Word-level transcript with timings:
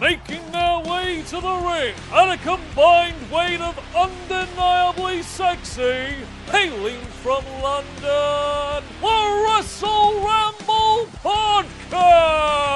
Making 0.00 0.52
their 0.52 0.78
way 0.78 1.22
to 1.26 1.40
the 1.40 1.56
ring 1.56 1.94
at 2.12 2.30
a 2.30 2.36
combined 2.38 3.30
weight 3.32 3.60
of 3.60 3.76
undeniably 3.96 5.22
sexy, 5.22 6.14
hailing 6.46 7.00
from 7.22 7.44
London, 7.60 8.84
the 9.00 9.44
Wrestle 9.44 10.14
Ramble 10.24 11.08
Podcast! 11.24 12.68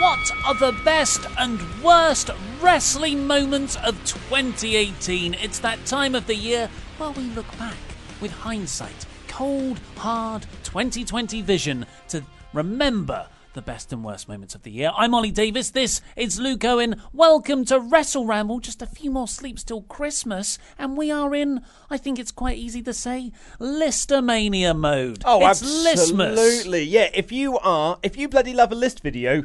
What 0.00 0.30
are 0.44 0.54
the 0.54 0.78
best 0.84 1.26
and 1.36 1.58
worst 1.82 2.30
wrestling 2.60 3.26
moments 3.26 3.76
of 3.84 3.96
2018? 4.04 5.34
It's 5.34 5.58
that 5.58 5.84
time 5.84 6.14
of 6.14 6.28
the 6.28 6.36
year 6.36 6.70
where 6.98 7.10
we 7.10 7.24
look 7.30 7.58
back 7.58 7.76
with 8.20 8.30
hindsight, 8.30 9.04
cold, 9.26 9.80
hard 9.96 10.46
2020 10.62 11.42
vision 11.42 11.86
to 12.08 12.22
remember 12.52 13.26
the 13.56 13.62
best 13.62 13.90
and 13.90 14.04
worst 14.04 14.28
moments 14.28 14.54
of 14.54 14.62
the 14.64 14.70
year. 14.70 14.90
I'm 14.98 15.14
Ollie 15.14 15.30
Davis. 15.30 15.70
This 15.70 16.02
is 16.14 16.38
Luke 16.38 16.62
Owen. 16.62 17.00
Welcome 17.14 17.64
to 17.64 17.80
Wrestle 17.80 18.26
Ramble. 18.26 18.60
Just 18.60 18.82
a 18.82 18.86
few 18.86 19.10
more 19.10 19.26
sleeps 19.26 19.64
till 19.64 19.80
Christmas, 19.80 20.58
and 20.78 20.94
we 20.94 21.10
are 21.10 21.34
in, 21.34 21.62
I 21.88 21.96
think 21.96 22.18
it's 22.18 22.32
quite 22.32 22.58
easy 22.58 22.82
to 22.82 22.92
say, 22.92 23.32
Listomania 23.58 24.76
mode. 24.76 25.22
Oh, 25.24 25.48
it's 25.48 25.62
Listmas. 25.62 26.32
absolutely. 26.32 26.82
Yeah, 26.82 27.08
if 27.14 27.32
you 27.32 27.58
are, 27.60 27.98
if 28.02 28.18
you 28.18 28.28
bloody 28.28 28.52
love 28.52 28.72
a 28.72 28.74
list 28.74 29.00
video, 29.00 29.44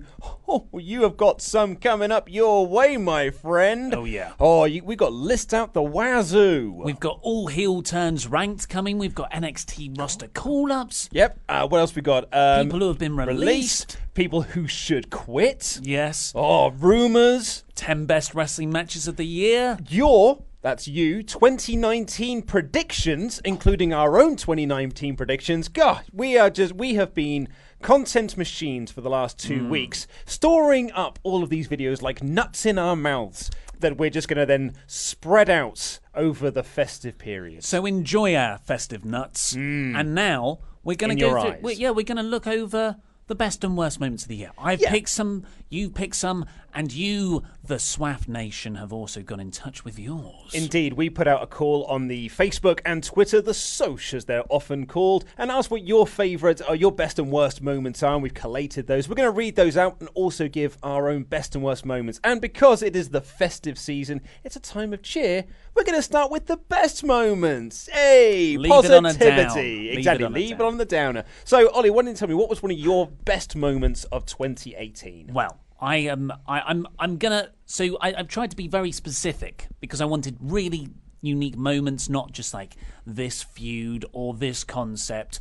oh, 0.52 0.68
you 0.78 1.04
have 1.04 1.18
got 1.18 1.42
some 1.42 1.76
coming 1.76 2.12
up 2.12 2.30
your 2.30 2.68
way, 2.68 2.98
my 2.98 3.30
friend. 3.30 3.94
Oh, 3.94 4.06
yeah. 4.06 4.34
Oh, 4.40 4.66
you, 4.66 4.84
we 4.84 4.96
got 4.96 5.14
list 5.14 5.54
out 5.54 5.74
the 5.74 5.82
wazoo. 5.82 6.74
We've 6.84 7.00
got 7.00 7.20
all 7.22 7.48
heel 7.48 7.82
turns 7.82 8.28
ranked 8.28 8.70
coming. 8.70 8.98
We've 8.98 9.16
got 9.16 9.32
NXT 9.32 9.98
roster 9.98 10.28
call 10.28 10.72
ups. 10.72 11.10
Yep. 11.12 11.40
Uh, 11.48 11.68
what 11.68 11.80
else 11.80 11.96
we 11.96 12.02
got? 12.02 12.34
Um, 12.34 12.66
People 12.66 12.80
who 12.80 12.88
have 12.88 13.00
been 13.00 13.16
released. 13.16 13.98
People 14.14 14.42
who 14.42 14.68
should 14.68 15.10
quit. 15.10 15.80
Yes. 15.82 16.34
Oh, 16.36 16.72
rumors. 16.72 17.64
10 17.76 18.06
best 18.06 18.36
wrestling 18.36 18.72
matches 18.72 19.08
of 19.08 19.16
the 19.16 19.26
year. 19.26 19.78
Your 19.90 20.44
that's 20.62 20.88
you. 20.88 21.24
2019 21.24 22.44
predictions, 22.44 23.42
including 23.44 23.94
our 23.94 24.20
own 24.20 24.36
2019 24.36 25.16
predictions. 25.16 25.68
God, 25.68 26.04
we 26.14 26.38
are 26.38 26.52
just 26.52 26.74
we 26.74 26.94
have 26.96 27.16
been 27.16 27.48
content 27.82 28.38
machines 28.38 28.92
for 28.92 29.02
the 29.02 29.10
last 29.10 29.40
two 29.40 29.60
hmm. 29.60 29.70
weeks, 29.70 30.08
storing 30.26 30.92
up 30.92 31.20
all 31.24 31.44
of 31.44 31.50
these 31.50 31.68
videos 31.68 32.02
like 32.02 32.24
nuts 32.24 32.66
in 32.66 32.78
our 32.78 32.96
mouths 32.96 33.52
that 33.80 33.98
we're 33.98 34.10
just 34.10 34.28
going 34.28 34.40
to 34.40 34.46
then 34.46 34.74
spread 34.88 35.50
out 35.50 36.00
over 36.16 36.52
the 36.52 36.64
festive 36.64 37.18
period. 37.18 37.64
So 37.64 37.86
enjoy 37.86 38.36
our 38.36 38.58
festive 38.60 39.04
nuts. 39.04 39.54
Hmm. 39.54 39.96
And 39.96 40.16
now 40.16 40.60
we're 40.84 40.96
going 40.96 41.16
to 41.16 41.22
go 41.22 41.32
through. 41.32 41.52
eyes. 41.52 41.60
we- 41.62 41.76
yeah, 41.76 41.90
we're 41.90 42.06
going 42.06 42.18
to 42.18 42.24
look 42.24 42.48
over 42.48 42.98
the 43.28 43.36
best 43.36 43.64
and 43.64 43.78
worst 43.78 44.00
moments 44.00 44.24
of 44.24 44.30
the 44.30 44.36
year. 44.36 44.52
I've 44.58 44.82
Yeah. 44.82 44.92
picked 44.92 45.10
some, 45.10 45.46
you 45.72 45.90
pick 45.90 46.14
some, 46.14 46.46
and 46.74 46.92
you, 46.92 47.44
the 47.64 47.76
Swaff 47.76 48.28
Nation, 48.28 48.76
have 48.76 48.94
also 48.94 49.22
got 49.22 49.40
in 49.40 49.52
touch 49.52 49.84
with 49.84 50.00
yours. 50.00 50.54
Indeed, 50.54 50.94
we 50.94 51.10
put 51.10 51.28
out 51.28 51.44
a 51.44 51.48
call 51.48 51.84
on 51.86 52.08
the 52.08 52.30
Facebook 52.30 52.80
and 52.86 53.04
Twitter, 53.04 53.42
the 53.42 53.54
Soch 53.54 54.14
as 54.14 54.26
they're 54.26 54.44
often 54.50 54.86
called, 54.86 55.26
and 55.38 55.52
asked 55.52 55.72
what 55.72 55.84
your 55.84 56.08
favourite 56.08 56.62
or 56.68 56.76
your 56.76 56.92
best 56.92 57.20
and 57.20 57.32
worst 57.32 57.62
moments 57.62 58.04
are. 58.04 58.14
And 58.14 58.24
we've 58.24 58.34
collated 58.34 58.88
those. 58.88 59.10
We're 59.10 59.16
going 59.16 59.28
to 59.28 59.38
read 59.38 59.56
those 59.56 59.78
out 59.78 59.98
and 60.00 60.10
also 60.14 60.48
give 60.48 60.78
our 60.84 61.10
own 61.10 61.24
best 61.24 61.56
and 61.56 61.64
worst 61.64 61.86
moments. 61.86 62.20
And 62.24 62.42
because 62.42 62.82
it 62.82 62.96
is 62.96 63.10
the 63.10 63.22
festive 63.22 63.78
season, 63.78 64.22
it's 64.44 64.56
a 64.56 64.62
time 64.62 64.94
of 64.94 65.02
cheer. 65.02 65.46
We're 65.76 65.84
going 65.84 65.98
to 65.98 66.04
start 66.04 66.32
with 66.32 66.48
the 66.48 66.58
best 66.58 67.04
moments. 67.04 67.90
Hey, 67.92 68.58
Leave 68.58 68.72
it 68.72 68.92
on 68.92 69.06
a 69.06 69.14
down. 69.14 69.20
positivity. 69.20 69.80
Leave 69.80 69.94
it 69.94 69.98
exactly. 69.98 70.26
on 70.26 70.34
Leave 70.34 70.60
it 70.60 70.62
on 70.62 70.78
the 70.78 70.86
downer. 70.86 71.24
So, 71.44 71.70
Ollie, 71.72 71.90
why 71.90 72.04
don't 72.04 72.12
you 72.12 72.18
tell 72.18 72.28
me 72.28 72.34
what 72.34 72.50
was 72.50 72.62
one 72.62 72.72
of 72.72 72.78
your 72.78 73.08
best 73.08 73.56
moments 73.56 74.04
of 74.06 74.26
2018? 74.26 75.32
Well, 75.34 75.61
I 75.82 75.98
am. 75.98 76.32
I, 76.48 76.62
I'm. 76.62 76.88
I'm 77.00 77.18
gonna. 77.18 77.50
So 77.66 77.98
I, 78.00 78.14
I've 78.14 78.28
tried 78.28 78.52
to 78.52 78.58
be 78.58 78.68
very 78.68 78.92
specific 78.92 79.68
because 79.80 80.00
I 80.00 80.06
wanted 80.06 80.38
really 80.40 80.90
unique 81.22 81.58
moments, 81.58 82.08
not 82.08 82.32
just 82.32 82.54
like 82.54 82.76
this 83.06 83.42
feud 83.42 84.06
or 84.12 84.36
this 84.36 84.64
concept. 84.64 85.40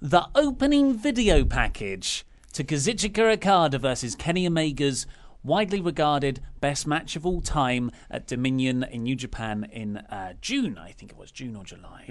The 0.00 0.28
opening 0.34 0.96
video 0.96 1.44
package 1.44 2.24
to 2.52 2.64
Kazuchika 2.64 3.32
Okada 3.34 3.78
versus 3.78 4.14
Kenny 4.14 4.46
Omega's 4.46 5.06
widely 5.44 5.80
regarded 5.80 6.40
best 6.60 6.86
match 6.86 7.16
of 7.16 7.26
all 7.26 7.40
time 7.40 7.90
at 8.10 8.26
Dominion 8.26 8.84
in 8.84 9.02
New 9.02 9.16
Japan 9.16 9.68
in 9.72 9.96
uh, 9.96 10.34
June, 10.40 10.78
I 10.78 10.92
think 10.92 11.10
it 11.10 11.18
was 11.18 11.32
June 11.32 11.56
or 11.56 11.64
July 11.64 12.04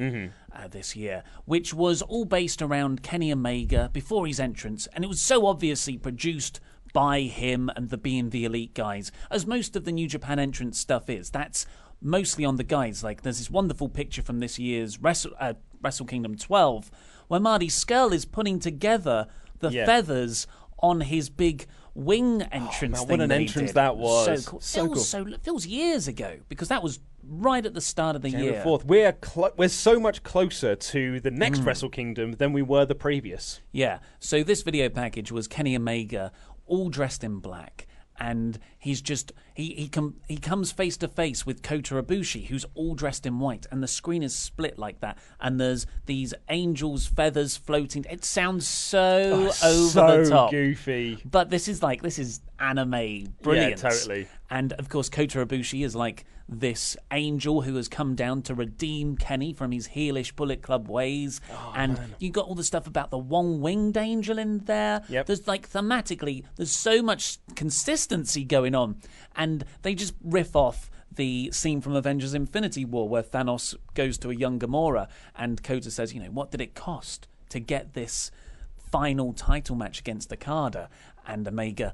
uh, 0.53 0.67
this 0.67 0.95
year, 0.95 1.23
which 1.45 1.73
was 1.73 2.01
all 2.01 2.25
based 2.25 2.61
around 2.61 3.03
Kenny 3.03 3.31
Omega 3.31 3.89
before 3.93 4.27
his 4.27 4.39
entrance, 4.39 4.87
and 4.93 5.03
it 5.03 5.07
was 5.07 5.21
so 5.21 5.45
obviously 5.45 5.97
produced 5.97 6.59
by 6.93 7.21
him 7.21 7.69
and 7.75 7.89
the 7.89 7.97
Being 7.97 8.29
the 8.29 8.45
Elite 8.45 8.73
guys, 8.73 9.11
as 9.29 9.45
most 9.45 9.75
of 9.75 9.85
the 9.85 9.91
New 9.91 10.07
Japan 10.07 10.39
entrance 10.39 10.79
stuff 10.79 11.09
is. 11.09 11.29
That's 11.29 11.65
mostly 12.01 12.45
on 12.45 12.55
the 12.57 12.63
guys. 12.63 13.03
Like, 13.03 13.21
there's 13.21 13.37
this 13.37 13.49
wonderful 13.49 13.89
picture 13.89 14.21
from 14.21 14.39
this 14.39 14.57
year's 14.59 14.99
Wrestle, 15.01 15.31
uh, 15.39 15.53
Wrestle 15.81 16.05
Kingdom 16.05 16.35
12 16.37 16.91
where 17.27 17.39
Marty 17.39 17.67
Scurll 17.69 18.11
is 18.11 18.25
putting 18.25 18.59
together 18.59 19.27
the 19.59 19.69
Yeah. 19.71 19.85
feathers 19.85 20.47
on 20.79 20.99
his 21.01 21.29
big 21.29 21.65
wing 21.93 22.41
entrance. 22.51 22.99
man, 22.99 23.07
what 23.07 23.21
an 23.21 23.31
entrance 23.31 23.69
did. 23.69 23.75
that 23.75 23.95
was. 23.97 24.43
So 24.43 24.49
cool. 24.51 24.59
So 24.61 24.85
feels 24.87 25.07
so 25.09 25.25
feels 25.41 25.65
years 25.65 26.07
ago 26.07 26.37
because 26.49 26.67
that 26.69 26.81
was 26.83 26.99
right 27.23 27.65
at 27.65 27.73
the 27.73 27.81
start 27.81 28.15
of 28.15 28.21
the 28.21 28.31
January 28.31 28.55
year. 28.55 28.63
4th. 28.65 28.83
We're, 28.85 29.11
clo- 29.13 29.51
we're 29.55 29.69
so 29.69 29.99
much 29.99 30.23
closer 30.23 30.75
to 30.75 31.19
the 31.19 31.29
next 31.31 31.59
Mm. 31.61 31.65
Wrestle 31.67 31.89
Kingdom 31.89 32.31
than 32.33 32.51
we 32.51 32.61
were 32.63 32.85
the 32.85 32.95
previous. 32.95 33.61
Yeah. 33.71 33.99
So 34.19 34.43
this 34.43 34.63
video 34.63 34.89
package 34.89 35.31
was 35.31 35.47
Kenny 35.47 35.75
Omega 35.75 36.31
all 36.71 36.89
dressed 36.89 37.23
in 37.23 37.39
black. 37.39 37.85
And 38.17 38.57
he's 38.81 39.01
just 39.01 39.31
he 39.53 39.73
he 39.75 39.87
com- 39.87 40.15
he 40.27 40.35
comes 40.37 40.73
face 40.73 40.97
to 40.97 41.07
face 41.07 41.45
with 41.45 41.61
Kota 41.63 41.95
Ibushi, 42.01 42.47
who's 42.47 42.65
all 42.73 42.95
dressed 42.95 43.25
in 43.25 43.39
white, 43.39 43.65
and 43.71 43.81
the 43.81 43.87
screen 43.87 44.23
is 44.23 44.35
split 44.35 44.77
like 44.77 44.99
that, 44.99 45.17
and 45.39 45.59
there's 45.61 45.85
these 46.07 46.33
angels' 46.49 47.05
feathers 47.05 47.55
floating. 47.55 48.05
It 48.09 48.25
sounds 48.25 48.67
so 48.67 49.51
oh, 49.63 49.67
over 49.69 49.79
Oh, 49.81 49.87
so 49.87 50.23
the 50.23 50.29
top, 50.29 50.51
goofy. 50.51 51.21
but 51.23 51.49
this 51.49 51.67
is 51.69 51.81
like 51.81 52.01
this 52.01 52.19
is 52.19 52.41
anime 52.59 53.33
brilliance. 53.41 53.81
totally. 53.81 54.27
And 54.49 54.73
of 54.73 54.89
course, 54.89 55.07
Kota 55.09 55.45
Ibushi 55.45 55.85
is 55.85 55.95
like 55.95 56.25
this 56.53 56.97
angel 57.11 57.61
who 57.61 57.75
has 57.75 57.87
come 57.87 58.13
down 58.13 58.41
to 58.41 58.53
redeem 58.53 59.15
Kenny 59.15 59.53
from 59.53 59.71
his 59.71 59.87
heelish 59.87 60.35
Bullet 60.35 60.61
Club 60.61 60.89
ways. 60.89 61.39
Oh, 61.49 61.73
and 61.77 61.97
you 62.19 62.29
got 62.29 62.45
all 62.45 62.55
the 62.55 62.63
stuff 62.65 62.87
about 62.87 63.09
the 63.09 63.17
one 63.17 63.61
winged 63.61 63.95
angel 63.95 64.37
in 64.37 64.59
there. 64.65 65.01
Yep. 65.07 65.27
There's 65.27 65.47
like 65.47 65.69
thematically, 65.71 66.43
there's 66.57 66.71
so 66.75 67.01
much 67.01 67.37
consistency 67.55 68.43
going 68.43 68.70
on. 68.75 68.97
And 69.35 69.65
they 69.81 69.95
just 69.95 70.13
riff 70.23 70.55
off 70.55 70.89
the 71.13 71.51
scene 71.51 71.81
from 71.81 71.95
Avengers 71.95 72.33
Infinity 72.33 72.85
War 72.85 73.07
where 73.07 73.23
Thanos 73.23 73.75
goes 73.93 74.17
to 74.19 74.29
a 74.29 74.35
young 74.35 74.59
Gamora 74.59 75.07
and 75.35 75.61
Kota 75.61 75.91
says, 75.91 76.13
you 76.13 76.21
know, 76.21 76.29
what 76.31 76.51
did 76.51 76.61
it 76.61 76.73
cost 76.73 77.27
to 77.49 77.59
get 77.59 77.93
this 77.93 78.31
final 78.77 79.33
title 79.33 79.75
match 79.75 79.99
against 79.99 80.31
Okada? 80.31 80.89
and 81.25 81.47
Omega 81.47 81.93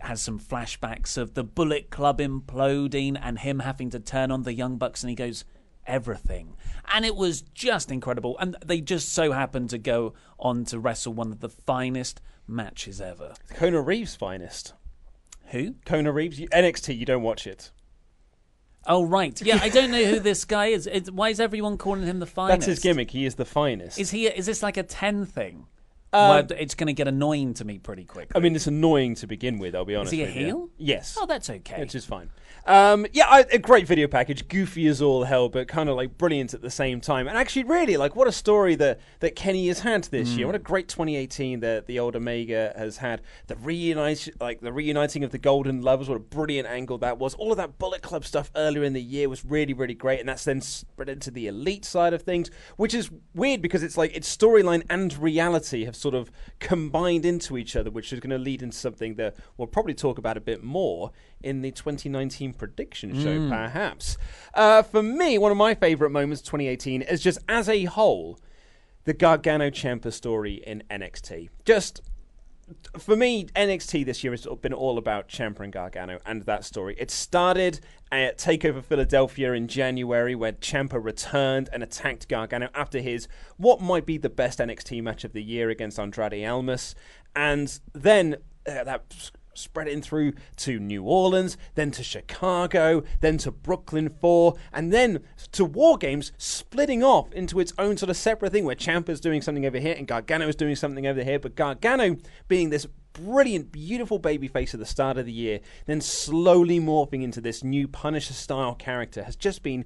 has 0.00 0.22
some 0.22 0.38
flashbacks 0.38 1.18
of 1.18 1.34
the 1.34 1.44
Bullet 1.44 1.90
Club 1.90 2.18
imploding 2.18 3.18
and 3.20 3.38
him 3.38 3.60
having 3.60 3.90
to 3.90 4.00
turn 4.00 4.30
on 4.30 4.42
the 4.42 4.54
Young 4.54 4.76
Bucks, 4.76 5.02
and 5.02 5.10
he 5.10 5.16
goes, 5.16 5.44
everything. 5.86 6.56
And 6.92 7.04
it 7.04 7.16
was 7.16 7.42
just 7.42 7.90
incredible. 7.90 8.36
And 8.38 8.56
they 8.64 8.80
just 8.80 9.12
so 9.12 9.32
happened 9.32 9.70
to 9.70 9.78
go 9.78 10.14
on 10.38 10.64
to 10.66 10.78
wrestle 10.78 11.12
one 11.12 11.32
of 11.32 11.40
the 11.40 11.48
finest 11.48 12.20
matches 12.46 13.00
ever. 13.00 13.34
Kona 13.54 13.80
Reeves' 13.80 14.16
finest. 14.16 14.74
Who? 15.50 15.74
Kona 15.84 16.12
Reeves. 16.12 16.38
You, 16.38 16.48
NXT, 16.48 16.96
you 16.96 17.06
don't 17.06 17.22
watch 17.22 17.46
it. 17.46 17.70
Oh, 18.86 19.04
right. 19.04 19.40
Yeah, 19.42 19.58
I 19.60 19.68
don't 19.68 19.90
know 19.90 20.04
who 20.04 20.20
this 20.20 20.44
guy 20.44 20.66
is. 20.66 20.86
It's, 20.86 21.10
why 21.10 21.28
is 21.28 21.40
everyone 21.40 21.76
calling 21.76 22.04
him 22.04 22.18
the 22.18 22.26
finest? 22.26 22.60
That's 22.60 22.66
his 22.66 22.78
gimmick. 22.80 23.10
He 23.10 23.26
is 23.26 23.34
the 23.34 23.44
finest. 23.44 23.98
Is 23.98 24.10
he? 24.10 24.26
Is 24.26 24.46
this 24.46 24.62
like 24.62 24.76
a 24.76 24.82
ten 24.82 25.26
thing? 25.26 25.66
Um, 26.12 26.30
Where 26.30 26.58
it's 26.58 26.74
going 26.74 26.88
to 26.88 26.92
get 26.92 27.06
annoying 27.06 27.54
to 27.54 27.64
me 27.64 27.78
pretty 27.78 28.04
quickly. 28.04 28.32
I 28.34 28.40
mean, 28.40 28.56
it's 28.56 28.66
annoying 28.66 29.14
to 29.16 29.28
begin 29.28 29.58
with. 29.58 29.76
I'll 29.76 29.84
be 29.84 29.94
honest. 29.94 30.12
Is 30.12 30.18
he 30.18 30.22
a 30.24 30.26
with 30.26 30.36
you. 30.36 30.44
heel? 30.44 30.68
Yes. 30.76 31.16
oh, 31.20 31.26
that's 31.26 31.48
okay. 31.48 31.78
which 31.78 31.94
is 31.94 32.04
fine. 32.04 32.30
Um, 32.66 33.06
yeah, 33.12 33.26
I, 33.28 33.44
a 33.52 33.58
great 33.58 33.86
video 33.86 34.06
package, 34.06 34.46
goofy 34.48 34.86
as 34.86 35.00
all 35.00 35.24
hell, 35.24 35.48
but 35.48 35.68
kind 35.68 35.88
of 35.88 35.96
like 35.96 36.18
brilliant 36.18 36.54
at 36.54 36.62
the 36.62 36.70
same 36.70 37.00
time. 37.00 37.26
And 37.26 37.36
actually, 37.36 37.64
really, 37.64 37.96
like, 37.96 38.14
what 38.14 38.28
a 38.28 38.32
story 38.32 38.74
that, 38.76 39.00
that 39.20 39.34
Kenny 39.34 39.68
has 39.68 39.80
had 39.80 40.04
this 40.04 40.30
year. 40.30 40.46
What 40.46 40.54
a 40.54 40.60
great 40.60 40.88
2018 40.88 41.60
that 41.60 41.86
the 41.86 41.98
old 41.98 42.16
Omega 42.16 42.72
has 42.76 42.98
had. 42.98 43.22
The 43.46 43.56
reunite, 43.56 44.28
like 44.40 44.60
the 44.60 44.72
reuniting 44.72 45.24
of 45.24 45.30
the 45.30 45.38
Golden 45.38 45.82
Lovers, 45.82 46.08
what 46.08 46.16
a 46.16 46.20
brilliant 46.20 46.68
angle 46.68 46.98
that 46.98 47.18
was. 47.18 47.34
All 47.34 47.50
of 47.50 47.56
that 47.56 47.78
Bullet 47.78 48.02
Club 48.02 48.24
stuff 48.24 48.50
earlier 48.54 48.84
in 48.84 48.92
the 48.92 49.02
year 49.02 49.28
was 49.28 49.44
really, 49.44 49.72
really 49.72 49.94
great, 49.94 50.20
and 50.20 50.28
that's 50.28 50.44
then 50.44 50.60
spread 50.60 51.08
into 51.08 51.30
the 51.30 51.46
Elite 51.46 51.84
side 51.84 52.12
of 52.12 52.22
things, 52.22 52.50
which 52.76 52.94
is 52.94 53.10
weird 53.34 53.62
because 53.62 53.82
it's 53.82 53.96
like 53.96 54.14
its 54.14 54.34
storyline 54.34 54.84
and 54.88 55.18
reality 55.18 55.84
have 55.84 55.96
sort 55.96 56.14
of 56.14 56.30
combined 56.58 57.24
into 57.24 57.56
each 57.56 57.76
other, 57.76 57.90
which 57.90 58.12
is 58.12 58.20
going 58.20 58.30
to 58.30 58.38
lead 58.38 58.62
into 58.62 58.76
something 58.76 59.14
that 59.16 59.36
we'll 59.56 59.66
probably 59.66 59.94
talk 59.94 60.18
about 60.18 60.36
a 60.36 60.40
bit 60.40 60.62
more 60.62 61.10
in 61.42 61.62
the 61.62 61.70
2019 61.70 62.52
prediction 62.54 63.20
show, 63.20 63.48
perhaps. 63.48 64.16
Uh, 64.54 64.82
for 64.82 65.02
me, 65.02 65.38
one 65.38 65.50
of 65.50 65.58
my 65.58 65.74
favorite 65.74 66.10
moments 66.10 66.40
of 66.42 66.46
2018 66.46 67.02
is 67.02 67.20
just 67.22 67.38
as 67.48 67.68
a 67.68 67.84
whole, 67.84 68.38
the 69.04 69.14
Gargano 69.14 69.70
Ciampa 69.70 70.12
story 70.12 70.62
in 70.66 70.82
NXT. 70.90 71.48
Just 71.64 72.02
for 72.98 73.16
me, 73.16 73.46
NXT 73.56 74.04
this 74.04 74.22
year 74.22 74.32
has 74.32 74.46
been 74.60 74.72
all 74.72 74.98
about 74.98 75.28
Ciampa 75.28 75.60
and 75.60 75.72
Gargano 75.72 76.18
and 76.26 76.42
that 76.42 76.64
story. 76.64 76.94
It 76.98 77.10
started 77.10 77.80
at 78.12 78.38
Takeover 78.38 78.82
Philadelphia 78.82 79.52
in 79.52 79.68
January, 79.68 80.34
where 80.34 80.52
Ciampa 80.52 81.02
returned 81.02 81.68
and 81.72 81.82
attacked 81.82 82.28
Gargano 82.28 82.68
after 82.74 83.00
his 83.00 83.28
what 83.56 83.80
might 83.80 84.06
be 84.06 84.18
the 84.18 84.30
best 84.30 84.58
NXT 84.58 85.02
match 85.02 85.24
of 85.24 85.32
the 85.32 85.42
year 85.42 85.70
against 85.70 85.98
Andrade 85.98 86.44
Almas, 86.44 86.94
and 87.34 87.80
then 87.92 88.36
uh, 88.66 88.84
that 88.84 89.30
s- 89.54 89.60
spread 89.60 89.88
in 89.88 90.02
through 90.02 90.32
to 90.56 90.78
New 90.78 91.04
Orleans, 91.04 91.56
then 91.74 91.90
to 91.92 92.02
Chicago, 92.02 93.02
then 93.20 93.38
to 93.38 93.50
Brooklyn 93.50 94.08
4, 94.20 94.54
and 94.72 94.92
then 94.92 95.20
to 95.52 95.64
War 95.64 95.96
Games, 95.98 96.32
splitting 96.38 97.02
off 97.02 97.32
into 97.32 97.60
its 97.60 97.72
own 97.78 97.96
sort 97.96 98.10
of 98.10 98.16
separate 98.16 98.52
thing 98.52 98.64
where 98.64 98.76
Ciampa's 98.76 99.20
doing 99.20 99.42
something 99.42 99.66
over 99.66 99.78
here 99.78 99.94
and 99.96 100.06
Gargano's 100.06 100.56
doing 100.56 100.76
something 100.76 101.06
over 101.06 101.22
here, 101.22 101.38
but 101.38 101.54
Gargano 101.56 102.16
being 102.48 102.70
this 102.70 102.86
brilliant, 103.12 103.72
beautiful 103.72 104.20
babyface 104.20 104.72
at 104.72 104.80
the 104.80 104.86
start 104.86 105.18
of 105.18 105.26
the 105.26 105.32
year, 105.32 105.60
then 105.86 106.00
slowly 106.00 106.78
morphing 106.80 107.22
into 107.22 107.40
this 107.40 107.64
new 107.64 107.88
Punisher 107.88 108.34
style 108.34 108.74
character 108.74 109.24
has 109.24 109.36
just 109.36 109.62
been 109.62 109.84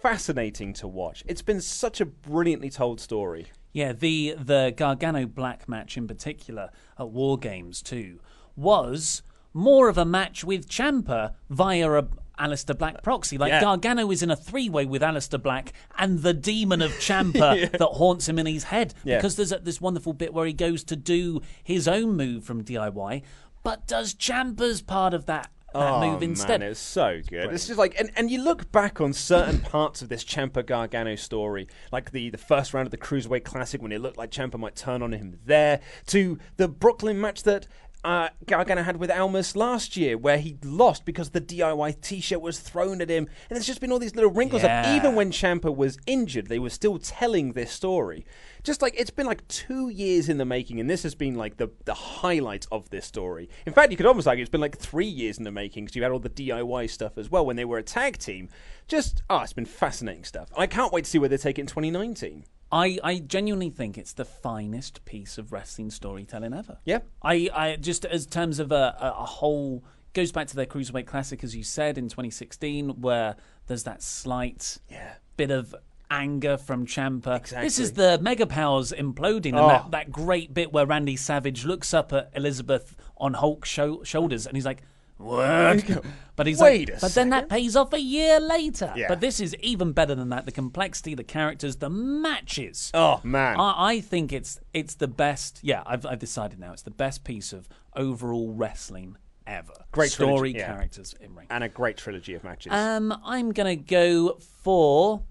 fascinating 0.00 0.72
to 0.74 0.88
watch. 0.88 1.22
It's 1.26 1.42
been 1.42 1.60
such 1.60 2.00
a 2.00 2.06
brilliantly 2.06 2.70
told 2.70 3.00
story. 3.00 3.46
Yeah, 3.72 3.92
the 3.92 4.34
the 4.38 4.74
Gargano 4.76 5.26
Black 5.26 5.68
match 5.68 5.96
in 5.96 6.06
particular 6.06 6.70
at 6.98 7.08
War 7.08 7.38
Games 7.38 7.80
too 7.82 8.20
was 8.56 9.22
more 9.54 9.88
of 9.88 9.98
a 9.98 10.04
match 10.04 10.44
with 10.44 10.68
Ciampa 10.68 11.34
via 11.50 11.90
a 11.92 12.08
Aleister 12.38 12.76
Black 12.76 13.02
proxy. 13.02 13.38
Like 13.38 13.50
Yeah. 13.50 13.60
Gargano 13.60 14.10
is 14.10 14.22
in 14.22 14.30
a 14.30 14.36
three 14.36 14.68
way 14.68 14.84
with 14.84 15.02
Aleister 15.02 15.40
Black 15.40 15.72
and 15.98 16.20
the 16.20 16.34
demon 16.34 16.82
of 16.82 16.90
Ciampa 16.92 17.70
that 17.78 17.80
haunts 17.80 18.28
him 18.28 18.38
in 18.38 18.46
his 18.46 18.64
head. 18.64 18.94
Yeah. 19.04 19.18
Because 19.18 19.36
there's 19.36 19.52
a, 19.52 19.58
this 19.58 19.80
wonderful 19.80 20.12
bit 20.12 20.34
where 20.34 20.46
he 20.46 20.52
goes 20.52 20.84
to 20.84 20.96
do 20.96 21.40
his 21.62 21.86
own 21.86 22.16
move 22.16 22.44
from 22.44 22.64
DIY, 22.64 23.22
but 23.62 23.86
does 23.86 24.14
Ciampa's 24.14 24.82
part 24.82 25.14
of 25.14 25.26
that, 25.26 25.50
that 25.72 25.92
oh, 25.92 26.10
move 26.10 26.22
instead. 26.22 26.60
Man, 26.60 26.70
it's 26.70 26.80
so 26.80 27.20
good. 27.28 27.52
It's 27.52 27.66
just 27.66 27.78
like, 27.78 27.98
and, 27.98 28.10
and 28.16 28.30
you 28.30 28.42
look 28.42 28.72
back 28.72 29.00
on 29.00 29.12
certain 29.12 29.60
parts 29.60 30.02
of 30.02 30.08
this 30.08 30.24
Ciampa 30.24 30.66
Gargano 30.66 31.14
story, 31.14 31.68
like 31.92 32.10
the, 32.10 32.30
the 32.30 32.38
first 32.38 32.74
round 32.74 32.86
of 32.86 32.90
the 32.90 32.98
Cruiserweight 32.98 33.44
Classic 33.44 33.80
when 33.80 33.92
it 33.92 34.00
looked 34.00 34.18
like 34.18 34.30
Ciampa 34.30 34.58
might 34.58 34.74
turn 34.74 35.02
on 35.02 35.12
him 35.12 35.38
there, 35.46 35.80
to 36.06 36.38
the 36.56 36.68
Brooklyn 36.68 37.20
match 37.20 37.44
that 37.44 37.66
uh, 38.04 38.30
Gargano 38.46 38.82
had 38.82 38.96
with 38.96 39.10
Almas 39.10 39.54
last 39.54 39.96
year, 39.96 40.18
where 40.18 40.38
he 40.38 40.58
lost 40.64 41.04
because 41.04 41.30
the 41.30 41.40
DIY 41.40 42.00
T-shirt 42.00 42.40
was 42.40 42.58
thrown 42.58 43.00
at 43.00 43.08
him, 43.08 43.28
and 43.48 43.56
there's 43.56 43.66
just 43.66 43.80
been 43.80 43.92
all 43.92 43.98
these 43.98 44.16
little 44.16 44.30
wrinkles. 44.30 44.62
Yeah. 44.62 44.80
Up. 44.80 44.86
Even 44.96 45.14
when 45.14 45.30
Ciampa 45.30 45.74
was 45.74 45.98
injured, 46.06 46.48
they 46.48 46.58
were 46.58 46.70
still 46.70 46.98
telling 46.98 47.52
this 47.52 47.70
story. 47.70 48.26
Just 48.64 48.82
like 48.82 48.94
it's 48.96 49.10
been 49.10 49.26
like 49.26 49.46
two 49.48 49.88
years 49.88 50.28
in 50.28 50.38
the 50.38 50.44
making, 50.44 50.80
and 50.80 50.90
this 50.90 51.04
has 51.04 51.14
been 51.14 51.36
like 51.36 51.58
the 51.58 51.70
the 51.84 51.94
highlight 51.94 52.66
of 52.72 52.90
this 52.90 53.06
story. 53.06 53.48
In 53.66 53.72
fact, 53.72 53.90
you 53.90 53.96
could 53.96 54.06
almost 54.06 54.26
argue 54.26 54.42
it's 54.42 54.50
been 54.50 54.60
like 54.60 54.78
three 54.78 55.06
years 55.06 55.38
in 55.38 55.44
the 55.44 55.52
making 55.52 55.84
because 55.84 55.96
you 55.96 56.02
had 56.02 56.12
all 56.12 56.18
the 56.18 56.30
DIY 56.30 56.90
stuff 56.90 57.16
as 57.16 57.30
well 57.30 57.46
when 57.46 57.56
they 57.56 57.64
were 57.64 57.78
a 57.78 57.82
tag 57.82 58.18
team. 58.18 58.48
Just 58.88 59.22
oh, 59.30 59.40
it's 59.40 59.52
been 59.52 59.64
fascinating 59.64 60.24
stuff. 60.24 60.50
I 60.56 60.66
can't 60.66 60.92
wait 60.92 61.04
to 61.04 61.10
see 61.10 61.18
where 61.18 61.28
they 61.28 61.36
take 61.36 61.58
it 61.58 61.62
in 61.62 61.66
2019. 61.68 62.44
I, 62.72 62.98
I 63.04 63.18
genuinely 63.18 63.68
think 63.70 63.98
it's 63.98 64.14
the 64.14 64.24
finest 64.24 65.04
piece 65.04 65.36
of 65.36 65.52
wrestling 65.52 65.90
storytelling 65.90 66.54
ever. 66.54 66.78
Yeah. 66.86 67.00
I, 67.22 67.50
I 67.54 67.76
just 67.76 68.04
as 68.06 68.26
terms 68.26 68.58
of 68.58 68.72
a, 68.72 68.96
a, 68.98 69.26
whole 69.26 69.84
goes 70.14 70.32
back 70.32 70.46
to 70.48 70.56
their 70.56 70.66
cruiserweight 70.66 71.06
classic 71.06 71.44
as 71.44 71.54
you 71.54 71.62
said 71.64 71.98
in 71.98 72.04
2016 72.08 73.00
where 73.02 73.36
there's 73.66 73.82
that 73.84 74.02
slight 74.02 74.78
Yeah. 74.90 75.14
bit 75.36 75.50
of 75.50 75.74
anger 76.10 76.56
from 76.58 76.86
Ciampa. 76.86 77.38
Exactly. 77.38 77.66
This 77.66 77.78
is 77.78 77.92
the 77.92 78.18
mega 78.20 78.46
powers 78.46 78.92
imploding 78.92 79.50
and 79.50 79.56
Oh. 79.58 79.68
that, 79.68 79.90
that 79.92 80.10
great 80.12 80.52
bit 80.52 80.72
where 80.72 80.84
Randy 80.86 81.16
Savage 81.16 81.64
looks 81.64 81.92
up 81.94 82.12
at 82.12 82.30
Elizabeth 82.34 82.96
on 83.18 83.34
Hulk's 83.34 83.68
sho- 83.68 84.02
shoulders 84.02 84.46
and 84.46 84.56
he's 84.56 84.66
like 84.66 84.82
what? 85.22 86.04
But 86.34 86.46
he's 86.46 86.60
Wait 86.60 86.88
like, 86.88 86.98
a 86.98 87.00
but 87.02 87.14
then 87.14 87.28
that 87.28 87.50
pays 87.50 87.76
off 87.76 87.92
a 87.92 88.00
year 88.00 88.40
later. 88.40 88.90
Yeah. 88.96 89.08
But 89.08 89.20
this 89.20 89.38
is 89.38 89.54
even 89.56 89.92
better 89.92 90.14
than 90.14 90.30
that. 90.30 90.46
The 90.46 90.50
complexity, 90.50 91.14
the 91.14 91.24
characters, 91.24 91.76
the 91.76 91.90
matches. 91.90 92.90
Oh 92.94 93.20
man. 93.22 93.60
I, 93.60 93.74
I 93.76 94.00
think 94.00 94.32
it's 94.32 94.58
it's 94.72 94.94
the 94.94 95.08
best. 95.08 95.60
Yeah, 95.62 95.82
I've, 95.84 96.06
I've 96.06 96.18
decided 96.18 96.58
now. 96.58 96.72
It's 96.72 96.82
the 96.82 96.90
best 96.90 97.24
piece 97.24 97.52
of 97.52 97.68
overall 97.94 98.54
wrestling 98.54 99.18
ever. 99.46 99.74
Great 99.92 100.10
story, 100.10 100.30
trilogy, 100.30 100.58
yeah. 100.58 100.66
characters 100.66 101.14
in 101.20 101.34
ring. 101.34 101.46
and 101.50 101.62
a 101.62 101.68
great 101.68 101.98
trilogy 101.98 102.34
of 102.34 102.44
matches. 102.44 102.72
Um, 102.72 103.14
I'm 103.24 103.52
gonna 103.52 103.76
go 103.76 104.38
for 104.40 105.22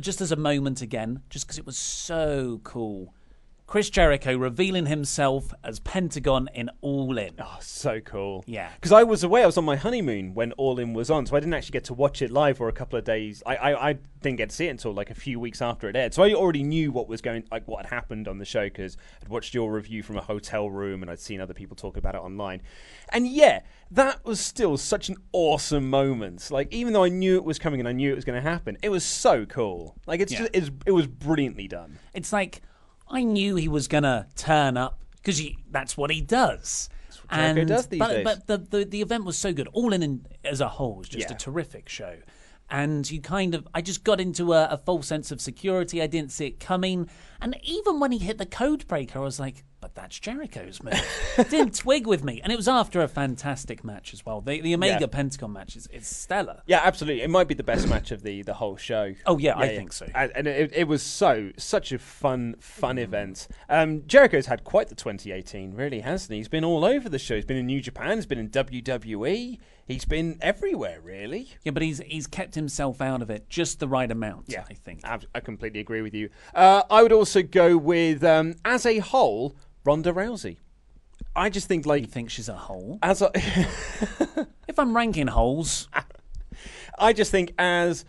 just 0.00 0.20
as 0.20 0.32
a 0.32 0.36
moment 0.36 0.82
again, 0.82 1.22
just 1.30 1.46
because 1.46 1.58
it 1.58 1.66
was 1.66 1.78
so 1.78 2.60
cool. 2.64 3.14
Chris 3.72 3.88
Jericho 3.88 4.36
revealing 4.36 4.84
himself 4.84 5.54
as 5.64 5.80
Pentagon 5.80 6.46
in 6.52 6.68
All 6.82 7.16
In. 7.16 7.32
Oh, 7.38 7.56
so 7.62 8.00
cool. 8.00 8.44
Yeah. 8.46 8.70
Because 8.74 8.92
I 8.92 9.02
was 9.02 9.24
away, 9.24 9.42
I 9.42 9.46
was 9.46 9.56
on 9.56 9.64
my 9.64 9.76
honeymoon 9.76 10.34
when 10.34 10.52
All 10.58 10.78
In 10.78 10.92
was 10.92 11.10
on, 11.10 11.24
so 11.24 11.34
I 11.34 11.40
didn't 11.40 11.54
actually 11.54 11.72
get 11.72 11.84
to 11.84 11.94
watch 11.94 12.20
it 12.20 12.30
live 12.30 12.58
for 12.58 12.68
a 12.68 12.72
couple 12.72 12.98
of 12.98 13.04
days. 13.06 13.42
I, 13.46 13.56
I, 13.56 13.88
I 13.88 13.92
didn't 14.20 14.36
get 14.36 14.50
to 14.50 14.54
see 14.54 14.66
it 14.66 14.72
until 14.72 14.92
like 14.92 15.08
a 15.08 15.14
few 15.14 15.40
weeks 15.40 15.62
after 15.62 15.88
it 15.88 15.96
aired. 15.96 16.12
So 16.12 16.22
I 16.22 16.34
already 16.34 16.62
knew 16.62 16.92
what 16.92 17.08
was 17.08 17.22
going, 17.22 17.44
like 17.50 17.66
what 17.66 17.86
had 17.86 17.94
happened 17.94 18.28
on 18.28 18.36
the 18.36 18.44
show 18.44 18.64
because 18.64 18.98
I'd 19.22 19.28
watched 19.28 19.54
your 19.54 19.72
review 19.72 20.02
from 20.02 20.18
a 20.18 20.22
hotel 20.22 20.68
room 20.68 21.00
and 21.00 21.10
I'd 21.10 21.18
seen 21.20 21.40
other 21.40 21.54
people 21.54 21.74
talk 21.74 21.96
about 21.96 22.14
it 22.14 22.20
online. 22.20 22.60
And 23.08 23.26
yeah, 23.26 23.60
that 23.92 24.22
was 24.22 24.38
still 24.38 24.76
such 24.76 25.08
an 25.08 25.16
awesome 25.32 25.88
moment. 25.88 26.50
Like 26.50 26.70
even 26.74 26.92
though 26.92 27.04
I 27.04 27.08
knew 27.08 27.36
it 27.36 27.44
was 27.44 27.58
coming 27.58 27.80
and 27.80 27.88
I 27.88 27.92
knew 27.92 28.12
it 28.12 28.16
was 28.16 28.26
going 28.26 28.36
to 28.36 28.46
happen, 28.46 28.76
it 28.82 28.90
was 28.90 29.02
so 29.02 29.46
cool. 29.46 29.96
Like 30.06 30.20
it's 30.20 30.30
Yeah. 30.30 30.40
just, 30.40 30.50
it's, 30.52 30.70
it 30.84 30.92
was 30.92 31.06
brilliantly 31.06 31.68
done. 31.68 31.98
It's 32.12 32.34
like 32.34 32.60
I 33.12 33.22
knew 33.22 33.56
he 33.56 33.68
was 33.68 33.86
gonna 33.88 34.26
turn 34.36 34.76
up 34.76 34.98
because 35.16 35.40
that's 35.70 35.96
what 35.96 36.10
he 36.10 36.20
does. 36.20 36.88
what 37.28 37.36
Jericho 37.36 37.64
does 37.64 37.86
these 37.86 37.98
but, 38.00 38.08
days. 38.08 38.24
but 38.24 38.46
the, 38.46 38.58
the 38.78 38.84
the 38.84 39.00
event 39.02 39.24
was 39.24 39.38
so 39.38 39.52
good. 39.52 39.68
All 39.72 39.92
in, 39.92 40.02
in 40.02 40.26
as 40.44 40.60
a 40.60 40.68
whole 40.68 40.96
was 40.96 41.08
just 41.08 41.28
Yeah. 41.28 41.36
a 41.36 41.38
terrific 41.38 41.88
show. 41.88 42.16
And 42.70 43.08
you 43.10 43.20
kind 43.20 43.54
of, 43.54 43.68
I 43.74 43.82
just 43.82 44.02
got 44.02 44.18
into 44.18 44.54
a, 44.54 44.64
a 44.70 44.78
false 44.78 45.06
sense 45.06 45.30
of 45.30 45.42
security. 45.42 46.00
I 46.00 46.06
didn't 46.06 46.32
see 46.32 46.46
it 46.46 46.58
coming. 46.58 47.10
And 47.42 47.56
even 47.62 48.00
when 48.00 48.12
he 48.12 48.18
hit 48.18 48.38
the 48.38 48.46
code 48.46 48.86
breaker, 48.88 49.18
I 49.18 49.22
was 49.22 49.38
like, 49.40 49.64
but 49.80 49.96
that's 49.96 50.16
Jericho's 50.20 50.80
move. 50.80 50.94
didn't 51.50 51.74
twig 51.76 52.06
with 52.06 52.22
me. 52.22 52.40
And 52.40 52.52
it 52.52 52.56
was 52.56 52.68
after 52.68 53.02
a 53.02 53.08
fantastic 53.08 53.82
match 53.82 54.14
as 54.14 54.24
well. 54.24 54.40
The, 54.40 54.60
the 54.60 54.74
Omega 54.74 54.98
Yeah. 55.00 55.06
Pentagon 55.08 55.52
match 55.52 55.74
is 55.74 55.88
it's 55.92 56.06
stellar. 56.06 56.62
Yeah, 56.66 56.80
absolutely. 56.84 57.22
It 57.22 57.30
might 57.30 57.48
be 57.48 57.54
the 57.54 57.64
best 57.64 57.88
match 57.88 58.12
of 58.12 58.22
the 58.22 58.42
the 58.42 58.54
whole 58.54 58.76
show. 58.76 59.12
Oh, 59.26 59.38
yeah, 59.38 59.58
I 59.58 59.68
think 59.68 59.92
so. 59.92 60.06
And, 60.14 60.30
and 60.36 60.46
it, 60.46 60.70
it 60.72 60.86
was 60.86 61.02
so 61.02 61.50
such 61.56 61.90
a 61.90 61.98
fun 61.98 62.54
fun 62.60 62.96
event. 62.96 63.48
Um, 63.68 64.06
Jericho's 64.06 64.46
had 64.46 64.62
quite 64.62 64.86
the 64.88 64.94
2018, 64.94 65.74
really, 65.74 65.98
hasn't 66.00 66.30
he? 66.30 66.36
He's 66.36 66.48
been 66.48 66.64
all 66.64 66.84
over 66.84 67.08
the 67.08 67.18
show. 67.18 67.34
He's 67.34 67.44
been 67.44 67.56
in 67.56 67.66
New 67.66 67.80
Japan. 67.80 68.18
He's 68.18 68.26
been 68.26 68.38
in 68.38 68.50
WWE. 68.50 69.58
He's 69.84 70.04
been 70.04 70.38
everywhere, 70.40 71.00
really. 71.02 71.48
Yeah, 71.64 71.72
but 71.72 71.82
he's 71.82 71.98
he's 72.06 72.28
kept 72.28 72.54
himself 72.54 73.00
out 73.00 73.20
of 73.20 73.30
it 73.30 73.48
just 73.48 73.80
the 73.80 73.88
right 73.88 74.10
amount, 74.10 74.44
Yeah, 74.46 74.64
I 74.70 74.74
think. 74.74 75.00
I, 75.04 75.18
I 75.34 75.40
completely 75.40 75.80
agree 75.80 76.02
with 76.02 76.14
you. 76.14 76.30
Uh, 76.54 76.82
I 76.88 77.02
would 77.02 77.12
also 77.12 77.31
go 77.40 77.78
with, 77.78 78.22
um, 78.24 78.56
as 78.64 78.84
a 78.84 78.98
whole, 78.98 79.56
Ronda 79.84 80.12
Rousey. 80.12 80.56
I 81.34 81.48
just 81.48 81.68
think 81.68 81.86
like 81.86 82.02
You 82.02 82.08
think 82.08 82.28
she's 82.28 82.48
a 82.50 82.54
hole? 82.54 82.98
as 83.02 83.22
a, 83.22 83.30
If 84.68 84.78
I'm 84.78 84.94
ranking 84.96 85.28
holes, 85.28 85.88
I 86.98 87.12
just 87.12 87.30
think 87.30 87.52
as 87.58 88.04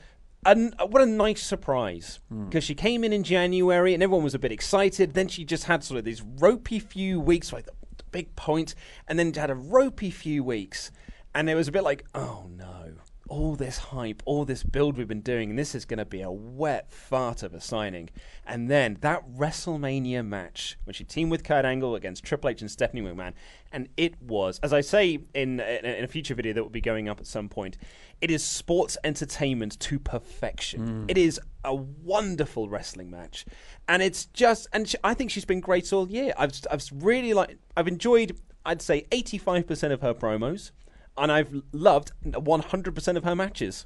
an, 0.45 0.73
what 0.89 1.01
a 1.01 1.05
nice 1.05 1.41
surprise 1.41 2.19
Hmm. 2.29 2.45
because 2.45 2.63
she 2.65 2.75
came 2.75 3.03
in 3.05 3.13
in 3.13 3.23
January 3.23 3.93
and 3.93 4.03
everyone 4.03 4.23
was 4.25 4.33
a 4.33 4.39
bit 4.39 4.51
excited. 4.51 5.13
Then 5.13 5.27
she 5.29 5.45
just 5.45 5.65
had 5.65 5.83
sort 5.83 5.99
of 5.99 6.03
these 6.05 6.21
ropey 6.21 6.79
few 6.79 7.19
weeks, 7.19 7.53
like 7.53 7.69
big 8.11 8.35
point, 8.35 8.75
and 9.07 9.17
then 9.17 9.33
had 9.33 9.49
a 9.49 9.55
ropey 9.55 10.11
few 10.11 10.43
weeks, 10.43 10.91
and 11.33 11.49
it 11.49 11.55
was 11.55 11.67
a 11.67 11.71
bit 11.71 11.83
like, 11.83 12.05
oh 12.13 12.47
no. 12.55 12.93
All 13.35 13.55
this 13.55 13.79
hype, 13.79 14.21
all 14.25 14.45
this 14.45 14.61
build 14.61 14.95
we've 14.95 15.07
been 15.07 15.21
doing, 15.21 15.49
and 15.49 15.57
this 15.57 15.73
is 15.73 15.85
going 15.85 15.97
to 15.97 16.05
be 16.05 16.21
a 16.21 16.29
wet 16.29 16.91
fart 16.91 17.41
of 17.41 17.55
a 17.55 17.59
signing. 17.59 18.11
And 18.45 18.69
then 18.69 18.97
that 19.01 19.23
WrestleMania 19.27 20.23
match 20.23 20.77
when 20.83 20.93
she 20.93 21.03
teamed 21.03 21.31
with 21.31 21.43
Kurt 21.43 21.65
Angle 21.65 21.95
against 21.95 22.23
Triple 22.23 22.51
H 22.51 22.61
and 22.61 22.69
Stephanie 22.69 23.01
McMahon, 23.01 23.33
and 23.71 23.89
it 23.97 24.21
was, 24.21 24.59
as 24.61 24.71
I 24.71 24.81
say 24.81 25.19
in, 25.33 25.59
in 25.59 25.85
in 25.85 26.03
a 26.03 26.07
future 26.07 26.35
video 26.35 26.53
that 26.53 26.61
will 26.61 26.69
be 26.69 26.79
going 26.79 27.09
up 27.09 27.19
at 27.19 27.25
some 27.25 27.49
point, 27.49 27.75
it 28.21 28.29
is 28.29 28.43
sports 28.43 28.99
entertainment 29.03 29.79
to 29.79 29.97
perfection. 29.97 31.05
Mm. 31.07 31.11
It 31.11 31.17
is 31.17 31.41
a 31.63 31.73
wonderful 31.73 32.69
wrestling 32.69 33.09
match, 33.09 33.45
and 33.87 34.03
it's 34.03 34.25
just, 34.25 34.67
and 34.73 34.87
she, 34.87 34.97
I 35.03 35.15
think 35.15 35.31
she's 35.31 35.45
been 35.45 35.59
great 35.59 35.91
all 35.91 36.07
year. 36.07 36.33
I've 36.37 36.53
I've 36.69 36.87
really 36.93 37.33
like, 37.33 37.57
I've 37.75 37.87
enjoyed, 37.87 38.39
I'd 38.63 38.83
say, 38.83 39.07
eighty 39.11 39.39
five 39.39 39.65
percent 39.65 39.91
of 39.91 40.01
her 40.01 40.13
promos, 40.13 40.69
and 41.17 41.31
I've 41.31 41.63
loved 41.71 42.11
one 42.23 42.61
hundred 42.61 42.95
percent 42.95 43.17
of 43.17 43.23
her 43.23 43.35
matches. 43.35 43.85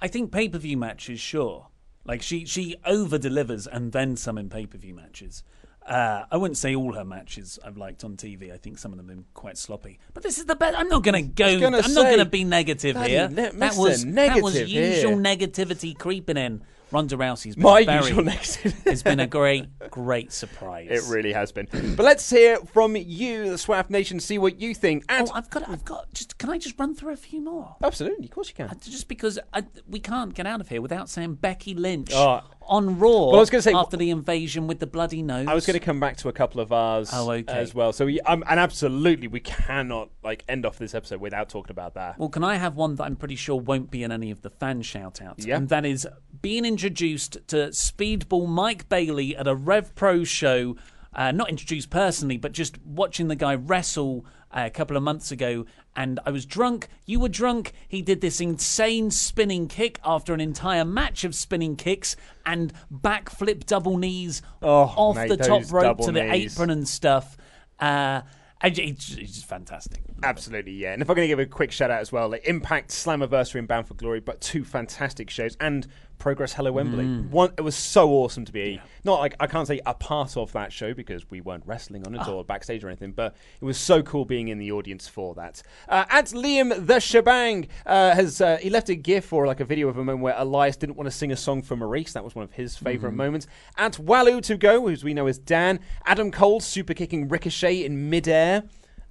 I 0.00 0.08
think 0.08 0.32
pay 0.32 0.48
per 0.48 0.58
view 0.58 0.76
matches, 0.76 1.20
sure. 1.20 1.68
Like 2.04 2.22
she 2.22 2.44
she 2.44 2.76
over 2.84 3.18
delivers 3.18 3.66
and 3.66 3.92
then 3.92 4.16
some 4.16 4.38
in 4.38 4.48
pay 4.48 4.66
per 4.66 4.78
view 4.78 4.94
matches. 4.94 5.44
Uh, 5.86 6.24
I 6.30 6.36
wouldn't 6.36 6.58
say 6.58 6.76
all 6.76 6.92
her 6.92 7.04
matches 7.04 7.58
I've 7.64 7.76
liked 7.76 8.04
on 8.04 8.16
TV. 8.16 8.52
I 8.52 8.56
think 8.56 8.78
some 8.78 8.92
of 8.92 8.98
them 8.98 9.08
have 9.08 9.16
been 9.16 9.24
quite 9.34 9.58
sloppy. 9.58 9.98
But 10.14 10.22
this 10.22 10.38
is 10.38 10.44
the 10.44 10.54
best. 10.54 10.78
I'm 10.78 10.88
not 10.88 11.02
going 11.02 11.14
to 11.24 11.28
go. 11.28 11.58
gonna 11.58 11.78
I'm 11.78 11.94
not 11.94 12.04
going 12.04 12.18
to 12.18 12.24
be 12.24 12.44
negative 12.44 12.96
here. 13.02 13.26
that 13.26 13.74
was 13.76 14.04
that 14.04 14.40
was 14.42 14.54
usual 14.60 14.70
here. 14.70 15.16
negativity 15.16 15.98
creeping 15.98 16.36
in. 16.36 16.62
Ronda 16.92 17.16
Rousey's 17.16 17.54
been 17.54 17.62
My 17.62 17.78
usual 17.80 18.22
negative. 18.24 18.74
It's 18.86 19.02
been 19.02 19.20
a 19.20 19.26
great, 19.26 19.66
great 19.90 20.32
surprise. 20.32 20.88
It 20.90 21.10
really 21.12 21.32
has 21.32 21.50
been. 21.52 21.66
But 21.72 22.04
let's 22.04 22.28
hear 22.28 22.58
from 22.58 22.96
you, 22.96 23.44
the 23.50 23.56
Swaff 23.56 23.88
Nation, 23.90 24.20
see 24.20 24.38
what 24.38 24.60
you 24.60 24.74
think. 24.74 25.04
And 25.08 25.28
Oh, 25.28 25.32
I've 25.34 25.48
got. 25.50 25.68
I've 25.68 25.84
got. 25.84 26.12
Just 26.12 26.38
can 26.38 26.50
I 26.50 26.58
just 26.58 26.78
run 26.78 26.94
through 26.94 27.12
a 27.12 27.16
few 27.16 27.40
more? 27.40 27.76
absolutely, 27.82 28.26
of 28.26 28.30
course 28.30 28.52
you 28.56 28.64
Uh, 28.64 28.68
can. 28.68 28.78
Just 28.80 29.08
because 29.08 29.38
I, 29.54 29.64
we 29.88 29.98
can't 30.00 30.34
get 30.34 30.46
out 30.46 30.60
of 30.60 30.68
here 30.68 30.82
without 30.82 31.08
saying 31.08 31.34
Becky 31.34 31.74
Lynch 31.74 32.10
Oh. 32.14 32.40
on 32.66 32.98
Raw 32.98 33.08
Well, 33.08 33.36
I 33.36 33.38
was 33.38 33.50
gonna 33.50 33.62
say- 33.62 33.72
after 33.72 33.96
the 33.96 34.10
invasion 34.10 34.66
with 34.66 34.78
the 34.80 34.86
bloody 34.86 35.22
nose. 35.22 35.46
I 35.48 35.54
was 35.54 35.66
going 35.66 35.78
to 35.78 35.84
come 35.84 35.98
back 36.00 36.16
to 36.18 36.28
a 36.28 36.32
couple 36.32 36.60
of 36.60 36.72
ours 36.72 37.10
Oh, 37.12 37.30
okay. 37.30 37.52
as 37.52 37.74
well. 37.74 37.92
So, 37.92 38.06
we, 38.06 38.20
um, 38.22 38.44
and 38.48 38.60
absolutely, 38.60 39.28
we 39.28 39.40
cannot 39.40 40.10
like 40.22 40.44
end 40.48 40.66
off 40.66 40.78
this 40.78 40.94
episode 40.94 41.20
without 41.20 41.48
talking 41.48 41.70
about 41.70 41.94
that. 41.94 42.18
Well, 42.18 42.28
can 42.28 42.44
I 42.44 42.56
have 42.56 42.76
one 42.76 42.96
that 42.96 43.04
I'm 43.04 43.16
pretty 43.16 43.36
sure 43.36 43.56
won't 43.60 43.90
be 43.90 44.02
in 44.02 44.12
any 44.12 44.30
of 44.30 44.42
the 44.42 44.50
fan 44.50 44.82
shout 44.82 45.20
outs? 45.22 45.46
Yeah. 45.46 45.56
And 45.56 45.68
that 45.70 45.84
is 45.86 46.06
being 46.42 46.64
introduced 46.64 47.38
to 47.48 47.68
Speedball 47.68 48.48
Mike 48.48 48.88
Bailey 48.88 49.36
at 49.36 49.46
a 49.46 49.54
Rev 49.54 49.94
Pro 49.94 50.24
show. 50.24 50.76
Uh, 51.14 51.30
not 51.30 51.48
introduced 51.48 51.90
personally, 51.90 52.36
but 52.36 52.52
just 52.52 52.82
watching 52.84 53.28
the 53.28 53.36
guy 53.36 53.54
wrestle 53.54 54.24
uh, 54.50 54.62
a 54.66 54.70
couple 54.70 54.96
of 54.96 55.02
months 55.02 55.30
ago. 55.30 55.64
And 55.94 56.18
I 56.24 56.30
was 56.30 56.46
drunk. 56.46 56.88
You 57.04 57.20
were 57.20 57.28
drunk. 57.28 57.72
He 57.86 58.00
did 58.00 58.22
this 58.22 58.40
insane 58.40 59.10
spinning 59.10 59.68
kick 59.68 60.00
after 60.04 60.32
an 60.32 60.40
entire 60.40 60.86
match 60.86 61.24
of 61.24 61.34
spinning 61.34 61.76
kicks 61.76 62.16
and 62.46 62.72
backflip 62.92 63.66
double 63.66 63.98
knees 63.98 64.40
Oh, 64.62 64.84
off 64.96 65.16
mate, 65.16 65.28
the 65.28 65.36
top 65.36 65.70
rope 65.70 65.98
to 66.00 66.12
the 66.12 66.22
knees. 66.24 66.54
apron 66.54 66.70
and 66.70 66.88
stuff. 66.88 67.36
Uh, 67.78 68.22
it's, 68.64 69.06
just 69.08 69.44
fantastic. 69.46 70.02
Absolutely, 70.22 70.72
yeah. 70.72 70.92
And 70.92 71.02
if 71.02 71.10
I'm 71.10 71.16
going 71.16 71.26
to 71.26 71.32
give 71.32 71.40
a 71.40 71.46
quick 71.46 71.72
shout 71.72 71.90
out 71.90 72.00
as 72.00 72.12
well, 72.12 72.28
like 72.28 72.46
Impact, 72.46 72.90
Slammiversary, 72.90 73.58
and 73.58 73.66
Bound 73.66 73.88
for 73.88 73.94
Glory, 73.94 74.20
but 74.20 74.40
two 74.40 74.64
fantastic 74.64 75.30
shows, 75.30 75.56
and 75.60 75.86
Progress 76.22 76.52
Hello 76.52 76.70
Wembley. 76.70 77.04
Mm. 77.04 77.30
One, 77.30 77.52
it 77.58 77.62
was 77.62 77.74
so 77.74 78.10
awesome 78.10 78.44
to 78.44 78.52
be 78.52 78.80
not 79.02 79.18
like 79.18 79.34
I 79.40 79.48
can't 79.48 79.66
say 79.66 79.80
a 79.84 79.92
part 79.92 80.36
of 80.36 80.52
that 80.52 80.72
show 80.72 80.94
because 80.94 81.28
we 81.32 81.40
weren't 81.40 81.64
wrestling 81.66 82.06
on 82.06 82.14
it 82.14 82.20
Ah. 82.24 82.30
or 82.30 82.44
backstage 82.44 82.84
or 82.84 82.88
anything, 82.88 83.10
but 83.10 83.34
it 83.60 83.64
was 83.64 83.76
so 83.76 84.04
cool 84.04 84.24
being 84.24 84.46
in 84.46 84.58
the 84.58 84.70
audience 84.70 85.08
for 85.08 85.34
that. 85.34 85.62
Uh, 85.88 86.04
at 86.08 86.26
Liam 86.26 86.86
the 86.86 87.00
Shebang 87.00 87.66
uh, 87.84 88.14
has 88.14 88.40
uh, 88.40 88.56
he 88.58 88.70
left 88.70 88.88
a 88.88 88.94
gif 88.94 89.32
or 89.32 89.48
like 89.48 89.58
a 89.58 89.64
video 89.64 89.88
of 89.88 89.96
a 89.98 90.04
moment 90.04 90.20
where 90.20 90.34
Elias 90.38 90.76
didn't 90.76 90.96
want 90.96 91.08
to 91.08 91.10
sing 91.10 91.32
a 91.32 91.36
song 91.36 91.60
for 91.60 91.74
Maurice. 91.76 92.12
That 92.12 92.22
was 92.22 92.36
one 92.36 92.44
of 92.44 92.52
his 92.52 92.76
favorite 92.76 93.10
Mm-hmm. 93.10 93.16
moments. 93.16 93.46
At 93.76 93.94
Walu 93.94 94.40
to 94.42 94.56
go, 94.56 94.80
who 94.88 94.94
we 95.04 95.14
know 95.14 95.26
as 95.26 95.38
Dan, 95.38 95.80
Adam 96.06 96.30
Cole 96.30 96.60
super 96.60 96.94
kicking 96.94 97.26
Ricochet 97.28 97.84
in 97.84 98.10
midair 98.10 98.62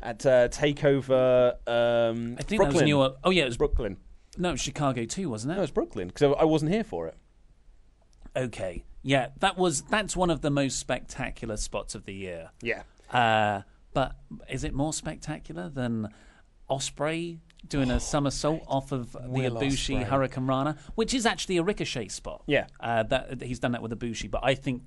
at 0.01 0.25
uh, 0.25 0.47
Takeover. 0.47 1.55
Um, 1.67 2.35
I 2.39 2.43
think 2.43 2.59
Brooklyn. 2.61 2.69
that 2.69 2.73
was 2.73 2.81
new. 2.83 3.15
Oh 3.25 3.29
yeah, 3.31 3.43
it 3.43 3.47
was 3.47 3.57
Brooklyn. 3.57 3.97
No 4.37 4.49
it 4.49 4.53
was 4.53 4.61
Chicago 4.61 5.05
too, 5.05 5.29
wasn't 5.29 5.51
it? 5.51 5.55
No, 5.55 5.59
it 5.59 5.63
was 5.63 5.71
Brooklyn 5.71 6.07
because 6.07 6.35
I 6.39 6.45
wasn't 6.45 6.71
here 6.71 6.83
for 6.83 7.07
it. 7.07 7.17
Okay, 8.35 8.85
yeah, 9.03 9.27
that 9.39 9.57
was 9.57 9.81
that's 9.83 10.15
one 10.15 10.29
of 10.29 10.41
the 10.41 10.49
most 10.49 10.79
spectacular 10.79 11.57
spots 11.57 11.95
of 11.95 12.05
the 12.05 12.13
year. 12.13 12.51
Yeah. 12.61 12.83
Uh, 13.11 13.63
but 13.93 14.15
is 14.49 14.63
it 14.63 14.73
more 14.73 14.93
spectacular 14.93 15.69
than 15.69 16.09
Ospreay 16.69 17.39
doing 17.67 17.91
a 17.91 17.99
somersault 17.99 18.63
off 18.67 18.91
of 18.91 19.11
the 19.11 19.21
Will 19.27 19.55
Ibushi 19.55 19.97
Ospreay. 19.97 20.03
Hurricane 20.03 20.47
Rana, 20.47 20.77
which 20.95 21.13
is 21.13 21.25
actually 21.25 21.57
a 21.57 21.63
ricochet 21.63 22.07
spot. 22.07 22.43
Yeah. 22.47 22.67
uh, 22.79 23.03
that 23.03 23.41
he's 23.43 23.59
done 23.59 23.73
that 23.73 23.81
with 23.81 23.91
Ibushi, 23.91 24.31
but 24.31 24.41
I 24.43 24.55
think 24.55 24.83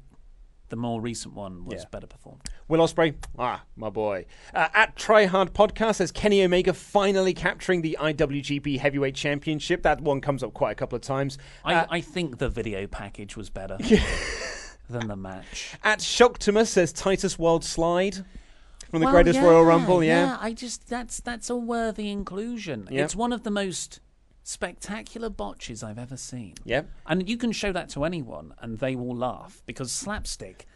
the 0.75 0.81
more 0.81 1.01
recent 1.01 1.35
one 1.35 1.65
was 1.65 1.83
Yeah. 1.83 1.89
better 1.93 2.09
performed. 2.09 2.41
Will 2.67 2.81
Ospreay, 2.81 3.15
ah, 3.39 3.63
my 3.77 3.91
boy. 3.91 4.27
Uh, 4.53 4.67
at 4.75 4.97
Tryhard 4.97 5.51
Podcast 5.51 5.97
says 5.97 6.11
Kenny 6.11 6.43
Omega 6.43 6.73
finally 6.75 7.33
capturing 7.33 7.81
the 7.83 7.97
IWGP 8.01 8.79
Heavyweight 8.81 9.15
Championship. 9.15 9.85
That 9.85 10.01
one 10.01 10.21
comes 10.21 10.43
up 10.43 10.53
quite 10.53 10.73
a 10.73 10.75
couple 10.75 10.97
of 10.97 11.03
times. 11.03 11.39
I, 11.65 11.75
Uh, 11.75 11.87
I 11.91 12.01
think 12.01 12.39
the 12.39 12.49
video 12.49 12.89
package 12.89 13.37
was 13.37 13.51
better 13.51 13.79
than 14.91 15.07
the 15.07 15.15
match. 15.15 15.75
at 15.85 16.01
Shocktimus 16.01 16.67
says 16.67 16.93
Titus 16.93 17.39
World 17.39 17.65
Slide 17.65 18.25
from 18.91 18.99
the 18.99 19.07
Well, 19.07 19.13
Greatest 19.15 19.39
yeah, 19.39 19.45
Royal 19.45 19.65
Rumble. 19.65 20.03
Yeah. 20.03 20.37
I 20.41 20.53
just 20.55 20.89
that's 20.89 21.21
that's 21.21 21.49
a 21.51 21.55
worthy 21.57 22.11
inclusion. 22.11 22.89
Yeah. 22.91 23.05
It's 23.05 23.15
one 23.15 23.33
of 23.33 23.45
the 23.45 23.51
most 23.53 24.01
spectacular 24.45 25.31
botches 25.31 25.83
I've 25.83 25.99
ever 25.99 26.17
seen. 26.17 26.55
Yep. 26.65 26.89
And 27.07 27.29
you 27.29 27.37
can 27.37 27.51
show 27.51 27.73
that 27.73 27.89
to 27.91 28.05
anyone 28.05 28.55
and 28.61 28.79
they 28.79 28.95
will 28.95 29.17
laugh 29.17 29.63
because 29.67 29.91
slapstick 29.91 30.67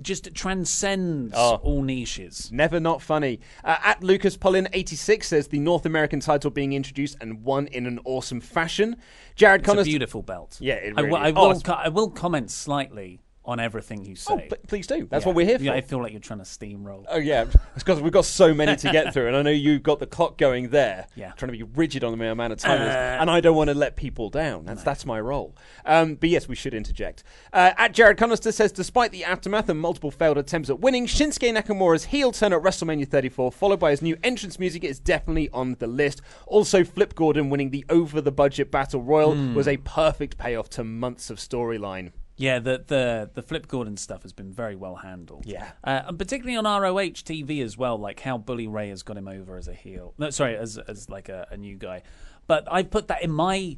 just 0.00 0.32
transcends 0.32 1.34
Oh. 1.36 1.56
all 1.56 1.82
niches. 1.82 2.50
Never 2.52 2.78
not 2.78 3.02
funny. 3.02 3.40
Uh, 3.64 3.76
at 3.82 4.02
Lucas 4.04 4.36
Pollin 4.36 4.68
86 4.72 5.26
says 5.26 5.48
the 5.48 5.58
North 5.58 5.84
American 5.84 6.20
title 6.20 6.52
being 6.52 6.72
introduced 6.72 7.16
and 7.20 7.42
won 7.42 7.66
in 7.66 7.84
an 7.84 7.98
awesome 8.04 8.40
fashion. 8.40 8.94
Jared 9.34 9.62
It's 9.62 9.68
a 9.68 9.70
Connors. 9.72 9.86
beautiful 9.88 10.22
belt. 10.22 10.56
Yeah, 10.60 10.74
it 10.74 10.94
I, 10.96 11.00
really 11.00 11.10
will- 11.10 11.24
is. 11.26 11.32
Oh, 11.36 11.40
will. 11.42 11.50
it's- 11.50 11.62
co- 11.64 11.72
I 11.72 11.88
will 11.88 12.10
comment 12.10 12.52
slightly 12.52 13.18
on 13.48 13.58
everything 13.58 14.04
you 14.04 14.14
say. 14.14 14.34
Oh, 14.34 14.38
pl- 14.48 14.58
please 14.68 14.86
do. 14.86 15.08
That's 15.10 15.24
Yeah. 15.24 15.28
what 15.28 15.34
we're 15.36 15.46
here 15.46 15.58
for. 15.58 15.64
Yeah, 15.64 15.72
I 15.72 15.80
feel 15.80 16.00
like 16.02 16.12
you're 16.12 16.20
trying 16.20 16.40
to 16.40 16.44
steamroll. 16.44 17.04
Oh 17.08 17.16
yeah, 17.18 17.46
it's 17.74 17.82
because 17.82 18.00
we've 18.00 18.12
got 18.12 18.26
so 18.26 18.52
many 18.52 18.76
to 18.76 18.92
get 18.92 19.12
through, 19.14 19.26
and 19.28 19.36
I 19.36 19.42
know 19.42 19.50
you've 19.50 19.82
got 19.82 19.98
the 20.00 20.06
clock 20.06 20.36
going 20.38 20.68
there. 20.68 21.06
Yeah. 21.16 21.32
trying 21.32 21.50
to 21.50 21.56
be 21.58 21.64
rigid 21.64 22.04
on 22.04 22.16
the 22.16 22.30
amount 22.30 22.52
of 22.52 22.58
time, 22.60 22.80
Uh, 22.82 22.84
and 23.20 23.30
I 23.30 23.40
don't 23.40 23.56
want 23.56 23.68
to 23.68 23.74
let 23.74 23.96
people 23.96 24.28
down. 24.30 24.66
That's 24.66 24.82
that's 24.82 25.04
my 25.06 25.18
role. 25.18 25.56
Um, 25.86 26.14
but 26.16 26.28
yes, 26.28 26.46
we 26.46 26.54
should 26.54 26.74
interject. 26.74 27.24
Uh, 27.52 27.72
at 27.78 27.92
Jared 27.94 28.18
Conister 28.18 28.52
says, 28.52 28.70
despite 28.70 29.10
the 29.10 29.24
aftermath 29.24 29.68
and 29.70 29.80
multiple 29.80 30.10
failed 30.10 30.36
attempts 30.38 30.68
at 30.70 30.78
winning, 30.80 31.06
Shinsuke 31.06 31.50
Nakamura's 31.56 32.04
heel 32.06 32.30
turn 32.32 32.52
at 32.52 32.60
WrestleMania 32.62 33.08
34, 33.08 33.50
followed 33.50 33.80
by 33.80 33.90
his 33.90 34.02
new 34.02 34.16
entrance 34.22 34.58
music, 34.58 34.84
is 34.84 35.00
definitely 35.00 35.48
on 35.50 35.76
the 35.78 35.86
list. 35.86 36.20
Also, 36.46 36.84
Flip 36.84 37.14
Gordon 37.14 37.48
winning 37.50 37.70
the 37.70 37.84
over 37.88 38.20
the 38.20 38.30
budget 38.32 38.70
battle 38.70 39.02
royal 39.02 39.34
Hmm. 39.34 39.54
was 39.54 39.66
a 39.66 39.78
perfect 39.78 40.36
payoff 40.36 40.68
to 40.70 40.84
months 40.84 41.30
of 41.30 41.38
storyline. 41.38 42.12
Yeah, 42.38 42.60
the 42.60 42.82
the 42.86 43.30
the 43.34 43.42
Flip 43.42 43.66
Gordon 43.68 43.96
stuff 43.96 44.22
has 44.22 44.32
been 44.32 44.52
very 44.52 44.76
well 44.76 44.94
handled. 44.96 45.44
Yeah. 45.46 45.72
uh, 45.84 46.02
and 46.06 46.18
particularly 46.18 46.56
on 46.56 46.64
ROH 46.64 47.20
TV 47.26 47.62
as 47.62 47.76
well, 47.76 47.98
like 47.98 48.20
how 48.20 48.38
Bully 48.38 48.66
Ray 48.68 48.88
has 48.90 49.02
got 49.02 49.16
him 49.18 49.28
over 49.28 49.56
as 49.56 49.68
a 49.68 49.74
heel. 49.74 50.14
No, 50.18 50.30
sorry, 50.30 50.56
as 50.56 50.78
as 50.78 51.10
like 51.10 51.28
a, 51.28 51.46
a 51.50 51.56
new 51.56 51.76
guy. 51.76 52.02
But 52.46 52.66
I 52.72 52.82
put 52.84 53.08
that 53.08 53.22
in 53.22 53.30
my 53.32 53.76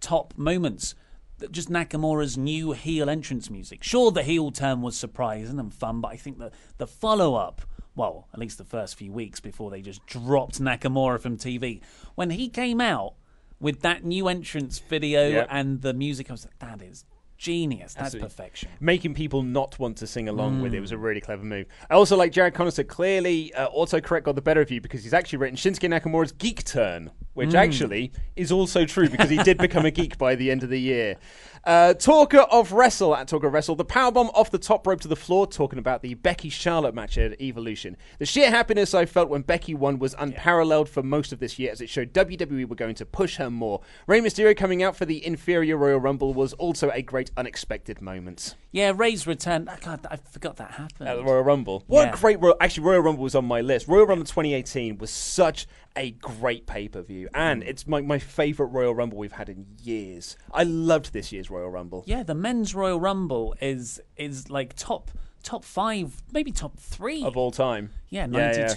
top 0.00 0.34
moments. 0.38 0.94
that 1.38 1.50
Just 1.52 1.68
Nakamura's 1.68 2.38
new 2.38 2.72
heel 2.72 3.10
entrance 3.10 3.50
music. 3.50 3.82
Sure, 3.82 4.10
the 4.12 4.22
heel 4.22 4.50
turn 4.52 4.80
was 4.82 4.96
surprising 4.96 5.58
and 5.58 5.74
fun, 5.74 6.00
but 6.00 6.12
I 6.12 6.16
think 6.16 6.38
the 6.38 6.52
the 6.78 6.86
follow 6.86 7.34
up. 7.34 7.60
Well, 7.96 8.28
at 8.32 8.38
least 8.38 8.58
the 8.58 8.64
first 8.64 8.96
few 8.96 9.10
weeks 9.10 9.40
before 9.40 9.70
they 9.70 9.80
just 9.82 10.04
dropped 10.06 10.60
Nakamura 10.60 11.18
from 11.18 11.38
TV. 11.38 11.80
When 12.14 12.30
he 12.30 12.48
came 12.50 12.80
out 12.80 13.14
with 13.58 13.80
that 13.80 14.04
new 14.04 14.28
entrance 14.28 14.78
video 14.78 15.28
Yep. 15.30 15.48
and 15.50 15.80
the 15.80 15.94
music, 15.94 16.28
I 16.30 16.34
was 16.34 16.44
like, 16.44 16.58
that 16.58 16.82
is 16.82 17.04
genius. 17.36 17.94
That's 17.94 18.06
Absolutely. 18.14 18.28
perfection. 18.28 18.68
making 18.80 19.14
people 19.14 19.42
not 19.42 19.78
want 19.78 19.96
to 19.98 20.06
sing 20.06 20.28
along 20.28 20.62
with 20.62 20.72
it 20.74 20.78
Mm. 20.78 20.80
was 20.82 20.92
a 20.92 20.98
really 20.98 21.20
clever 21.20 21.44
move. 21.44 21.66
I 21.90 21.94
also 21.94 22.16
like 22.16 22.32
Jared 22.32 22.54
Connor 22.54 22.70
said 22.70 22.88
clearly 22.88 23.52
uh, 23.54 23.68
autocorrect 23.70 24.24
got 24.24 24.34
the 24.34 24.42
better 24.42 24.60
of 24.60 24.70
you 24.70 24.80
because 24.80 25.02
he's 25.04 25.14
actually 25.14 25.38
written 25.38 25.56
Shinsuke 25.56 25.88
Nakamura's 25.88 26.32
geek 26.32 26.64
turn. 26.64 27.10
Which 27.36 27.54
actually 27.54 28.10
is 28.34 28.50
also 28.50 28.84
true 28.84 29.08
because 29.08 29.30
he 29.30 29.36
did 29.42 29.58
become 29.58 29.84
a 29.84 29.90
geek 29.90 30.18
by 30.18 30.34
the 30.34 30.50
end 30.50 30.62
of 30.62 30.70
the 30.70 30.80
year. 30.80 31.16
Uh, 31.66 31.92
talker 31.92 32.42
of 32.42 32.70
Wrestle 32.70 33.16
at 33.16 33.26
Talker 33.26 33.48
of 33.48 33.52
Wrestle, 33.52 33.74
the 33.74 33.84
powerbomb 33.84 34.30
off 34.34 34.52
the 34.52 34.58
top 34.58 34.86
rope 34.86 35.00
to 35.00 35.08
the 35.08 35.16
floor, 35.16 35.48
talking 35.48 35.80
about 35.80 36.00
the 36.00 36.14
Becky 36.14 36.48
Charlotte 36.48 36.94
match 36.94 37.18
at 37.18 37.40
Evolution. 37.42 37.96
The 38.20 38.24
sheer 38.24 38.50
happiness 38.50 38.94
I 38.94 39.04
felt 39.04 39.28
when 39.28 39.42
Becky 39.42 39.74
won 39.74 39.98
was 39.98 40.14
unparalleled 40.16 40.88
for 40.88 41.02
most 41.02 41.32
of 41.32 41.40
this 41.40 41.58
year, 41.58 41.72
as 41.72 41.80
it 41.80 41.88
showed 41.90 42.12
WWE 42.12 42.68
were 42.68 42.76
going 42.76 42.94
to 42.94 43.04
push 43.04 43.38
her 43.38 43.50
more. 43.50 43.80
Rey 44.06 44.20
Mysterio 44.20 44.56
coming 44.56 44.84
out 44.84 44.94
for 44.94 45.06
the 45.06 45.26
inferior 45.26 45.76
Royal 45.76 45.98
Rumble 45.98 46.32
was 46.34 46.52
also 46.52 46.88
a 46.90 47.02
great 47.02 47.32
unexpected 47.36 48.00
moment 48.00 48.54
Yeah, 48.70 48.92
Ray's 48.94 49.26
return. 49.26 49.68
oh, 49.68 49.76
God, 49.82 50.06
I 50.08 50.18
forgot 50.18 50.58
that 50.58 50.70
happened. 50.70 51.08
at 51.08 51.16
the 51.16 51.24
Royal 51.24 51.42
Rumble. 51.42 51.82
What 51.88 52.02
Yeah. 52.06 52.12
a 52.14 52.16
great 52.16 52.38
Royal! 52.40 52.54
Actually, 52.60 52.84
Royal 52.86 53.00
Rumble 53.00 53.24
was 53.24 53.34
on 53.34 53.44
my 53.44 53.60
list. 53.60 53.88
Royal 53.88 54.06
Rumble 54.06 54.24
2018 54.24 54.98
was 54.98 55.10
such 55.10 55.66
a 55.96 56.10
great 56.12 56.66
pay 56.66 56.88
per 56.88 57.02
view, 57.02 57.28
and 57.34 57.62
hmm. 57.62 57.68
it's 57.68 57.86
my, 57.86 58.00
my 58.00 58.18
favorite 58.18 58.68
Royal 58.68 58.94
Rumble 58.94 59.18
we've 59.18 59.32
had 59.32 59.48
in 59.48 59.66
years. 59.82 60.36
I 60.52 60.62
loved 60.64 61.12
this 61.12 61.32
year's 61.32 61.50
Royal 61.50 61.70
Rumble. 61.70 62.04
Yeah, 62.06 62.22
the 62.22 62.34
men's 62.34 62.74
Royal 62.74 63.00
Rumble 63.00 63.54
is 63.60 64.00
is 64.16 64.50
like 64.50 64.74
top 64.74 65.10
top 65.42 65.64
five, 65.64 66.22
maybe 66.32 66.50
top 66.50 66.78
three 66.78 67.24
Of 67.24 67.36
all 67.36 67.50
time, 67.50 67.90
Yeah, 68.10 68.26
Yeah, 68.30 68.52
yeah. 68.58 68.74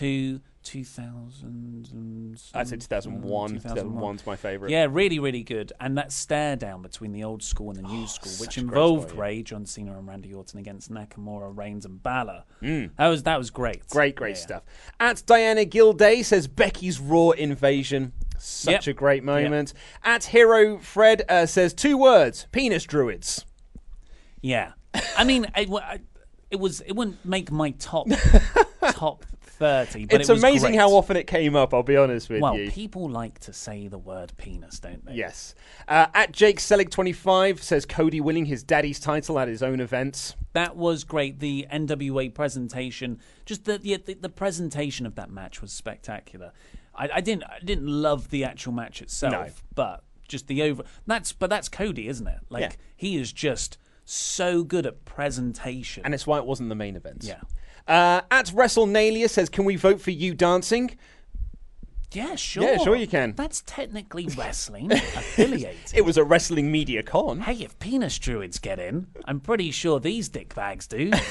92, 0.74 0.84
2000. 0.84 1.90
And 1.94 2.42
I'd 2.54 2.68
say 2.68 2.78
2001. 2.78 3.50
2001. 3.60 4.16
2001's 4.18 4.26
my 4.26 4.36
favorite. 4.36 4.72
Yeah, 4.72 4.88
really, 4.90 5.20
really 5.20 5.44
good. 5.44 5.74
And 5.80 5.98
that 5.98 6.12
stare 6.12 6.56
down 6.56 6.82
between 6.82 7.12
the 7.12 7.24
old 7.24 7.44
school 7.44 7.70
and 7.70 7.78
the 7.80 7.84
new 7.88 8.08
school, 8.08 8.32
which 8.34 8.56
such 8.56 8.58
a 8.58 8.62
great 8.62 8.70
involved 8.78 9.14
yeah. 9.16 9.22
Ray, 9.22 9.44
John 9.44 9.66
Cena, 9.66 9.98
and 9.98 10.08
Randy 10.08 10.34
Orton 10.34 10.60
against 10.60 10.92
Nakamura, 10.92 11.56
Reigns, 11.56 11.86
and 11.86 12.02
Balor. 12.02 12.44
That 12.62 13.08
was 13.08 13.24
that 13.24 13.38
was 13.38 13.50
great. 13.50 13.84
Mm. 13.86 13.90
Great, 13.90 14.16
great 14.16 14.36
Yeah. 14.36 14.42
stuff. 14.42 14.64
At 15.00 15.24
Diana 15.26 15.66
Gilday 15.66 16.22
says 16.24 16.48
Becky's 16.48 17.00
Raw 17.00 17.32
invasion. 17.32 18.14
Such 18.38 18.88
Yep. 18.88 18.96
a 18.96 18.98
great 18.98 19.24
moment. 19.24 19.74
At 20.04 20.26
Hero 20.26 20.78
Fred 20.80 21.24
uh, 21.28 21.46
says 21.46 21.74
two 21.74 21.98
words: 21.98 22.48
penis 22.52 22.84
druids. 22.86 23.46
Yeah, 24.42 24.72
I 25.18 25.26
mean, 25.26 25.48
it, 25.58 25.68
wa- 25.68 25.82
I- 25.82 26.00
it 26.50 26.58
was 26.60 26.80
it 26.82 26.94
wouldn't 26.96 27.24
make 27.26 27.52
my 27.52 27.72
top 27.72 28.08
top 28.92 29.26
thirty, 29.60 30.06
but 30.06 30.22
it's 30.22 30.30
it 30.30 30.34
was 30.34 30.44
amazing 30.44 30.72
great. 30.72 30.80
how 30.80 30.90
often 30.94 31.16
it 31.18 31.28
came 31.28 31.56
up. 31.56 31.74
I'll 31.74 31.84
be 31.84 31.96
honest 31.98 32.30
with 32.30 32.42
Well, 32.42 32.56
you. 32.58 32.64
Well, 32.66 32.72
people 32.72 33.10
like 33.10 33.40
to 33.42 33.54
say 33.54 33.88
the 33.88 33.98
word 34.00 34.34
penis, 34.38 34.80
don't 34.80 35.06
they? 35.06 35.14
Yes. 35.14 35.54
Uh, 35.88 36.08
at 36.14 36.32
Jake 36.32 36.60
Selig25 36.60 37.60
says 37.60 37.86
Cody 37.86 38.20
winning 38.22 38.46
his 38.46 38.64
daddy's 38.64 39.00
title 39.00 39.38
at 39.38 39.48
his 39.48 39.62
own 39.62 39.80
events. 39.80 40.36
that 40.54 40.76
was 40.76 41.04
great. 41.04 41.40
The 41.40 41.68
NWA 41.72 42.34
presentation, 42.34 43.20
just 43.46 43.66
the 43.66 43.78
the, 43.78 43.98
the, 43.98 44.14
the 44.16 44.30
presentation 44.30 45.06
of 45.06 45.16
that 45.16 45.30
match 45.30 45.62
was 45.62 45.72
spectacular. 45.72 46.52
I, 46.96 47.10
I 47.16 47.22
didn't 47.22 47.44
I 47.44 47.60
didn't 47.64 47.88
love 47.88 48.30
the 48.30 48.44
actual 48.44 48.74
match 48.74 49.02
itself, 49.02 49.32
No. 49.34 49.48
but 49.76 50.04
just 50.28 50.48
the 50.48 50.64
over. 50.64 50.84
That's 51.06 51.32
but 51.34 51.50
that's 51.50 51.70
Cody, 51.70 52.08
isn't 52.08 52.28
it? 52.28 52.40
Like 52.50 52.62
Yeah. 52.62 52.72
he 52.96 53.18
is 53.18 53.32
just 53.34 53.78
so 54.06 54.64
good 54.64 54.86
at 54.88 55.06
presentation. 55.06 56.04
And 56.04 56.14
it's 56.14 56.26
why 56.26 56.38
it 56.40 56.46
wasn't 56.46 56.70
the 56.70 56.76
main 56.76 56.96
event. 56.96 57.24
Yeah. 57.24 57.42
Uh, 57.90 58.22
at 58.32 58.46
WrestleNalia 58.48 59.30
says, 59.30 59.50
Can 59.50 59.66
we 59.66 59.76
vote 59.76 60.00
for 60.00 60.12
you 60.12 60.34
dancing? 60.34 60.96
yeah, 62.12 62.36
sure. 62.36 62.64
Yeah, 62.64 62.78
sure 62.78 62.96
you 62.96 63.08
can. 63.08 63.34
That's 63.36 63.62
technically 63.66 64.28
wrestling 64.38 64.92
affiliated. 64.92 65.92
It 65.94 66.06
was 66.06 66.18
a 66.18 66.24
wrestling 66.24 66.72
media 66.72 67.04
con. 67.04 67.42
Hey, 67.42 67.56
if 67.64 67.78
penis 67.80 68.18
druids 68.20 68.60
get 68.60 68.80
in, 68.80 69.08
I'm 69.26 69.40
pretty 69.40 69.72
sure 69.72 70.00
these 70.00 70.30
dick 70.30 70.56
bags 70.56 70.88
do. 70.88 71.12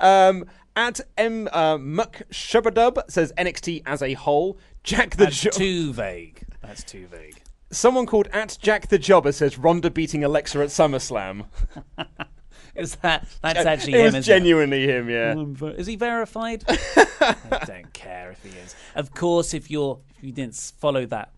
Um, 0.00 0.44
at 0.76 1.00
M 1.16 1.48
uh, 1.52 1.76
Muck 1.76 2.22
Shubadub 2.30 3.10
says 3.10 3.32
NXT 3.36 3.82
as 3.84 4.00
a 4.02 4.12
whole. 4.14 4.58
Jack 4.84 5.16
the 5.16 5.24
That's 5.24 5.40
Jo- 5.40 5.50
too 5.50 5.92
vague. 5.92 6.42
That's 6.62 6.84
too 6.84 7.08
vague. 7.08 7.42
Someone 7.70 8.06
called 8.06 8.28
at 8.32 8.56
Jack 8.62 8.88
the 8.88 8.98
Jobber 8.98 9.32
says 9.32 9.58
Ronda 9.58 9.90
beating 9.90 10.22
Alexa 10.22 10.60
at 10.60 10.68
SummerSlam. 10.68 11.46
Is 12.82 12.94
that 12.96 13.26
that's 13.42 13.66
actually 13.66 13.94
it 13.94 14.00
him? 14.00 14.06
isn't 14.06 14.22
genuinely 14.22 14.86
him, 14.86 15.10
yeah. 15.10 15.34
Is 15.76 15.86
he 15.86 15.96
verified? 15.96 16.64
I 16.68 17.64
don't 17.66 17.92
care 17.92 18.30
if 18.30 18.42
he 18.42 18.56
is. 18.58 18.76
Of 18.94 19.12
course, 19.14 19.52
if 19.52 19.70
you're 19.70 19.98
if 20.16 20.24
you 20.24 20.32
didn't 20.32 20.54
follow 20.78 21.04
that 21.06 21.32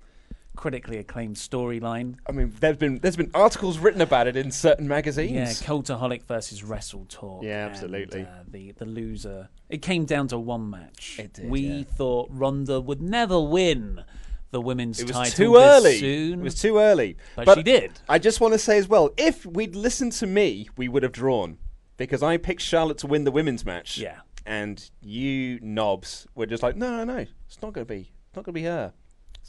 critically 0.54 0.98
acclaimed 0.98 1.36
storyline, 1.36 2.16
I 2.26 2.32
mean, 2.32 2.52
there's 2.60 2.76
been 2.76 2.98
there's 2.98 3.16
been 3.16 3.30
articles 3.32 3.78
written 3.78 4.02
about 4.02 4.26
it 4.26 4.36
in 4.36 4.50
certain 4.50 4.86
magazines. 4.86 5.32
yeah, 5.32 5.46
Cultaholic 5.66 6.24
versus 6.24 6.62
Wrestle 6.62 7.06
Talk. 7.08 7.42
Yeah, 7.42 7.64
and, 7.64 7.70
absolutely. 7.70 8.22
uh, 8.22 8.44
the 8.46 8.72
the 8.72 8.84
loser. 8.84 9.48
It 9.70 9.80
came 9.80 10.04
down 10.04 10.28
to 10.28 10.38
one 10.38 10.68
match. 10.68 11.16
It 11.18 11.32
did, 11.32 11.48
we 11.48 11.60
yeah. 11.60 11.84
thought 11.84 12.28
Ronda 12.30 12.80
would 12.80 13.00
never 13.00 13.40
win 13.40 14.04
the 14.50 14.60
women's 14.60 15.00
It 15.00 15.06
was 15.06 15.16
title 15.16 15.36
too 15.36 15.52
this 15.52 15.62
early. 15.62 15.98
Soon. 15.98 16.40
It 16.40 16.42
was 16.42 16.54
too 16.54 16.78
early. 16.78 17.16
But 17.36 17.54
she 17.56 17.62
did. 17.62 17.92
I 18.08 18.18
just 18.18 18.40
want 18.40 18.54
to 18.54 18.58
say 18.58 18.78
as 18.78 18.88
well, 18.88 19.10
if 19.16 19.46
we'd 19.46 19.76
listened 19.76 20.12
to 20.12 20.26
me, 20.26 20.68
we 20.76 20.88
would 20.88 21.02
have 21.02 21.12
drawn 21.12 21.58
because 21.96 22.22
I 22.22 22.36
picked 22.36 22.62
Charlotte 22.62 22.98
to 22.98 23.06
win 23.06 23.24
the 23.24 23.30
women's 23.30 23.64
match. 23.64 23.98
Yeah. 23.98 24.20
And 24.46 24.90
you 25.02 25.60
knobs 25.62 26.26
were 26.34 26.46
just 26.46 26.62
like, 26.62 26.76
no, 26.76 26.90
no, 26.90 27.04
no, 27.04 27.26
it's 27.46 27.62
not 27.62 27.72
going 27.72 27.86
to 27.86 27.92
be, 27.92 28.00
it's 28.00 28.36
not 28.36 28.44
going 28.44 28.52
to 28.54 28.60
be 28.60 28.64
her. 28.64 28.92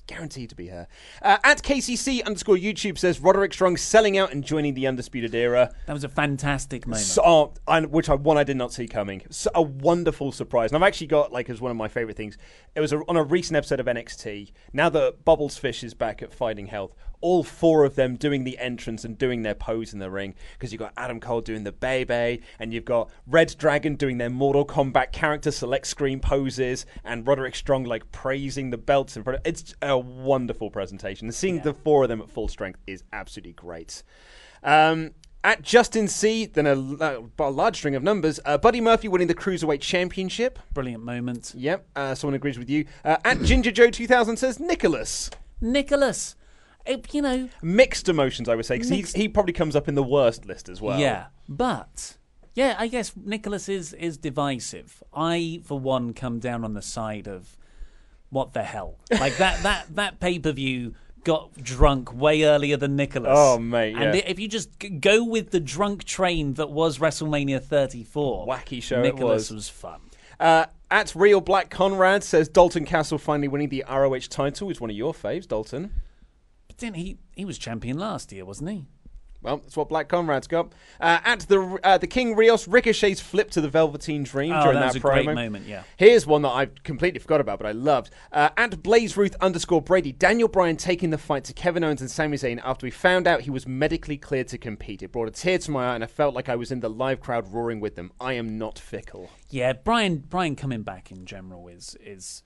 Guaranteed 0.07 0.49
to 0.49 0.55
be 0.55 0.67
her. 0.67 0.87
Uh, 1.21 1.37
at 1.43 1.61
KCC 1.61 2.23
underscore 2.25 2.55
YouTube 2.55 2.97
says 2.97 3.19
Roderick 3.19 3.53
Strong 3.53 3.77
selling 3.77 4.17
out 4.17 4.31
and 4.31 4.43
joining 4.43 4.73
the 4.73 4.87
Undisputed 4.87 5.33
Era. 5.33 5.73
that 5.85 5.93
was 5.93 6.03
a 6.03 6.09
fantastic 6.09 6.85
moment. 6.85 7.05
So, 7.05 7.53
oh, 7.67 7.81
which 7.87 8.09
I 8.09 8.15
one 8.15 8.37
I 8.37 8.43
did 8.43 8.57
not 8.57 8.73
see 8.73 8.87
coming. 8.87 9.21
So, 9.29 9.49
a 9.55 9.61
wonderful 9.61 10.31
surprise, 10.31 10.71
and 10.71 10.83
I've 10.83 10.87
actually 10.87 11.07
got 11.07 11.31
like 11.31 11.49
as 11.49 11.61
one 11.61 11.71
of 11.71 11.77
my 11.77 11.87
favorite 11.87 12.17
things. 12.17 12.37
It 12.75 12.81
was 12.81 12.91
a, 12.91 12.97
on 13.07 13.15
a 13.15 13.23
recent 13.23 13.57
episode 13.57 13.79
of 13.79 13.85
NXT. 13.85 14.51
Now 14.73 14.89
that 14.89 15.23
Bobby 15.23 15.47
Fish 15.49 15.83
is 15.83 15.93
back 15.93 16.21
at 16.21 16.33
Fighting 16.33 16.67
Health, 16.67 16.93
all 17.21 17.43
four 17.43 17.85
of 17.85 17.95
them 17.95 18.15
doing 18.15 18.43
the 18.43 18.57
entrance 18.57 19.05
and 19.05 19.17
doing 19.17 19.43
their 19.43 19.55
pose 19.55 19.93
in 19.93 19.99
the 19.99 20.09
ring 20.09 20.35
because 20.53 20.71
you've 20.71 20.79
got 20.79 20.93
Adam 20.97 21.19
Cole 21.19 21.41
doing 21.41 21.63
the 21.63 21.71
Bebe, 21.71 22.41
and 22.59 22.73
you've 22.73 22.85
got 22.85 23.09
Red 23.27 23.55
Dragon 23.57 23.95
doing 23.95 24.17
their 24.17 24.29
Mortal 24.29 24.65
Kombat 24.65 25.11
character 25.11 25.51
select 25.51 25.87
screen 25.87 26.19
poses, 26.19 26.85
and 27.03 27.25
Roderick 27.27 27.55
Strong 27.55 27.85
like 27.85 28.11
praising 28.11 28.69
the 28.69 28.77
belts 28.77 29.15
in 29.15 29.23
front. 29.23 29.39
Of, 29.39 29.47
it's 29.47 29.75
a 29.81 29.97
wonderful 29.97 30.69
presentation. 30.69 31.27
And 31.27 31.35
seeing 31.35 31.61
the 31.61 31.73
four 31.73 32.03
of 32.03 32.09
them 32.09 32.21
at 32.21 32.29
full 32.29 32.47
strength 32.47 32.79
is 32.87 33.03
absolutely 33.13 33.53
great. 33.53 34.03
Um, 34.63 35.11
at 35.43 35.63
Justin 35.63 36.07
C, 36.07 36.45
then 36.45 36.67
a, 36.67 36.73
uh, 36.73 37.21
a 37.39 37.49
large 37.49 37.77
string 37.77 37.95
of 37.95 38.03
numbers. 38.03 38.39
Uh, 38.45 38.57
Buddy 38.57 38.79
Murphy 38.79 39.07
winning 39.07 39.27
the 39.27 39.33
Cruiserweight 39.33 39.81
Championship. 39.81 40.59
Brilliant 40.73 41.03
moment. 41.03 41.53
Yep, 41.55 41.87
uh, 41.95 42.15
someone 42.15 42.35
agrees 42.35 42.59
with 42.59 42.69
you. 42.69 42.85
Uh, 43.03 43.17
at 43.25 43.41
Ginger 43.41 43.71
Joe 43.71 43.89
2000 43.89 44.37
says 44.37 44.59
Nicholas. 44.59 45.31
Nicholas, 45.59 46.35
it, 46.85 47.13
you 47.13 47.21
know, 47.21 47.49
Mixed 47.61 48.09
emotions, 48.09 48.49
I 48.49 48.55
would 48.55 48.65
say, 48.65 48.75
because 48.75 48.89
he, 48.89 49.01
he 49.01 49.27
probably 49.27 49.53
comes 49.53 49.75
up 49.75 49.87
in 49.87 49.95
the 49.95 50.03
worst 50.03 50.45
list 50.45 50.69
as 50.69 50.81
well. 50.81 50.99
Yeah, 50.99 51.27
but 51.47 52.17
yeah, 52.53 52.75
I 52.77 52.87
guess 52.87 53.13
Nicholas 53.15 53.69
is 53.69 53.93
is 53.93 54.17
divisive. 54.17 55.03
I, 55.13 55.61
for 55.63 55.79
one, 55.79 56.13
come 56.13 56.39
down 56.39 56.63
on 56.63 56.73
the 56.73 56.81
side 56.81 57.27
of 57.27 57.57
what 58.29 58.53
the 58.53 58.63
hell, 58.63 58.97
like 59.11 59.37
that 59.37 59.61
that 59.63 59.95
that 59.95 60.19
pay 60.19 60.39
per 60.39 60.51
view 60.51 60.95
got 61.23 61.53
drunk 61.61 62.13
way 62.13 62.43
earlier 62.43 62.77
than 62.77 62.95
Nicholas. 62.95 63.31
Oh, 63.31 63.59
mate, 63.59 63.95
And 63.95 64.15
if 64.15 64.39
you 64.39 64.47
just 64.47 64.69
go 64.99 65.23
with 65.23 65.51
the 65.51 65.59
drunk 65.59 66.03
train 66.03 66.55
that 66.55 66.71
was 66.71 66.97
WrestleMania 66.97 67.61
34, 67.61 68.47
Wacky 68.47 68.81
show 68.81 69.01
Nicholas 69.01 69.51
was. 69.51 69.69
fun. 69.69 69.99
Uh, 70.39 70.65
at 70.89 71.13
Real 71.15 71.39
Black 71.39 71.69
Conrad 71.69 72.23
says 72.23 72.49
Dalton 72.49 72.85
Castle 72.85 73.19
finally 73.19 73.47
winning 73.47 73.69
the 73.69 73.85
ROH 73.87 74.27
title 74.29 74.69
is 74.71 74.81
one 74.81 74.89
of 74.89 74.95
your 74.95 75.13
faves, 75.13 75.47
Dalton. 75.47 75.91
Didn't 76.81 76.97
he? 76.97 77.17
He 77.35 77.45
was 77.45 77.57
champion 77.57 77.97
last 77.97 78.31
year, 78.31 78.43
wasn't 78.43 78.71
he? 78.71 78.85
Well, 79.43 79.57
that's 79.57 79.75
what 79.75 79.89
Black 79.89 80.07
Conrad's 80.07 80.45
got. 80.45 80.71
Uh, 80.99 81.19
at 81.25 81.39
the 81.41 81.79
uh, 81.83 81.97
the 81.97 82.05
King 82.05 82.35
Rios, 82.35 82.67
Ricochet's 82.67 83.19
flip 83.21 83.49
to 83.51 83.61
the 83.61 83.69
Velveteen 83.69 84.21
Dream 84.23 84.51
Oh, 84.53 84.61
during 84.63 84.79
that 84.79 84.93
that, 84.93 85.01
promo. 85.01 85.23
great 85.23 85.25
moment, 85.33 85.65
yeah. 85.67 85.81
Here's 85.97 86.27
one 86.27 86.43
that 86.43 86.49
I 86.49 86.67
completely 86.83 87.19
forgot 87.19 87.41
about, 87.41 87.57
but 87.57 87.65
I 87.65 87.71
loved. 87.71 88.11
Uh, 88.31 88.49
at 88.55 88.83
Blaze 88.83 89.17
Ruth 89.17 89.35
underscore 89.41 89.81
Brady, 89.81 90.11
Daniel 90.11 90.47
Bryan 90.47 90.77
taking 90.77 91.09
the 91.09 91.17
fight 91.17 91.43
to 91.45 91.53
Kevin 91.53 91.83
Owens 91.83 92.01
and 92.01 92.11
Sami 92.11 92.37
Zayn 92.37 92.61
after 92.63 92.85
we 92.85 92.91
found 92.91 93.25
out 93.27 93.41
he 93.41 93.49
was 93.49 93.67
medically 93.67 94.17
cleared 94.17 94.47
to 94.49 94.59
compete. 94.59 95.01
It 95.01 95.11
brought 95.11 95.27
a 95.27 95.31
tear 95.31 95.57
to 95.57 95.71
my 95.71 95.91
eye, 95.91 95.95
and 95.95 96.03
I 96.03 96.07
felt 96.07 96.35
like 96.35 96.47
I 96.47 96.55
was 96.55 96.71
in 96.71 96.79
the 96.81 96.89
live 96.89 97.19
crowd 97.19 97.51
roaring 97.51 97.79
with 97.79 97.95
them. 97.95 98.11
I 98.19 98.33
am 98.33 98.59
not 98.59 98.77
fickle. 98.77 99.29
Yeah, 99.49 99.73
Bryan 99.73 100.17
Bryan 100.17 100.55
coming 100.55 100.83
back 100.83 101.11
in 101.11 101.25
general 101.25 101.67
is 101.67 101.95
is 102.03 102.43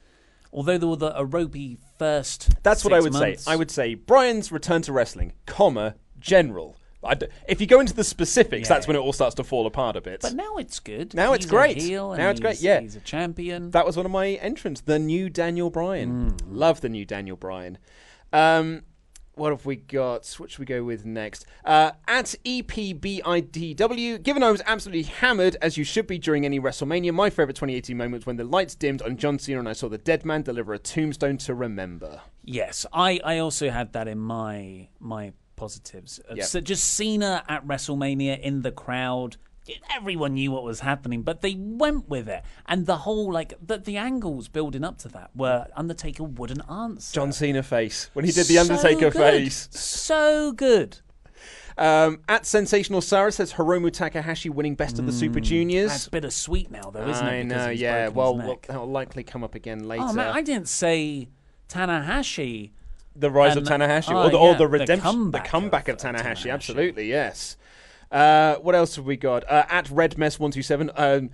although 0.55 0.77
there 0.79 0.89
were 0.89 0.95
the, 0.95 1.15
a 1.19 1.25
ropey 1.25 1.77
first. 1.99 2.49
That's 2.63 2.83
what 2.83 2.93
I 2.93 3.01
would 3.01 3.13
months, 3.13 3.43
say. 3.43 3.51
I 3.51 3.55
would 3.55 3.69
say 3.69 3.93
Bryan's 3.93 4.51
return 4.51 4.81
to 4.83 4.93
wrestling, 4.93 5.33
comma 5.45 5.95
general. 6.19 6.77
D- 7.19 7.27
if 7.47 7.61
you 7.61 7.67
go 7.67 7.79
into 7.79 7.93
the 7.93 8.03
specifics, 8.03 8.67
Yeah. 8.67 8.75
that's 8.75 8.87
when 8.87 8.95
it 8.95 8.99
all 8.99 9.13
starts 9.13 9.35
to 9.35 9.43
fall 9.43 9.67
apart 9.67 9.95
a 9.95 10.01
bit. 10.01 10.21
But 10.21 10.33
now 10.33 10.57
it's 10.57 10.79
good. 10.79 11.13
Now 11.13 11.33
it's 11.33 11.45
great. 11.45 11.77
Now 11.83 12.29
it's 12.31 12.39
great, 12.39 12.61
yeah. 12.61 12.79
he's 12.79 12.95
a 12.95 12.99
champion. 13.01 13.69
That 13.71 13.85
was 13.85 13.95
one 13.95 14.07
of 14.07 14.11
my 14.11 14.29
entrants, 14.29 14.81
the 14.81 14.97
new 14.97 15.29
Daniel 15.29 15.69
Bryan. 15.69 16.31
Mm. 16.31 16.41
Love 16.49 16.81
the 16.81 16.89
new 16.89 17.05
Daniel 17.05 17.35
Bryan. 17.37 17.77
Um, 18.33 18.81
what 19.37 19.51
have 19.51 19.65
we 19.65 19.75
got? 19.75 20.27
What 20.37 20.51
should 20.51 20.59
we 20.59 20.65
go 20.65 20.83
with 20.83 21.05
next? 21.05 21.45
Uh, 21.63 21.91
at 22.07 22.35
EPBIDW, 22.45 24.23
given 24.23 24.43
I 24.43 24.51
was 24.51 24.61
absolutely 24.65 25.03
hammered, 25.03 25.57
as 25.61 25.77
you 25.77 25.83
should 25.83 26.07
be 26.07 26.17
during 26.17 26.45
any 26.45 26.59
WrestleMania, 26.59 27.13
my 27.13 27.29
favorite 27.29 27.55
2018 27.55 27.97
moment 27.97 28.21
was 28.21 28.25
when 28.25 28.37
the 28.37 28.43
lights 28.43 28.75
dimmed 28.75 29.01
on 29.01 29.17
John 29.17 29.39
Cena 29.39 29.59
and 29.59 29.69
I 29.69 29.73
saw 29.73 29.89
the 29.89 29.97
dead 29.97 30.25
man 30.25 30.41
deliver 30.41 30.73
a 30.73 30.79
tombstone 30.79 31.37
to 31.39 31.53
remember. 31.53 32.21
Yes, 32.43 32.85
I, 32.93 33.19
I 33.23 33.39
also 33.39 33.69
had 33.69 33.93
that 33.93 34.07
in 34.07 34.19
my 34.19 34.89
my 34.99 35.33
positives. 35.55 36.19
Yep. 36.33 36.45
So 36.45 36.61
just 36.61 36.83
Cena 36.95 37.43
at 37.47 37.65
WrestleMania 37.65 38.39
in 38.39 38.61
the 38.61 38.71
crowd. 38.71 39.37
Everyone 39.95 40.33
knew 40.35 40.51
what 40.51 40.63
was 40.63 40.81
happening, 40.81 41.23
but 41.23 41.41
they 41.41 41.55
went 41.57 42.07
with 42.07 42.27
it, 42.27 42.43
and 42.67 42.85
the 42.85 42.97
whole 42.97 43.31
like 43.31 43.53
the, 43.65 43.77
the 43.77 43.97
angles 43.97 44.47
building 44.47 44.83
up 44.83 44.97
to 44.99 45.07
that 45.09 45.31
were 45.35 45.65
Undertaker 45.75 46.23
wouldn't 46.23 46.61
answer. 46.69 47.13
John 47.15 47.31
Cena 47.31 47.63
face 47.63 48.09
when 48.13 48.25
he 48.25 48.31
did 48.31 48.45
the 48.47 48.55
So 48.55 48.61
Undertaker 48.61 49.09
good. 49.09 49.13
face. 49.13 49.67
so 49.71 50.51
good. 50.51 50.99
Um, 51.77 52.21
at 52.29 52.45
Sensational 52.45 53.01
Sarah 53.01 53.31
says 53.33 53.53
Hiromu 53.53 53.91
Takahashi 53.91 54.49
winning 54.49 54.75
Best 54.75 54.97
of 54.97 55.05
the 55.05 55.11
Super 55.11 55.41
Juniors. 55.41 55.89
That's 55.89 56.07
bittersweet 56.07 56.71
now, 56.71 56.89
though, 56.91 57.05
isn't 57.07 57.25
I 57.25 57.33
it? 57.35 57.43
because 57.49 57.65
know, 57.65 57.71
yeah. 57.71 58.07
Well, 58.07 58.37
well, 58.37 58.59
that'll 58.65 58.87
likely 58.89 59.23
come 59.23 59.43
up 59.43 59.55
again 59.55 59.85
later. 59.87 60.03
oh 60.07 60.13
man, 60.13 60.29
I 60.33 60.41
didn't 60.41 60.69
say 60.69 61.27
Tanahashi. 61.67 62.71
the 63.15 63.29
rise 63.29 63.55
and- 63.57 63.67
of 63.69 63.73
Tanahashi, 63.81 64.11
oh, 64.13 64.27
or 64.27 64.29
the, 64.29 64.37
yeah, 64.39 64.51
the 64.53 64.57
the 64.59 64.67
redemption, 64.67 65.01
comeback 65.01 65.43
the 65.43 65.49
comeback 65.49 65.87
of, 65.89 65.95
of 65.95 66.01
Tanahashi. 66.01 66.21
Tanahashi. 66.45 66.53
Absolutely, 66.53 67.09
yes. 67.09 67.57
Uh, 68.11 68.55
what 68.55 68.75
else 68.75 68.95
have 68.95 69.05
we 69.05 69.17
got? 69.17 69.49
Uh, 69.49 69.65
at 69.69 69.89
Red 69.89 70.17
Mess 70.17 70.39
one 70.39 70.51
two 70.51 70.61
seven. 70.61 70.91
Um, 70.95 71.29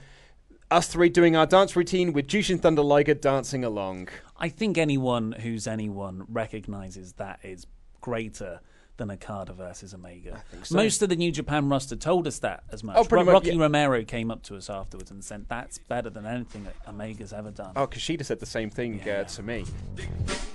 us 0.69 0.87
three 0.87 1.09
doing 1.09 1.35
our 1.35 1.45
dance 1.45 1.75
routine 1.75 2.13
with 2.13 2.27
Jushin 2.27 2.59
Thunder 2.59 2.81
Liger 2.81 3.13
dancing 3.13 3.63
along. 3.63 4.07
I 4.37 4.49
think 4.49 4.77
anyone 4.77 5.33
who's 5.33 5.67
anyone 5.67 6.23
recognizes 6.29 7.13
that 7.13 7.39
is 7.43 7.67
greater 7.99 8.61
than 8.97 9.11
Okada 9.11 9.53
versus 9.53 9.93
Omega. 9.93 10.43
so. 10.63 10.75
Most 10.75 11.01
of 11.01 11.09
the 11.09 11.15
New 11.15 11.31
Japan 11.31 11.69
roster 11.69 11.95
told 11.95 12.27
us 12.27 12.39
that 12.39 12.63
as 12.71 12.83
much. 12.83 12.95
Oh, 12.97 13.03
pretty 13.03 13.25
Ro- 13.25 13.33
much, 13.33 13.43
Rocky 13.45 13.55
yeah. 13.55 13.61
Romero 13.61 14.03
came 14.03 14.31
up 14.31 14.43
to 14.43 14.55
us 14.55 14.69
afterwards 14.69 15.11
and 15.11 15.23
said 15.23 15.45
that's 15.49 15.77
better 15.77 16.09
than 16.09 16.25
anything 16.25 16.63
that 16.65 16.75
Omega's 16.87 17.33
ever 17.33 17.51
done. 17.51 17.71
Oh, 17.75 17.87
Kushida 17.87 18.23
said 18.25 18.39
the 18.39 18.45
same 18.45 18.69
thing 18.69 19.01
uh, 19.09 19.23
to 19.25 19.43
me. 19.43 19.65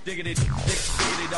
Diggity, 0.05 0.33
dig, 0.33 0.45
diggity 0.45 1.37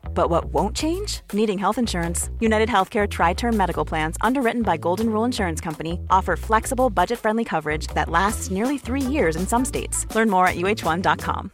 But 0.13 0.29
what 0.29 0.45
won't 0.45 0.75
change? 0.75 1.21
Needing 1.33 1.57
health 1.57 1.77
insurance. 1.77 2.29
United 2.39 2.69
Healthcare 2.69 3.09
Tri 3.09 3.33
Term 3.33 3.57
Medical 3.57 3.85
Plans, 3.85 4.15
underwritten 4.21 4.61
by 4.61 4.77
Golden 4.77 5.09
Rule 5.09 5.25
Insurance 5.25 5.59
Company, 5.59 5.99
offer 6.09 6.35
flexible, 6.35 6.89
budget 6.89 7.17
friendly 7.17 7.43
coverage 7.43 7.87
that 7.95 8.09
lasts 8.09 8.51
nearly 8.51 8.77
three 8.77 9.01
years 9.01 9.35
in 9.35 9.47
some 9.47 9.65
states. 9.65 10.05
Learn 10.13 10.29
more 10.29 10.47
at 10.47 10.55
uh1.com. 10.55 11.51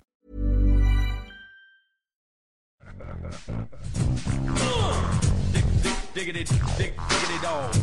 Diggity, 6.13 6.45
dig, 6.77 6.93
diggity 7.09 7.41
dog. 7.43 7.75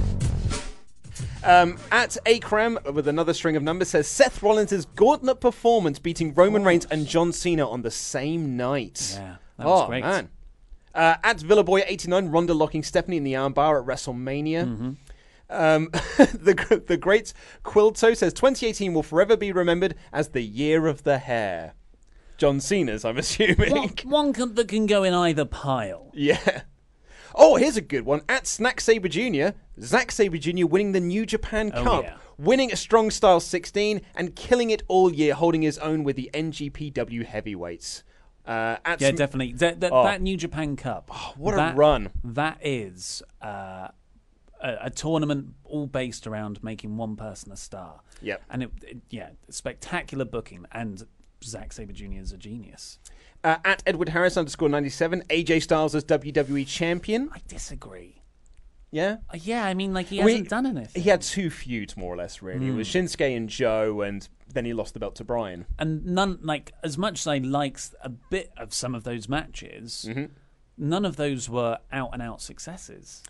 Um, 1.44 1.78
at 1.92 2.16
Akram 2.26 2.78
with 2.92 3.06
another 3.06 3.34
string 3.34 3.54
of 3.54 3.62
numbers 3.62 3.90
says 3.90 4.08
Seth 4.08 4.42
Rollins' 4.42 4.86
gauntlet 4.96 5.40
performance 5.40 5.98
beating 5.98 6.32
Roman 6.34 6.64
Reigns 6.64 6.86
and 6.86 7.06
John 7.06 7.32
Cena 7.32 7.68
on 7.68 7.82
the 7.82 7.90
same 7.90 8.56
night. 8.56 9.12
Yeah, 9.14 9.36
that 9.58 9.66
was 9.66 9.82
oh, 9.82 9.86
great. 9.86 10.02
man. 10.02 10.30
Uh, 10.94 11.16
at 11.24 11.38
Villaboy89, 11.38 12.32
Ronda 12.32 12.54
locking 12.54 12.82
Stephanie 12.82 13.16
in 13.16 13.24
the 13.24 13.32
armbar 13.32 13.80
at 13.80 13.86
WrestleMania. 13.86 14.64
Mm-hmm. 14.66 14.90
Um, 15.50 15.88
the 15.92 16.82
the 16.86 16.96
great 16.96 17.32
Quilto 17.64 18.16
says 18.16 18.32
2018 18.32 18.94
will 18.94 19.02
forever 19.02 19.36
be 19.36 19.52
remembered 19.52 19.94
as 20.12 20.28
the 20.28 20.40
year 20.40 20.86
of 20.86 21.02
the 21.02 21.18
hair. 21.18 21.74
John 22.38 22.60
Cena's, 22.60 23.04
I'm 23.04 23.18
assuming. 23.18 23.70
One, 23.70 23.88
one 24.04 24.32
can, 24.32 24.54
that 24.54 24.68
can 24.68 24.86
go 24.86 25.02
in 25.04 25.14
either 25.14 25.44
pile. 25.44 26.10
Yeah. 26.14 26.62
Oh, 27.34 27.56
here's 27.56 27.76
a 27.76 27.80
good 27.80 28.04
one. 28.04 28.22
At 28.28 28.46
Snack 28.46 28.80
Saber 28.80 29.08
Jr., 29.08 29.56
Zack 29.80 30.12
Sabre 30.12 30.38
Jr. 30.38 30.66
winning 30.66 30.92
the 30.92 31.00
New 31.00 31.26
Japan 31.26 31.72
Oh, 31.74 31.82
Cup, 31.82 32.04
yeah. 32.04 32.14
winning 32.38 32.72
a 32.72 32.76
strong 32.76 33.10
style 33.10 33.40
16, 33.40 34.00
and 34.14 34.36
killing 34.36 34.70
it 34.70 34.82
all 34.86 35.12
year, 35.12 35.34
holding 35.34 35.62
his 35.62 35.78
own 35.78 36.04
with 36.04 36.14
the 36.16 36.30
NJPW 36.32 37.24
heavyweights. 37.24 38.04
Uh, 38.46 38.76
Yeah, 38.98 39.10
Sm- 39.10 39.16
definitely. 39.16 39.52
That, 39.54 39.80
that, 39.80 39.92
Oh. 39.92 40.04
that 40.04 40.20
New 40.22 40.36
Japan 40.36 40.76
Cup. 40.76 41.10
what 41.36 41.54
a 41.54 41.72
run. 41.74 42.10
That 42.22 42.58
is 42.62 43.22
uh, 43.42 43.88
a, 44.62 44.76
a 44.82 44.90
tournament 44.90 45.54
all 45.64 45.86
based 45.86 46.26
around 46.26 46.62
making 46.62 46.96
one 46.96 47.16
person 47.16 47.52
a 47.52 47.56
star. 47.56 48.00
Yep. 48.22 48.42
And 48.50 48.62
it, 48.64 48.70
it, 48.82 48.96
yeah, 49.10 49.30
spectacular 49.50 50.24
booking. 50.24 50.66
And 50.72 51.06
Zack 51.42 51.72
Sabre 51.72 51.92
Jr. 51.92 52.20
is 52.20 52.32
a 52.32 52.36
genius. 52.38 52.98
Uh, 53.42 53.56
at 53.64 53.82
Edward 53.86 54.08
Harris 54.10 54.36
underscore 54.38 54.68
97, 54.70 55.22
AJ 55.28 55.62
Styles 55.62 55.94
as 55.94 56.04
WWE 56.04 56.66
champion. 56.66 57.28
I 57.32 57.40
disagree. 57.46 58.22
Yeah. 58.94 59.16
Uh, 59.28 59.38
yeah, 59.42 59.64
I 59.66 59.74
mean, 59.74 59.92
like 59.92 60.06
he 60.06 60.18
hasn't 60.18 60.48
done 60.48 60.66
anything. 60.66 61.02
He 61.02 61.10
had 61.10 61.20
two 61.20 61.50
feuds, 61.50 61.96
more 61.96 62.14
or 62.14 62.16
less, 62.16 62.40
really. 62.42 62.68
It 62.68 62.74
was 62.74 62.90
Hmm. 62.92 62.98
Shinsuke 62.98 63.36
and 63.36 63.48
Joe, 63.48 64.02
and 64.02 64.28
then 64.52 64.64
he 64.64 64.72
lost 64.72 64.94
the 64.94 65.00
belt 65.00 65.16
to 65.16 65.24
Bryan. 65.24 65.66
and 65.80 66.06
none 66.06 66.38
like 66.42 66.72
as 66.84 66.96
much 66.96 67.20
as 67.20 67.26
I 67.26 67.38
liked 67.38 67.90
a 68.02 68.08
bit 68.08 68.52
of 68.56 68.72
some 68.72 68.94
of 68.94 69.02
those 69.02 69.28
matches, 69.28 70.06
Mm-hmm. 70.08 70.26
none 70.78 71.04
of 71.04 71.16
those 71.16 71.50
were 71.50 71.78
out 71.92 72.10
and 72.12 72.22
out 72.22 72.40
successes. 72.40 73.22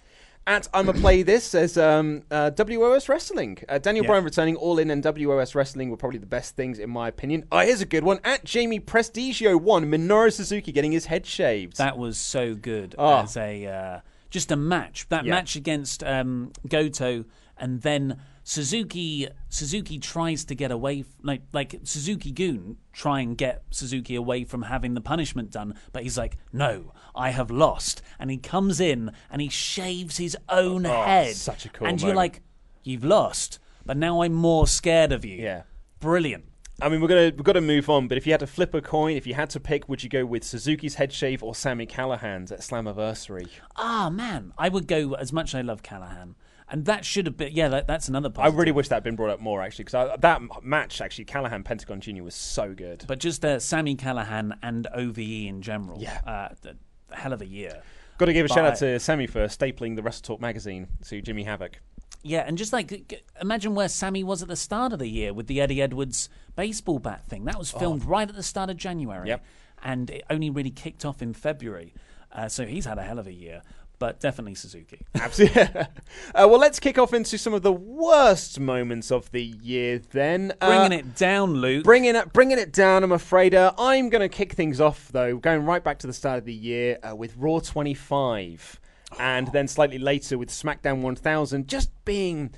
At 0.46 0.68
I'm 0.74 0.90
a 0.90 0.92
play 0.92 1.22
this 1.22 1.44
says 1.44 1.78
um, 1.78 2.24
uh, 2.30 2.50
WOS 2.50 3.08
Wrestling. 3.08 3.56
Uh, 3.66 3.78
Daniel 3.78 4.04
Yeah. 4.04 4.08
Bryan 4.08 4.24
returning 4.24 4.56
all 4.56 4.78
in 4.78 4.90
and 4.90 5.02
WOS 5.02 5.54
Wrestling 5.54 5.88
were 5.88 5.96
probably 5.96 6.18
the 6.18 6.26
best 6.26 6.54
things 6.54 6.78
in 6.78 6.90
my 6.90 7.08
opinion. 7.08 7.46
Oh, 7.50 7.60
here's 7.60 7.80
a 7.80 7.86
good 7.86 8.04
one. 8.04 8.20
At 8.22 8.44
Jamie 8.44 8.78
Prestigio 8.80 9.58
one, 9.58 9.86
Minoru 9.90 10.30
Suzuki 10.30 10.70
getting 10.72 10.92
his 10.92 11.06
head 11.06 11.24
shaved. 11.24 11.78
That 11.78 11.96
was 11.96 12.18
so 12.18 12.54
good 12.54 12.94
Oh. 12.98 13.22
as 13.22 13.38
a 13.38 13.66
uh, 13.66 14.00
just 14.34 14.50
a 14.52 14.56
match. 14.56 15.08
That 15.08 15.24
Yeah. 15.24 15.30
match 15.36 15.56
against 15.56 16.02
um, 16.04 16.52
Goto 16.68 17.24
and 17.56 17.80
then 17.82 18.18
Suzuki 18.42 19.26
Suzuki 19.48 19.98
tries 19.98 20.44
to 20.44 20.54
get 20.54 20.70
away 20.70 21.04
like 21.22 21.42
like 21.52 21.80
Suzuki 21.84 22.30
Goon 22.30 22.76
try 22.92 23.20
and 23.20 23.36
get 23.38 23.62
Suzuki 23.70 24.14
away 24.16 24.44
from 24.44 24.62
having 24.62 24.94
the 24.94 25.00
punishment 25.00 25.50
done 25.50 25.74
but 25.92 26.02
he's 26.02 26.18
like 26.18 26.36
no 26.52 26.92
I 27.16 27.30
have 27.30 27.50
lost 27.50 28.02
and 28.18 28.30
he 28.30 28.36
comes 28.38 28.80
in 28.80 29.10
and 29.30 29.40
he 29.40 29.48
shaves 29.48 30.18
his 30.18 30.36
own 30.48 30.84
Oh, 30.86 31.02
head 31.04 31.34
such 31.36 31.64
a 31.64 31.68
cool 31.70 31.86
and 31.88 32.00
you're 32.02 32.14
like 32.14 32.42
you've 32.82 33.04
lost 33.04 33.58
but 33.86 33.96
now 33.96 34.20
I'm 34.22 34.34
more 34.34 34.66
scared 34.66 35.10
of 35.12 35.24
you 35.24 35.36
Yeah. 35.42 35.62
brilliant 36.00 36.44
I 36.82 36.88
mean, 36.88 37.00
we're 37.00 37.08
gonna 37.08 37.32
we've 37.34 37.44
got 37.44 37.52
to 37.52 37.60
move 37.60 37.88
on. 37.88 38.08
But 38.08 38.18
if 38.18 38.26
you 38.26 38.32
had 38.32 38.40
to 38.40 38.46
flip 38.46 38.74
a 38.74 38.80
coin, 38.80 39.16
if 39.16 39.26
you 39.26 39.34
had 39.34 39.50
to 39.50 39.60
pick, 39.60 39.88
would 39.88 40.02
you 40.02 40.08
go 40.08 40.26
with 40.26 40.44
Suzuki's 40.44 40.96
head 40.96 41.12
shave 41.12 41.42
or 41.42 41.54
Sami 41.54 41.86
Callihan's 41.86 42.50
at 42.50 42.60
Slammiversary? 42.60 43.48
ah 43.76 44.10
man 44.10 44.52
I 44.58 44.68
would 44.68 44.86
go 44.86 45.14
as 45.14 45.32
much 45.32 45.50
as 45.50 45.54
I 45.56 45.60
love 45.62 45.82
Callihan 45.82 46.34
and 46.68 46.86
that 46.86 47.04
should 47.04 47.26
have 47.26 47.36
been 47.36 47.52
yeah 47.52 47.68
that, 47.68 47.86
that's 47.86 48.08
another 48.08 48.30
I 48.38 48.48
really 48.48 48.72
wish 48.72 48.88
that 48.88 48.96
had 48.96 49.04
been 49.04 49.16
brought 49.16 49.30
up 49.30 49.40
more 49.40 49.62
actually, 49.62 49.84
because 49.84 50.18
that 50.20 50.40
match 50.62 51.00
actually 51.00 51.26
Callihan 51.26 51.64
Pentagon 51.64 52.00
Jr. 52.00 52.22
was 52.22 52.34
so 52.34 52.74
good. 52.74 53.04
But 53.06 53.18
just 53.18 53.44
uh, 53.44 53.58
Sami 53.60 53.96
Callihan 53.96 54.56
and 54.62 54.86
OVE 54.94 55.18
in 55.18 55.62
general. 55.62 56.00
Yeah. 56.00 56.20
Uh, 56.26 56.72
hell 57.12 57.32
of 57.32 57.42
a 57.42 57.46
year. 57.46 57.82
Got 58.18 58.26
to 58.26 58.32
give 58.32 58.46
a 58.46 58.48
But 58.48 58.54
shout 58.54 58.64
out 58.64 58.76
to 58.78 58.98
Sami 58.98 59.26
for 59.26 59.46
stapling 59.46 59.96
the 59.96 60.02
Wrestle 60.02 60.22
Talk 60.22 60.40
magazine 60.40 60.88
to 61.08 61.20
Jimmy 61.20 61.44
Havoc. 61.44 61.80
Yeah, 62.24 62.40
and 62.46 62.56
just 62.58 62.72
like 62.72 63.22
imagine 63.40 63.74
where 63.74 63.88
Sami 63.88 64.24
was 64.24 64.42
at 64.42 64.48
the 64.48 64.56
start 64.56 64.92
of 64.92 64.98
the 64.98 65.08
year 65.08 65.32
with 65.34 65.46
the 65.46 65.60
Eddie 65.60 65.80
Edwards 65.82 66.28
baseball 66.56 66.98
bat 66.98 67.22
thing. 67.28 67.44
That 67.44 67.58
was 67.58 67.70
filmed 67.70 68.04
right 68.04 68.28
at 68.28 68.34
the 68.34 68.42
start 68.42 68.70
of 68.70 68.76
January. 68.78 69.28
Yep. 69.28 69.44
And 69.82 70.08
it 70.10 70.24
only 70.30 70.48
really 70.50 70.70
kicked 70.70 71.04
off 71.04 71.20
in 71.20 71.34
February. 71.34 71.92
Uh, 72.32 72.48
so 72.48 72.64
he's 72.64 72.86
had 72.86 72.96
a 72.98 73.02
hell 73.02 73.18
of 73.18 73.26
a 73.26 73.32
year. 73.32 73.62
But 74.00 74.18
definitely 74.20 74.54
Suzuki. 74.56 75.00
Absolutely. 75.14 75.62
uh, 75.74 75.86
well, 76.34 76.58
let's 76.58 76.80
kick 76.80 76.98
off 76.98 77.14
into 77.14 77.38
some 77.38 77.54
of 77.54 77.62
the 77.62 77.72
worst 77.72 78.58
moments 78.58 79.12
of 79.12 79.30
the 79.30 79.42
year. 79.42 80.00
Then 80.10 80.52
Bringing 80.60 80.92
Uh, 80.92 80.96
it 80.96 81.14
down, 81.14 81.52
Luke. 81.54 81.84
Bringing 81.84 82.16
it, 82.16 82.32
bringing 82.32 82.58
it 82.58 82.72
down. 82.72 83.04
I'm 83.04 83.12
afraid. 83.12 83.54
Uh, 83.54 83.72
I'm 83.78 84.08
going 84.08 84.20
to 84.22 84.28
kick 84.28 84.54
things 84.54 84.80
off 84.80 85.10
though, 85.12 85.36
going 85.36 85.64
right 85.64 85.84
back 85.84 85.98
to 86.00 86.06
the 86.06 86.12
start 86.12 86.38
of 86.38 86.44
the 86.44 86.52
year 86.54 86.98
uh, 87.08 87.14
with 87.14 87.36
Raw 87.36 87.60
25, 87.60 88.80
and 89.18 89.48
then 89.52 89.68
slightly 89.68 89.98
later 89.98 90.36
with 90.38 90.48
SmackDown 90.50 91.00
1000, 91.02 91.68
just 91.68 91.90
being, 92.04 92.54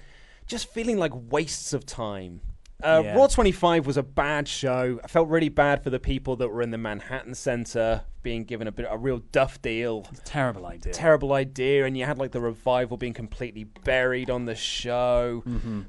just 0.47 0.69
feeling 0.69 0.99
like 0.99 1.13
wastes 1.15 1.73
of 1.73 1.85
time. 1.87 2.41
Uh, 2.83 3.01
Yeah. 3.05 3.17
Raw 3.17 3.27
25 3.27 3.87
was 3.87 3.97
a 3.97 4.03
bad 4.03 4.47
show. 4.47 5.01
I 5.03 5.07
felt 5.09 5.29
really 5.29 5.49
bad 5.49 5.83
for 5.83 5.89
the 5.91 5.99
people 5.99 6.37
that 6.37 6.49
were 6.49 6.61
in 6.61 6.71
the 6.71 6.79
Manhattan 6.79 7.35
Center 7.35 8.03
being 8.23 8.45
given 8.45 8.67
a 8.69 8.73
bit 8.73 8.87
a 8.91 8.99
real 8.99 9.19
duff 9.33 9.63
deal. 9.63 10.07
Terrible 10.25 10.67
idea. 10.67 10.93
Terrible 10.93 11.33
idea, 11.33 11.87
and 11.87 11.97
you 11.97 12.05
had 12.05 12.19
like 12.19 12.33
the 12.33 12.41
revival 12.41 12.97
being 12.99 13.15
completely 13.15 13.65
buried 13.65 14.29
on 14.31 14.45
the 14.45 14.55
show. 14.55 15.43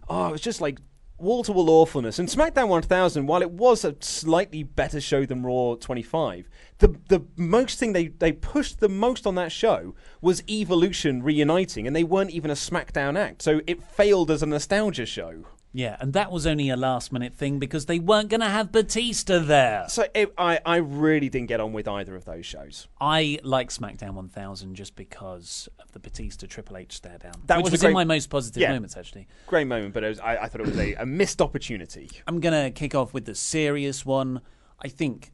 Oh, 0.07 0.27
it 0.27 0.31
was 0.31 0.41
just 0.41 0.61
like 0.61 0.79
wall 1.17 1.43
to 1.43 1.51
wall 1.51 1.69
awfulness. 1.69 2.19
And 2.19 2.29
SmackDown 2.29 2.67
1000, 2.67 3.27
while 3.27 3.41
it 3.41 3.51
was 3.51 3.83
a 3.83 3.95
slightly 3.99 4.63
better 4.63 5.01
show 5.01 5.25
than 5.25 5.43
Raw 5.43 5.75
25, 5.75 6.47
the 6.79 6.95
the 7.07 7.25
most 7.35 7.79
thing 7.79 7.93
they 7.93 8.07
they 8.07 8.31
pushed 8.31 8.79
the 8.79 8.89
most 8.89 9.25
on 9.25 9.35
that 9.35 9.51
show 9.51 9.95
was 10.21 10.43
Evolution 10.49 11.23
reuniting, 11.23 11.87
and 11.87 11.95
they 11.95 12.03
weren't 12.03 12.31
even 12.31 12.51
a 12.51 12.55
SmackDown 12.55 13.17
act, 13.17 13.41
so 13.41 13.61
it 13.67 13.83
failed 13.83 14.31
as 14.31 14.43
a 14.43 14.45
nostalgia 14.45 15.05
show. 15.05 15.45
Yeah, 15.77 15.95
and 15.99 16.13
that 16.13 16.31
was 16.31 16.47
only 16.47 16.69
a 16.69 16.75
last 16.75 17.11
minute 17.11 17.35
thing 17.35 17.59
because 17.59 17.85
they 17.85 17.99
weren't 17.99 18.29
going 18.29 18.41
to 18.41 18.49
have 18.49 18.71
Batista 18.71 19.37
there. 19.37 19.85
So 19.89 20.05
it, 20.15 20.33
I 20.35 20.59
I 20.65 20.77
really 20.77 21.29
didn't 21.29 21.49
get 21.49 21.59
on 21.59 21.71
with 21.71 21.87
either 21.87 22.15
of 22.15 22.25
those 22.25 22.47
shows. 22.47 22.87
I 22.99 23.37
like 23.43 23.69
SmackDown 23.69 24.13
1000 24.15 24.73
just 24.73 24.95
because 24.95 25.69
of 25.79 25.91
the 25.91 25.99
Batista 25.99 26.47
Triple 26.47 26.77
H 26.77 26.93
stare 26.97 27.19
down, 27.19 27.33
That 27.45 27.57
which 27.57 27.65
was 27.65 27.71
was, 27.73 27.81
great- 27.81 27.89
in 27.91 27.93
my 27.93 28.05
most 28.05 28.31
positive 28.31 28.59
Yeah. 28.61 28.73
moments 28.73 28.97
actually. 28.97 29.27
Great 29.45 29.67
moment, 29.67 29.93
but 29.93 30.03
it 30.03 30.09
was, 30.09 30.19
I, 30.19 30.37
I 30.37 30.47
thought 30.47 30.61
it 30.61 30.67
was 30.67 30.79
a, 30.79 30.95
a 30.95 31.05
missed 31.05 31.41
opportunity. 31.43 32.09
I'm 32.25 32.39
gonna 32.39 32.71
kick 32.71 32.95
off 32.95 33.13
with 33.13 33.25
the 33.25 33.35
serious 33.35 34.03
one. 34.03 34.41
I 34.81 34.87
think 34.87 35.31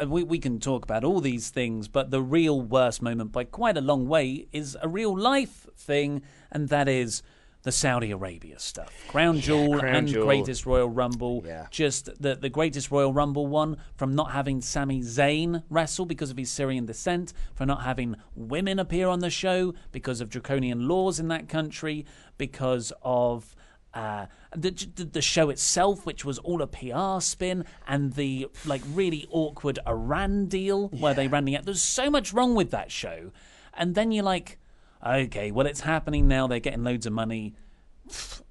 uh, 0.00 0.06
we 0.06 0.22
we 0.22 0.38
can 0.38 0.60
talk 0.60 0.84
about 0.84 1.02
all 1.02 1.20
these 1.20 1.50
things, 1.50 1.88
but 1.88 2.12
the 2.12 2.22
real 2.22 2.60
worst 2.62 3.02
moment 3.02 3.32
by 3.32 3.42
quite 3.42 3.76
a 3.76 3.80
long 3.80 4.06
way 4.06 4.46
is 4.52 4.76
a 4.80 4.88
real 4.88 5.18
life 5.18 5.66
thing, 5.76 6.22
and 6.52 6.68
that 6.68 6.88
is 6.88 7.24
the 7.62 7.72
Saudi 7.72 8.10
Arabia 8.10 8.58
stuff. 8.58 8.92
Crown 9.08 9.40
Jewel 9.40 9.78
Crown 9.78 9.94
and 9.94 10.08
Jewel. 10.08 10.24
Greatest 10.24 10.66
Royal 10.66 10.88
Rumble. 10.88 11.42
Yeah. 11.46 11.66
Just 11.70 12.10
the 12.20 12.34
the 12.34 12.48
Greatest 12.48 12.90
Royal 12.90 13.12
Rumble 13.12 13.46
one 13.46 13.76
from 13.94 14.14
not 14.14 14.32
having 14.32 14.60
Sami 14.60 15.00
Zayn 15.00 15.62
wrestle 15.68 16.06
because 16.06 16.30
of 16.30 16.36
his 16.36 16.50
Syrian 16.50 16.86
descent, 16.86 17.32
for 17.54 17.66
not 17.66 17.82
having 17.82 18.16
women 18.34 18.78
appear 18.78 19.08
on 19.08 19.20
the 19.20 19.30
show 19.30 19.74
because 19.92 20.20
of 20.20 20.30
draconian 20.30 20.88
laws 20.88 21.20
in 21.20 21.28
that 21.28 21.48
country, 21.48 22.06
because 22.38 22.92
of 23.02 23.54
uh, 23.92 24.26
the, 24.56 24.70
the 24.94 25.04
the 25.04 25.22
show 25.22 25.50
itself, 25.50 26.06
which 26.06 26.24
was 26.24 26.38
all 26.38 26.62
a 26.62 26.66
PR 26.66 27.20
spin, 27.20 27.64
and 27.86 28.14
the 28.14 28.48
like 28.64 28.82
really 28.92 29.26
awkward 29.30 29.78
Iran 29.86 30.46
deal 30.46 30.88
where 30.88 31.14
they 31.14 31.28
ran 31.28 31.44
the. 31.44 31.58
There's 31.62 31.82
so 31.82 32.08
much 32.08 32.32
wrong 32.32 32.54
with 32.54 32.70
that 32.70 32.90
show, 32.90 33.32
and 33.74 33.94
then 33.94 34.12
you're 34.12 34.24
like, 34.24 34.59
okay, 35.04 35.50
well 35.50 35.66
it's 35.66 35.80
happening 35.80 36.28
now. 36.28 36.46
They're 36.46 36.60
getting 36.60 36.84
loads 36.84 37.06
of 37.06 37.12
money, 37.12 37.54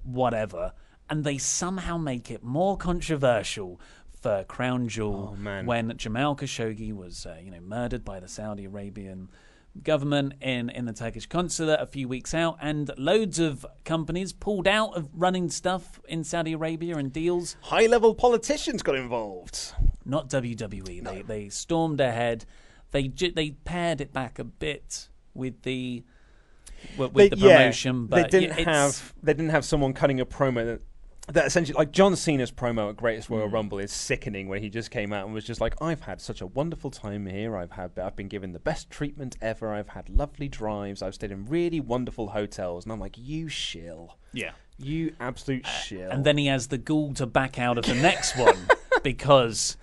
whatever, 0.02 0.72
and 1.08 1.24
they 1.24 1.38
somehow 1.38 1.96
make 1.96 2.30
it 2.30 2.42
more 2.42 2.76
controversial 2.76 3.80
for 4.20 4.44
Crown 4.44 4.88
Jewel 4.88 5.36
Oh, 5.46 5.62
when 5.64 5.96
Jamal 5.96 6.36
Khashoggi 6.36 6.92
was, 6.94 7.24
uh, 7.26 7.36
you 7.42 7.50
know, 7.50 7.60
murdered 7.60 8.04
by 8.04 8.20
the 8.20 8.28
Saudi 8.28 8.66
Arabian 8.66 9.30
government 9.82 10.34
in, 10.40 10.68
in 10.68 10.84
the 10.84 10.92
Turkish 10.92 11.26
consulate 11.26 11.80
a 11.80 11.86
few 11.86 12.06
weeks 12.08 12.34
out, 12.34 12.58
and 12.60 12.90
loads 12.98 13.38
of 13.38 13.64
companies 13.84 14.32
pulled 14.32 14.66
out 14.68 14.96
of 14.96 15.08
running 15.14 15.48
stuff 15.48 16.00
in 16.08 16.24
Saudi 16.24 16.52
Arabia 16.52 16.96
and 16.96 17.12
deals. 17.12 17.56
High 17.62 17.86
level 17.86 18.14
politicians 18.14 18.82
got 18.82 18.96
involved. 18.96 19.72
Not 20.04 20.28
WWE. 20.28 21.04
They 21.04 21.22
they 21.22 21.48
stormed 21.48 22.00
ahead. 22.00 22.44
They 22.90 23.08
they 23.08 23.50
pared 23.64 24.00
it 24.00 24.12
back 24.12 24.38
a 24.38 24.44
bit 24.44 25.08
with 25.34 25.62
the 25.62 26.04
with, 26.96 27.12
with 27.12 27.14
They- 27.14 27.28
the 27.30 27.36
promotion, 27.36 28.06
they 28.08 28.22
but 28.22 28.30
didn't 28.30 28.58
it's- 28.58 28.66
have 28.66 29.14
they 29.22 29.32
didn't 29.34 29.50
have 29.50 29.64
someone 29.64 29.92
cutting 29.92 30.20
a 30.20 30.26
promo 30.26 30.64
that, 30.64 30.80
that 31.32 31.46
essentially 31.46 31.76
like 31.76 31.92
John 31.92 32.16
Cena's 32.16 32.50
promo 32.50 32.88
at 32.90 32.96
Greatest 32.96 33.30
Royal 33.30 33.48
Mm. 33.48 33.52
Rumble 33.52 33.78
is 33.78 33.92
sickening 33.92 34.48
where 34.48 34.58
he 34.58 34.68
just 34.68 34.90
came 34.90 35.12
out 35.12 35.24
and 35.26 35.34
was 35.34 35.44
just 35.44 35.60
like 35.60 35.80
I've 35.80 36.00
had 36.02 36.20
such 36.20 36.40
a 36.40 36.46
wonderful 36.46 36.90
time 36.90 37.26
here. 37.26 37.56
I've 37.56 37.72
had 37.72 37.98
I've 37.98 38.16
been 38.16 38.28
given 38.28 38.52
the 38.52 38.58
best 38.58 38.90
treatment 38.90 39.36
ever. 39.40 39.72
I've 39.72 39.90
had 39.90 40.08
lovely 40.08 40.48
drives. 40.48 41.02
I've 41.02 41.14
stayed 41.14 41.30
in 41.30 41.44
really 41.46 41.78
wonderful 41.80 42.28
hotels. 42.30 42.84
And 42.84 42.92
I'm 42.92 42.98
like 43.00 43.16
you 43.16 43.48
shill. 43.48 44.16
Yeah. 44.32 44.52
you 44.78 45.14
absolute 45.20 45.66
shill. 45.66 46.10
and 46.10 46.24
then 46.24 46.38
he 46.38 46.46
has 46.46 46.68
the 46.68 46.78
gall 46.78 47.12
to 47.14 47.26
back 47.26 47.58
out 47.58 47.76
of 47.78 47.84
the 47.84 47.94
next 47.94 48.36
one 48.36 48.56
because 49.02 49.76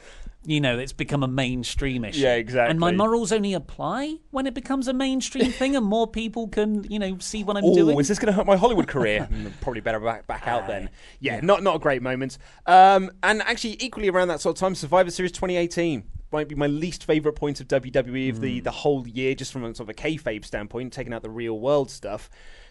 you 0.49 0.61
know 0.61 0.79
it's 0.79 0.93
become 0.93 1.21
a 1.23 1.27
mainstream 1.27 2.05
issue. 2.05 2.21
Yeah, 2.21 2.35
exactly. 2.35 2.71
And 2.71 2.79
my 2.79 2.91
morals 2.93 3.31
only 3.33 3.53
apply 3.53 4.15
when 4.31 4.47
it 4.47 4.53
becomes 4.53 4.87
a 4.87 4.93
mainstream 4.93 5.51
thing, 5.51 5.75
and 5.75 5.85
more 5.85 6.07
people 6.07 6.47
can 6.47 6.83
you 6.89 6.97
know 6.99 7.17
see 7.19 7.43
what 7.43 7.57
I'm 7.57 7.63
doing. 7.63 7.73
Oh, 7.73 7.85
doing. 7.85 7.99
is 7.99 8.07
this 8.07 8.17
going 8.17 8.27
to 8.27 8.33
hurt 8.33 8.45
my 8.47 8.55
Hollywood 8.55 8.87
career? 8.87 9.27
Mm, 9.37 9.51
Probably 9.61 9.81
better 9.81 9.99
back, 9.99 10.25
back 10.25 10.47
out 10.47 10.67
then. 10.67 10.89
Yeah, 11.19 11.41
not 11.41 11.61
not 11.61 11.75
a 11.75 11.79
great 11.79 12.01
moment. 12.01 12.37
Um, 12.65 13.11
and 13.21 13.41
actually, 13.43 13.75
equally 13.83 14.07
around 14.09 14.29
that 14.29 14.39
sort 14.41 14.55
of 14.55 14.59
time, 14.59 14.73
Survivor 14.73 15.11
Series 15.11 15.33
2018 15.33 16.03
might 16.31 16.47
be 16.47 16.55
my 16.55 16.67
least 16.67 17.03
favorite 17.05 17.33
point 17.33 17.59
of 17.59 17.67
WWE 17.67 18.29
of 18.29 18.37
Hmm. 18.37 18.41
the 18.41 18.59
the 18.61 18.71
whole 18.71 19.05
year, 19.07 19.35
just 19.35 19.51
from 19.51 19.65
a 19.65 19.75
sort 19.75 19.89
of 19.89 19.89
a 19.89 19.93
kayfabe 19.93 20.45
standpoint, 20.45 20.93
taking 20.93 21.13
out 21.13 21.23
the 21.23 21.29
real 21.29 21.59
world 21.59 21.91
stuff. 21.91 22.29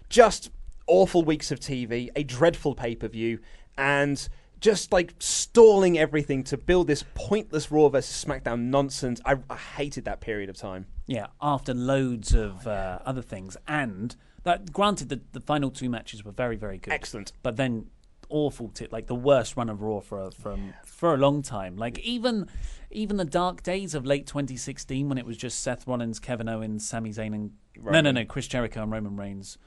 Just 0.08 0.50
awful 0.86 1.22
weeks 1.24 1.50
of 1.50 1.60
TV, 1.60 2.08
a 2.16 2.22
dreadful 2.22 2.74
pay 2.74 2.94
per 2.94 3.08
view, 3.08 3.40
and 3.76 4.28
just 4.60 4.92
like 4.92 5.14
stalling 5.18 5.98
everything 5.98 6.42
to 6.44 6.56
build 6.56 6.86
this 6.86 7.04
pointless 7.14 7.70
Raw 7.70 7.88
versus 7.88 8.24
SmackDown 8.24 8.64
nonsense. 8.70 9.20
I, 9.24 9.36
I 9.50 9.56
hated 9.56 10.04
that 10.06 10.20
period 10.20 10.48
of 10.50 10.56
time. 10.56 10.86
Yeah, 11.06 11.26
after 11.40 11.74
loads 11.74 12.34
of 12.34 12.66
uh, 12.66 12.98
other 13.04 13.22
things, 13.22 13.56
and 13.68 14.14
that 14.42 14.72
granted 14.72 15.08
the 15.08 15.20
the 15.32 15.40
final 15.40 15.70
two 15.70 15.88
matches 15.88 16.24
were 16.24 16.32
very 16.32 16.56
very 16.56 16.78
good, 16.78 16.92
Excellent. 16.92 17.32
but 17.42 17.56
then 17.56 17.86
awful 18.28 18.68
t- 18.70 18.88
like 18.90 19.06
the 19.06 19.14
worst 19.14 19.56
run 19.56 19.68
of 19.68 19.82
Raw 19.82 20.00
for 20.00 20.20
a, 20.24 20.30
from 20.32 20.74
for 20.84 21.14
a 21.14 21.16
long 21.16 21.42
time. 21.42 21.76
Like 21.76 21.98
even 22.00 22.48
even 22.90 23.18
the 23.18 23.24
dark 23.24 23.62
days 23.62 23.94
of 23.94 24.04
late 24.04 24.26
2016 24.26 25.08
when 25.08 25.18
it 25.18 25.26
was 25.26 25.36
just 25.36 25.60
Seth 25.60 25.86
Rollins, 25.86 26.18
Kevin 26.18 26.48
Owens, 26.48 26.88
Sami 26.88 27.10
Zayn, 27.10 27.34
and 27.34 27.52
no 27.82 28.00
no 28.00 28.10
no 28.10 28.24
Chris 28.24 28.48
Jericho 28.48 28.82
and 28.82 28.90
Roman 28.90 29.16
Reigns 29.16 29.58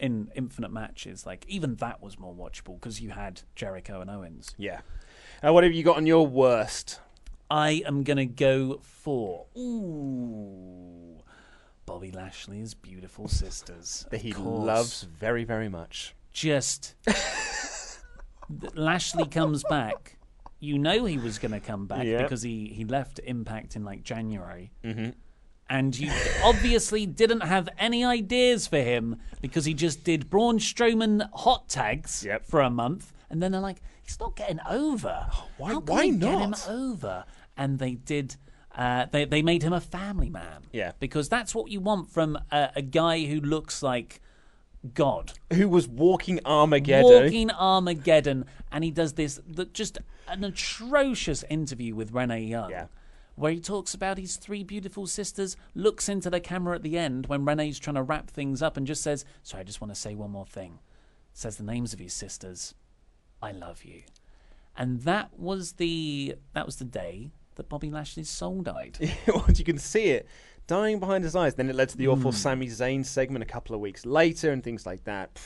in 0.00 0.30
infinite 0.34 0.70
matches. 0.72 1.24
Like 1.26 1.44
even 1.48 1.76
that 1.76 2.02
was 2.02 2.18
more 2.18 2.34
watchable 2.34 2.74
because 2.80 3.00
you 3.00 3.10
had 3.10 3.42
Jericho 3.54 4.00
and 4.00 4.10
Owens. 4.10 4.54
Yeah. 4.58 4.80
Uh, 5.46 5.52
what 5.52 5.64
have 5.64 5.72
you 5.72 5.82
got 5.82 5.96
on 5.96 6.06
your 6.06 6.26
worst? 6.26 7.00
I 7.50 7.82
am 7.86 8.02
gonna 8.04 8.26
go 8.26 8.80
for 8.82 9.46
ooh 9.56 11.18
Bobby 11.86 12.10
Lashley's 12.10 12.72
beautiful 12.74 13.28
sisters 13.28 14.06
That 14.10 14.22
he 14.22 14.32
course. 14.32 14.66
loves 14.66 15.02
very, 15.02 15.44
very 15.44 15.68
much. 15.68 16.14
Just 16.32 16.94
Lashley 18.74 19.26
comes 19.26 19.62
back. 19.64 20.16
You 20.60 20.78
know 20.78 21.04
he 21.04 21.18
was 21.18 21.38
gonna 21.38 21.60
come 21.60 21.86
back 21.86 22.04
because 22.04 22.42
he 22.42 22.68
he 22.68 22.84
left 22.84 23.20
Impact 23.24 23.76
in 23.76 23.84
like 23.84 24.02
January, 24.02 24.72
Mm-hmm. 24.82 25.10
And 25.68 25.98
you 25.98 26.10
obviously 26.44 27.06
didn't 27.06 27.40
have 27.40 27.68
any 27.78 28.04
ideas 28.04 28.66
for 28.66 28.78
him 28.78 29.16
because 29.40 29.64
he 29.64 29.72
just 29.74 30.04
did 30.04 30.28
Braun 30.28 30.58
Strowman 30.58 31.28
hot 31.32 31.68
tags 31.68 32.22
Yep. 32.24 32.44
for 32.46 32.60
a 32.60 32.68
month, 32.70 33.12
and 33.30 33.42
then 33.42 33.50
they're 33.52 33.60
like, 33.60 33.80
he's 34.02 34.20
not 34.20 34.36
getting 34.36 34.60
over. 34.68 35.26
why- 35.56 35.72
How 35.72 35.80
can 35.80 35.94
why 35.94 36.02
we 36.06 36.16
get 36.16 36.38
him 36.38 36.50
not? 36.50 36.68
over? 36.68 37.24
And 37.56 37.78
they 37.78 37.94
did. 37.94 38.36
Uh, 38.76 39.06
they 39.10 39.24
they 39.24 39.40
made 39.40 39.62
him 39.62 39.72
a 39.72 39.80
family 39.80 40.28
man. 40.28 40.62
Yeah. 40.72 40.92
because 40.98 41.28
that's 41.28 41.54
what 41.54 41.70
you 41.70 41.80
want 41.80 42.10
from 42.10 42.36
a, 42.50 42.70
a 42.76 42.82
guy 42.82 43.24
who 43.24 43.40
looks 43.40 43.82
like 43.82 44.20
God 44.92 45.32
Who 45.52 45.68
was 45.68 45.88
walking 45.88 46.40
Armageddon? 46.44 47.22
walking 47.24 47.50
Armageddon, 47.52 48.44
and 48.70 48.84
he 48.84 48.90
does 48.90 49.14
this 49.14 49.40
just 49.72 49.98
an 50.28 50.44
atrocious 50.44 51.42
interview 51.48 51.94
with 51.94 52.12
Renee 52.12 52.42
Young, 52.44 52.70
Yeah. 52.70 52.86
Where 53.36 53.52
he 53.52 53.60
talks 53.60 53.94
about 53.94 54.18
his 54.18 54.36
three 54.36 54.62
beautiful 54.62 55.06
sisters, 55.06 55.56
looks 55.74 56.08
into 56.08 56.30
the 56.30 56.40
camera 56.40 56.76
at 56.76 56.82
the 56.82 56.98
end 56.98 57.26
when 57.26 57.44
Renee's 57.44 57.78
trying 57.78 57.96
to 57.96 58.02
wrap 58.02 58.30
things 58.30 58.62
up, 58.62 58.76
and 58.76 58.86
just 58.86 59.02
says, 59.02 59.24
"Sorry, 59.42 59.60
I 59.60 59.64
just 59.64 59.80
want 59.80 59.92
to 59.92 60.00
say 60.00 60.14
one 60.14 60.30
more 60.30 60.46
thing." 60.46 60.78
Says 61.32 61.56
the 61.56 61.64
names 61.64 61.92
of 61.92 61.98
his 61.98 62.12
sisters. 62.12 62.74
I 63.42 63.52
love 63.52 63.84
you, 63.84 64.02
and 64.76 65.02
that 65.02 65.38
was 65.38 65.72
the 65.72 66.36
that 66.52 66.66
was 66.66 66.76
the 66.76 66.84
day 66.84 67.32
that 67.56 67.68
Bobby 67.68 67.90
Lashley's 67.90 68.28
soul 68.30 68.62
died. 68.62 68.98
Well, 69.26 69.44
you 69.54 69.64
can 69.64 69.78
see 69.78 70.06
it 70.06 70.26
dying 70.66 70.98
behind 70.98 71.24
his 71.24 71.36
eyes. 71.36 71.54
Then 71.54 71.68
it 71.68 71.76
led 71.76 71.88
to 71.90 71.96
the 71.96 72.08
awful 72.08 72.32
Sami 72.32 72.66
Zayn 72.68 73.04
segment 73.04 73.42
a 73.42 73.46
couple 73.46 73.74
of 73.74 73.80
weeks 73.80 74.06
later 74.06 74.50
and 74.50 74.62
things 74.62 74.86
like 74.86 75.04
that. 75.04 75.38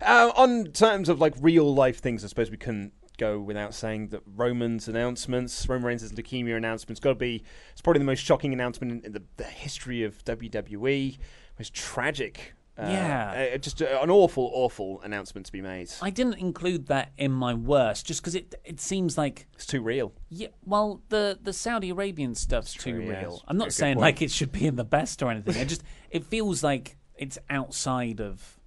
Uh, 0.00 0.32
on 0.36 0.66
terms 0.66 1.08
of 1.08 1.20
like 1.20 1.34
real 1.40 1.72
life 1.74 2.00
things, 2.00 2.24
I 2.24 2.28
suppose 2.28 2.50
we 2.50 2.56
couldn't 2.56 2.92
go 3.22 3.38
without 3.40 3.72
saying 3.74 4.08
that 4.08 4.22
Roman's 4.26 4.88
announcements, 4.88 5.68
Roman 5.68 5.86
Reigns' 5.86 6.12
leukemia 6.12 6.56
announcement's 6.56 7.00
got 7.00 7.10
to 7.10 7.14
be. 7.14 7.44
It's 7.72 7.80
probably 7.80 8.00
the 8.00 8.04
most 8.06 8.20
shocking 8.24 8.52
announcement 8.52 9.04
in, 9.04 9.12
the, 9.12 9.22
the 9.36 9.44
history 9.44 10.02
of 10.02 10.24
WWE. 10.24 11.18
Most 11.58 11.74
tragic. 11.74 12.54
Uh, 12.78 12.86
Yeah. 12.88 13.50
uh, 13.54 13.58
just 13.58 13.82
uh, 13.82 14.00
an 14.02 14.10
awful, 14.10 14.50
awful 14.54 15.00
announcement 15.02 15.46
to 15.46 15.52
be 15.52 15.60
made. 15.60 15.90
I 16.00 16.10
didn't 16.10 16.38
include 16.38 16.86
that 16.86 17.12
in 17.18 17.30
my 17.30 17.52
worst, 17.54 18.06
just 18.06 18.22
because 18.22 18.34
it 18.34 18.54
it 18.64 18.80
seems 18.80 19.18
like 19.18 19.46
It's 19.54 19.66
too 19.66 19.82
real. 19.82 20.12
Yeah, 20.30 20.48
well, 20.64 21.02
the 21.10 21.38
the 21.40 21.52
Saudi 21.52 21.90
Arabian 21.90 22.34
stuff's 22.34 22.72
true, 22.72 22.92
too 22.92 23.02
yeah, 23.02 23.20
real. 23.20 23.42
I'm 23.46 23.58
not 23.58 23.72
saying 23.72 23.98
like 23.98 24.22
it 24.22 24.30
should 24.30 24.52
be 24.52 24.66
in 24.66 24.76
the 24.76 24.84
best 24.98 25.22
or 25.22 25.30
anything. 25.30 25.56
It 25.56 25.68
just 25.68 25.82
it 26.10 26.24
feels 26.24 26.62
like 26.64 26.96
it's 27.14 27.38
outside 27.50 28.20
of 28.20 28.58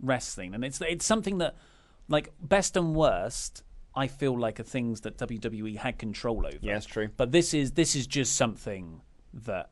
wrestling, 0.00 0.54
and 0.54 0.62
it's 0.64 0.80
it's 0.82 1.06
something 1.06 1.38
that 1.38 1.56
like 2.06 2.32
best 2.40 2.76
and 2.76 2.94
worst. 2.94 3.62
I 3.94 4.06
feel 4.06 4.38
like 4.38 4.60
are 4.60 4.64
things 4.64 5.00
that 5.02 5.18
WWE 5.18 5.76
had 5.76 5.98
control 5.98 6.46
over. 6.46 6.58
Yeah, 6.60 6.76
it's 6.76 6.86
true. 6.86 7.08
But 7.16 7.32
this 7.32 7.52
is 7.54 7.72
this 7.72 7.96
is 7.96 8.06
just 8.06 8.36
something 8.36 9.00
that 9.32 9.70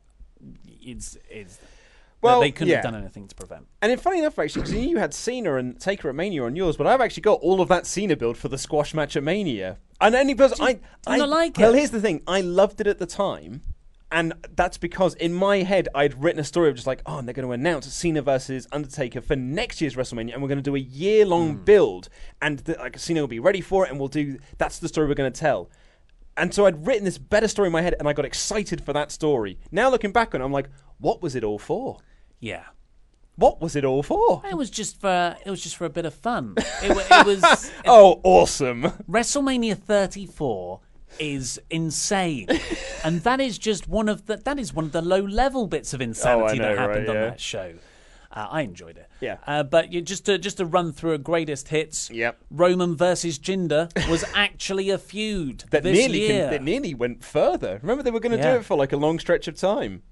it's 0.81 1.17
is 1.29 1.59
Well, 2.21 2.41
they 2.41 2.51
couldn't 2.51 2.69
yeah. 2.69 2.75
have 2.77 2.83
done 2.83 2.95
anything 2.95 3.27
to 3.27 3.35
prevent. 3.35 3.67
And 3.81 3.91
then, 3.91 3.99
funny 3.99 4.19
enough, 4.19 4.37
actually, 4.39 4.63
because 4.63 4.75
you 4.75 4.97
had 4.97 5.13
Cena 5.13 5.55
and 5.55 5.79
Taker 5.79 6.09
at 6.09 6.15
Mania 6.15 6.43
on 6.43 6.55
yours, 6.55 6.75
but 6.77 6.87
I've 6.87 7.01
actually 7.01 7.21
got 7.21 7.39
all 7.41 7.61
of 7.61 7.69
that 7.69 7.85
Cena 7.85 8.15
build 8.15 8.37
for 8.37 8.47
the 8.47 8.57
squash 8.57 8.93
match 8.93 9.15
at 9.15 9.23
Mania. 9.23 9.77
And 10.01 10.15
only 10.15 10.33
because 10.33 10.59
I, 10.59 10.79
I 11.05 11.17
not 11.17 11.29
like 11.29 11.57
Well, 11.57 11.69
it? 11.69 11.71
Well, 11.71 11.77
here's 11.77 11.91
the 11.91 12.01
thing: 12.01 12.21
I 12.27 12.41
loved 12.41 12.81
it 12.81 12.87
at 12.87 12.99
the 12.99 13.05
time, 13.05 13.61
and 14.11 14.33
that's 14.55 14.77
because 14.77 15.13
in 15.15 15.33
my 15.33 15.57
head 15.57 15.87
I'd 15.93 16.21
written 16.23 16.39
a 16.39 16.43
story 16.43 16.69
of 16.69 16.75
just 16.75 16.87
like, 16.87 17.01
oh, 17.05 17.17
and 17.17 17.27
they're 17.27 17.33
going 17.33 17.47
to 17.47 17.51
announce 17.51 17.91
Cena 17.93 18.21
versus 18.21 18.67
Undertaker 18.71 19.21
for 19.21 19.35
next 19.35 19.81
year's 19.81 19.95
WrestleMania, 19.95 20.33
and 20.33 20.41
we're 20.41 20.47
going 20.47 20.57
to 20.59 20.61
do 20.63 20.75
a 20.75 20.79
year-long 20.79 21.55
Hmm. 21.57 21.63
build, 21.63 22.09
and 22.41 22.59
the, 22.59 22.73
like 22.79 22.97
Cena 22.97 23.21
will 23.21 23.27
be 23.27 23.39
ready 23.39 23.61
for 23.61 23.85
it, 23.85 23.89
and 23.91 23.99
we'll 23.99 24.07
do. 24.07 24.37
That's 24.57 24.79
the 24.79 24.87
story 24.87 25.07
we're 25.07 25.13
going 25.15 25.31
to 25.31 25.39
tell. 25.39 25.69
And 26.35 26.53
so 26.53 26.65
I'd 26.67 26.85
written 26.85 27.03
this 27.03 27.17
better 27.17 27.47
story 27.47 27.65
in 27.67 27.71
my 27.73 27.81
head, 27.81 27.95
and 27.97 28.07
I 28.07 28.13
got 28.13 28.23
excited 28.25 28.81
for 28.83 28.93
that 28.93 29.11
story. 29.11 29.57
Now 29.71 29.89
looking 29.89 30.11
back 30.11 30.35
on 30.35 30.41
it, 30.41 30.45
I'm 30.45 30.51
like, 30.51 30.69
what 30.99 31.21
was 31.21 31.35
it 31.35 31.43
all 31.43 31.57
for? 31.59 31.97
Yeah. 32.39 32.63
What 33.35 33.61
was 33.61 33.75
it 33.75 33.85
all 33.85 34.01
for? 34.03 34.41
It 34.49 34.55
was 34.57 34.69
just 34.71 34.99
for 34.99 35.35
it 35.45 35.49
was 35.49 35.61
just 35.61 35.75
for 35.77 35.85
a 35.85 35.89
bit 35.91 36.05
of 36.05 36.13
fun. 36.13 36.55
It, 36.81 36.91
it 37.11 37.25
was 37.41 37.71
Oh, 37.85 38.19
awesome. 38.23 38.83
WrestleMania 39.07 39.77
34 39.77 40.79
is 41.19 41.59
insane, 41.69 42.47
and 43.03 43.21
that 43.23 43.39
is 43.39 43.57
just 43.57 43.87
one 43.87 44.09
of 44.09 44.25
the 44.25 44.37
that 44.37 44.59
is 44.59 44.73
one 44.73 44.85
of 44.85 44.91
the 44.91 45.01
low 45.01 45.21
level 45.21 45.67
bits 45.67 45.93
of 45.93 46.01
insanity 46.01 46.59
Oh, 46.59 46.63
know, 46.63 46.69
that 46.75 46.77
happened 46.77 47.07
right, 47.07 47.09
on 47.09 47.15
yeah. 47.23 47.29
that 47.29 47.39
show. 47.41 47.73
Uh, 48.29 48.45
I 48.51 48.61
enjoyed 48.61 48.97
it. 48.97 49.09
Yeah. 49.21 49.37
Uh, 49.47 49.63
but 49.63 49.91
you, 49.91 50.01
just 50.01 50.25
to 50.25 50.37
just 50.37 50.57
to 50.57 50.65
run 50.65 50.91
through 50.91 51.13
a 51.13 51.17
greatest 51.17 51.69
hits. 51.69 52.09
Yep. 52.11 52.37
Roman 52.51 52.95
versus 52.95 53.39
Jinder 53.39 53.89
was 54.09 54.23
actually 54.35 54.89
a 54.89 54.97
feud 54.97 55.63
That 55.71 55.83
this 55.83 55.97
nearly 55.97 56.19
year. 56.27 56.41
Can, 56.43 56.51
that 56.51 56.63
nearly 56.63 56.93
went 56.93 57.23
further. 57.23 57.79
Remember, 57.81 58.03
they 58.03 58.11
were 58.11 58.19
going 58.19 58.33
to 58.33 58.37
Yeah. 58.37 58.53
do 58.55 58.59
it 58.59 58.65
for 58.65 58.77
like 58.77 58.91
a 58.91 58.97
long 58.97 59.17
stretch 59.17 59.47
of 59.47 59.55
time. 59.57 60.03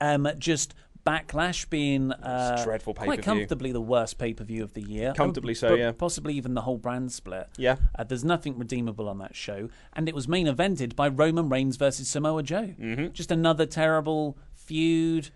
um, 0.00 0.26
just 0.38 0.74
Backlash 1.04 1.68
being 1.68 2.12
uh, 2.12 2.62
dreadful 2.62 2.94
quite 2.94 3.08
pay-per-view. 3.18 3.22
comfortably 3.22 3.72
the 3.72 3.80
worst 3.80 4.18
pay 4.18 4.32
per 4.34 4.44
view 4.44 4.62
of 4.62 4.74
the 4.74 4.82
year. 4.82 5.12
Comfortably 5.14 5.52
Oh, 5.52 5.54
so, 5.54 5.74
yeah. 5.74 5.92
Possibly 5.92 6.34
even 6.34 6.54
the 6.54 6.60
whole 6.60 6.78
brand 6.78 7.10
split. 7.10 7.48
Yeah. 7.56 7.76
Uh, 7.98 8.04
there's 8.04 8.24
nothing 8.24 8.56
redeemable 8.58 9.08
on 9.08 9.18
that 9.18 9.34
show, 9.34 9.68
and 9.94 10.08
it 10.08 10.14
was 10.14 10.28
main 10.28 10.46
evented 10.46 10.94
by 10.94 11.08
Roman 11.08 11.48
Reigns 11.48 11.76
versus 11.76 12.08
Samoa 12.08 12.42
Joe. 12.44 12.74
Mm-hmm. 12.80 13.12
Just 13.12 13.30
another 13.32 13.66
terrible 13.66 14.38
feud. 14.54 15.30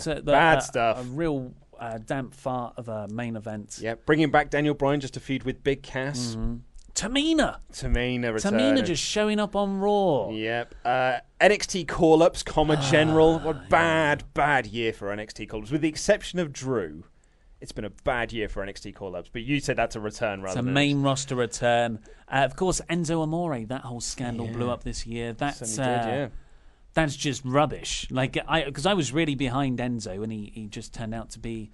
So 0.00 0.14
the- 0.14 0.22
Bad 0.32 0.58
uh, 0.58 0.60
stuff. 0.60 1.00
A 1.00 1.04
real 1.04 1.54
uh, 1.78 1.98
damp 1.98 2.34
fart 2.34 2.74
of 2.76 2.88
a 2.88 3.06
main 3.08 3.36
event. 3.36 3.78
Yeah, 3.80 3.94
bringing 4.04 4.30
back 4.32 4.50
Daniel 4.50 4.74
Bryan 4.74 5.00
just 5.00 5.14
to 5.14 5.20
feud 5.20 5.44
with 5.44 5.62
Big 5.62 5.82
Cass. 5.82 6.36
Tamina. 6.98 7.58
Tamina 7.72 8.34
returning. 8.34 8.74
Tamina 8.74 8.84
just 8.84 9.02
showing 9.02 9.38
up 9.38 9.54
on 9.54 9.78
Raw. 9.78 10.30
Yep. 10.30 10.74
Uh, 10.84 11.18
NXT 11.40 11.86
call 11.86 12.24
ups, 12.24 12.42
comma 12.42 12.76
general. 12.90 13.38
What 13.38 13.68
bad, 13.68 14.24
bad 14.34 14.66
year 14.66 14.92
for 14.92 15.14
NXT 15.14 15.48
call 15.48 15.62
ups. 15.62 15.70
With 15.70 15.82
the 15.82 15.88
exception 15.88 16.40
of 16.40 16.52
Drew, 16.52 17.04
it's 17.60 17.70
been 17.70 17.84
a 17.84 17.90
bad 17.90 18.32
year 18.32 18.48
for 18.48 18.66
NXT 18.66 18.96
call 18.96 19.14
ups. 19.14 19.30
But 19.32 19.42
you 19.42 19.60
said 19.60 19.76
that's 19.76 19.94
a 19.94 20.00
return 20.00 20.42
rather 20.42 20.58
It's 20.58 20.60
a 20.60 20.64
than 20.64 20.74
main 20.74 21.02
roster 21.02 21.36
return. 21.36 22.00
Uh, 22.26 22.38
of 22.44 22.56
course, 22.56 22.80
Enzo 22.90 23.22
Amore. 23.22 23.64
That 23.66 23.82
whole 23.82 24.00
scandal 24.00 24.48
blew 24.48 24.68
up 24.68 24.82
this 24.82 25.06
year. 25.06 25.32
That's 25.34 25.58
Certainly 25.58 26.00
did, 26.00 26.08
uh, 26.08 26.16
yeah. 26.16 26.28
that's 26.94 27.14
just 27.14 27.44
rubbish. 27.44 28.08
Like 28.10 28.36
I, 28.48 28.64
because 28.64 28.86
I 28.86 28.94
was 28.94 29.12
really 29.12 29.36
behind 29.36 29.78
Enzo, 29.78 30.24
and 30.24 30.32
he, 30.32 30.50
he 30.52 30.66
just 30.66 30.92
turned 30.92 31.14
out 31.14 31.30
to 31.30 31.38
be 31.38 31.70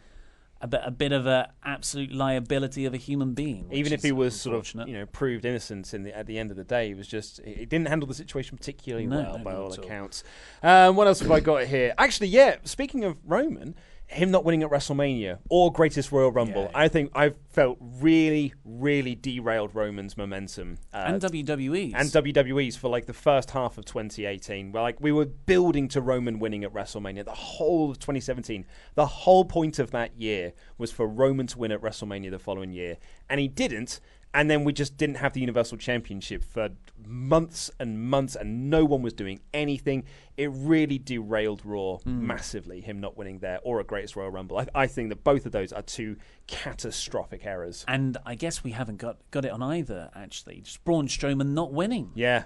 a 0.65 0.67
bit, 0.67 0.81
a 0.83 0.91
bit 0.91 1.13
of 1.13 1.27
a 1.27 1.51
absolute 1.63 2.11
liability 2.11 2.87
of 2.87 2.95
a 2.95 2.97
human 2.97 3.35
being. 3.35 3.69
Even 3.71 3.93
if 3.93 4.03
he 4.03 4.13
was 4.13 4.35
sort 4.41 4.57
of, 4.57 4.89
you 4.89 4.95
know, 4.95 5.05
proved 5.05 5.45
innocent 5.45 5.93
in 5.93 6.05
the, 6.05 6.17
at 6.17 6.27
the 6.27 6.39
end 6.39 6.51
of 6.51 6.57
the 6.57 6.65
day, 6.65 6.89
he 6.89 6.95
was 6.95 7.07
just 7.07 7.39
he 7.45 7.67
didn't 7.67 7.87
handle 7.89 8.09
the 8.09 8.15
situation 8.15 8.57
particularly 8.57 9.07
No, 9.07 9.17
well 9.19 9.39
by 9.39 9.53
all 9.55 9.65
all. 9.67 9.73
accounts. 9.75 10.25
Um, 10.63 10.97
what 10.97 11.07
else 11.07 11.21
have 11.21 11.31
I 11.31 11.41
got 11.41 11.65
here? 11.67 11.93
Actually, 11.99 12.29
yeah. 12.29 12.57
Speaking 12.65 13.05
of 13.05 13.19
Roman, 13.27 13.75
him 14.07 14.31
not 14.31 14.45
winning 14.45 14.63
at 14.63 14.71
WrestleMania 14.71 15.39
or 15.49 15.73
Greatest 15.73 16.13
Royal 16.13 16.31
Rumble, 16.31 16.65
Yeah. 16.65 16.71
I 16.75 16.89
think 16.89 17.11
I've 17.15 17.37
felt 17.51 17.79
really, 17.81 18.53
really 18.65 19.15
derailed 19.15 19.75
Roman's 19.75 20.17
momentum 20.17 20.79
uh, 20.93 21.05
and 21.07 21.23
WWE's 21.23 21.95
and 21.95 22.09
WWE's 22.11 22.77
for 22.77 22.89
like 22.89 23.07
the 23.07 23.13
first 23.15 23.51
half 23.53 23.79
of 23.79 23.85
2018. 23.85 24.73
Where 24.73 24.83
like 24.83 25.01
we 25.01 25.11
were 25.11 25.27
building 25.27 25.89
to 25.89 26.01
Roman 26.01 26.39
winning 26.39 26.65
at 26.65 26.73
WrestleMania. 26.73 27.25
The 27.25 27.33
whole 27.33 27.91
of 27.91 27.99
2017, 27.99 28.65
the 28.95 29.07
whole 29.07 29.45
point 29.45 29.79
of 29.79 29.91
that 29.93 30.17
year 30.21 30.53
was 30.79 30.93
for 30.93 31.07
Roman 31.07 31.47
to 31.49 31.59
win 31.59 31.73
at 31.73 31.81
WrestleMania 31.81 32.31
the 32.31 32.39
following 32.39 32.73
year, 32.73 32.99
and 33.29 33.41
he 33.41 33.49
didn't. 33.49 34.01
And 34.35 34.51
then 34.51 34.65
we 34.65 34.73
just 34.73 34.97
didn't 34.97 35.17
have 35.17 35.33
the 35.33 35.41
Universal 35.41 35.79
Championship 35.79 36.43
for 36.43 36.71
months 37.07 37.71
and 37.79 38.01
months, 38.01 38.35
and 38.35 38.69
no 38.69 38.85
one 38.85 39.01
was 39.01 39.13
doing 39.13 39.41
anything. 39.53 40.05
It 40.37 40.51
really 40.53 40.99
derailed 40.99 41.65
Raw 41.65 41.99
hmm. 41.99 42.27
massively, 42.27 42.81
him 42.81 43.01
not 43.01 43.17
winning 43.17 43.39
there 43.39 43.61
or 43.63 43.81
a 43.81 43.85
Greatest 43.85 44.17
Royal 44.17 44.31
Rumble. 44.31 44.59
I, 44.59 44.67
I 44.75 44.87
think 44.89 45.11
that 45.11 45.23
both 45.23 45.47
of 45.47 45.53
those 45.53 45.73
are 45.73 45.83
two 45.83 46.17
catastrophic 46.47 47.47
errors. 47.47 47.85
and 47.87 48.17
I 48.27 48.35
guess 48.35 48.65
we 48.65 48.73
haven't 48.73 48.97
got 48.97 49.19
got 49.31 49.45
it 49.45 49.53
on 49.53 49.63
either. 49.63 50.11
Actually, 50.15 50.61
just 50.61 50.85
Braun 50.85 51.07
Strowman 51.07 51.49
not 51.49 51.73
winning. 51.73 52.11
Yeah. 52.15 52.45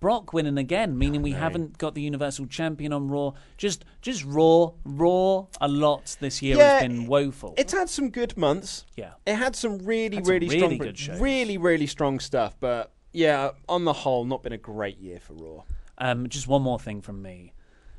Brock 0.00 0.32
winning 0.32 0.58
again, 0.58 0.98
meaning 0.98 1.22
we 1.22 1.32
haven't 1.32 1.78
got 1.78 1.94
the 1.94 2.02
Universal 2.02 2.46
Champion 2.46 2.92
on 2.92 3.08
Raw. 3.08 3.32
Just, 3.56 3.84
just 4.02 4.24
Raw, 4.24 4.70
Raw 4.84 5.46
a 5.60 5.68
lot 5.68 6.16
this 6.20 6.42
year 6.42 6.56
Yeah, 6.56 6.74
has 6.74 6.82
been 6.82 7.06
woeful. 7.06 7.54
It's 7.56 7.72
had 7.72 7.88
some 7.88 8.10
good 8.10 8.36
months. 8.36 8.84
Yeah. 8.96 9.12
It 9.26 9.36
had 9.36 9.56
some 9.56 9.78
really, 9.78 10.16
Had 10.16 10.26
some 10.26 10.32
really, 10.34 10.48
really 10.48 10.58
strong, 10.58 10.78
good 10.78 10.98
shows. 10.98 11.20
really, 11.20 11.58
really 11.58 11.86
strong 11.86 12.20
stuff. 12.20 12.56
But 12.60 12.92
yeah, 13.12 13.50
on 13.68 13.84
the 13.84 13.92
whole, 13.92 14.24
not 14.24 14.42
been 14.42 14.52
a 14.52 14.58
great 14.58 14.98
year 14.98 15.18
for 15.18 15.32
Raw. 15.34 15.62
Um, 15.98 16.28
just 16.28 16.46
one 16.46 16.62
more 16.62 16.78
thing 16.78 17.00
from 17.00 17.22
me. 17.22 17.52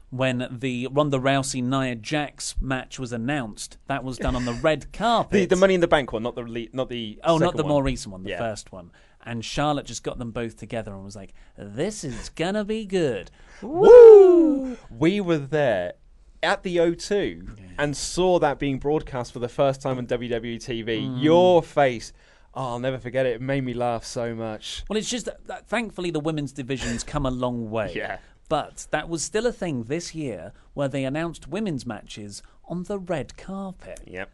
When 0.10 0.48
the 0.50 0.88
Ronda 0.90 1.18
Rousey 1.18 1.62
Nia 1.62 1.96
Jax 1.96 2.56
match 2.62 2.98
was 2.98 3.12
announced, 3.12 3.78
that 3.88 4.06
was 4.06 4.18
done 4.18 4.38
on 4.38 4.46
the 4.46 4.54
red 4.54 4.94
carpet. 4.94 5.32
The, 5.32 5.46
the 5.48 5.56
Money 5.58 5.74
in 5.74 5.82
the 5.82 5.88
Bank 5.88 6.14
one, 6.14 6.24
not 6.24 6.36
the 6.36 6.44
le- 6.44 6.68
not 6.72 6.88
the 6.88 7.20
oh, 7.26 7.38
not 7.38 7.48
second 7.48 7.58
the 7.58 7.64
one. 7.64 7.70
more 7.74 7.84
recent 7.84 8.14
one, 8.14 8.24
the 8.24 8.30
Yeah. 8.30 8.38
first 8.38 8.72
one. 8.72 8.92
And 9.30 9.44
Charlotte 9.44 9.86
just 9.86 10.04
got 10.04 10.18
them 10.20 10.32
both 10.32 10.56
together 10.58 10.94
and 10.94 11.04
was 11.04 11.16
like, 11.16 11.34
"This 11.58 12.04
is 12.06 12.30
gonna 12.30 12.64
be 12.64 12.86
good." 12.86 13.30
Woo! 13.62 14.78
We 14.90 15.20
were 15.22 15.38
there 15.38 15.94
at 16.42 16.64
the 16.64 16.78
O2 16.78 17.58
and 17.78 17.96
saw 17.98 18.40
that 18.40 18.58
being 18.60 18.80
broadcast 18.80 19.34
for 19.34 19.40
the 19.40 19.50
first 19.50 19.82
time 19.82 19.98
on 19.98 20.08
WWE 20.08 20.58
TV. 20.58 21.02
Mm. 21.06 21.22
Your 21.22 21.62
face, 21.62 22.14
oh, 22.54 22.70
I'll 22.70 22.80
never 22.80 22.98
forget 23.00 23.26
it. 23.26 23.34
It 23.36 23.42
made 23.42 23.66
me 23.66 23.74
laugh 23.74 24.06
so 24.06 24.34
much. 24.34 24.84
Well, 24.90 24.98
it's 24.98 25.10
just 25.10 25.26
that, 25.26 25.46
that 25.48 25.68
thankfully 25.68 26.10
the 26.12 26.20
women's 26.22 26.54
division's 26.54 27.04
come 27.04 27.26
a 27.26 27.32
long 27.32 27.70
way. 27.70 27.92
Yeah. 27.96 28.20
But 28.50 28.88
that 28.92 29.10
was 29.10 29.24
still 29.24 29.46
a 29.46 29.52
thing 29.52 29.84
this 29.84 30.16
year 30.16 30.54
where 30.74 30.88
they 30.88 31.04
announced 31.04 31.50
women's 31.50 31.86
matches 31.86 32.42
on 32.66 32.84
the 32.84 32.98
red 32.98 33.36
carpet. 33.36 34.00
Yep. 34.08 34.30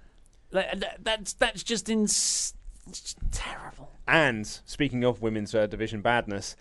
Like, 0.51 0.79
that- 0.79 1.03
That's 1.03 1.33
that's 1.33 1.63
just 1.63 1.89
ins- 1.89 2.53
it's 2.87 3.01
just 3.01 3.17
terrible. 3.31 3.89
And 4.07 4.45
speaking 4.47 5.03
of 5.03 5.21
women's 5.21 5.55
uh, 5.55 5.67
division 5.67 6.01
badness, 6.01 6.55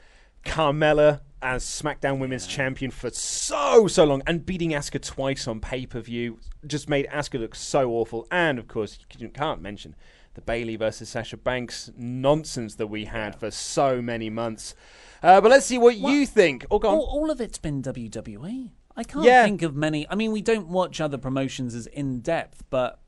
Carmella 0.45 1.21
as 1.41 1.65
SmackDown 1.65 2.19
Women's 2.19 2.47
Champion 2.47 2.91
for 2.91 3.11
so 3.11 3.87
so 3.89 4.05
long 4.05 4.23
and 4.27 4.47
beating 4.47 4.71
Asuka 4.71 5.01
twice 5.05 5.49
on 5.49 5.61
pay 5.61 5.87
per 5.87 6.01
view 6.01 6.39
just 6.67 6.89
made 6.89 7.07
Asuka 7.09 7.41
look 7.41 7.55
so 7.55 7.91
awful. 7.91 8.27
And 8.31 8.59
of 8.59 8.69
course, 8.69 8.99
you 9.19 9.29
can't 9.29 9.61
mention 9.61 9.95
the 10.35 10.41
Bayley 10.41 10.77
versus 10.77 11.09
Sasha 11.09 11.37
Banks 11.37 11.91
nonsense 11.97 12.77
that 12.77 12.87
we 12.87 13.05
had 13.07 13.35
for 13.39 13.51
so 13.51 14.01
many 14.01 14.31
months. 14.31 14.75
Uh, 15.23 15.41
but 15.41 15.51
let's 15.51 15.67
see 15.67 15.79
what 15.79 15.97
you 15.97 16.27
think. 16.27 16.65
Oh, 16.71 16.79
go. 16.79 16.89
All, 16.89 17.03
all 17.13 17.31
of 17.31 17.41
it's 17.41 17.59
been 17.59 17.83
WWE. 17.83 18.71
I 18.97 19.05
can't 19.05 19.25
Yeah. 19.25 19.45
think 19.45 19.63
of 19.63 19.75
many. 19.75 20.09
I 20.09 20.15
mean, 20.15 20.33
we 20.33 20.43
don't 20.43 20.69
watch 20.69 21.01
other 21.01 21.19
promotions 21.19 21.75
as 21.75 21.87
in 21.87 22.21
depth, 22.21 22.65
but 22.71 23.01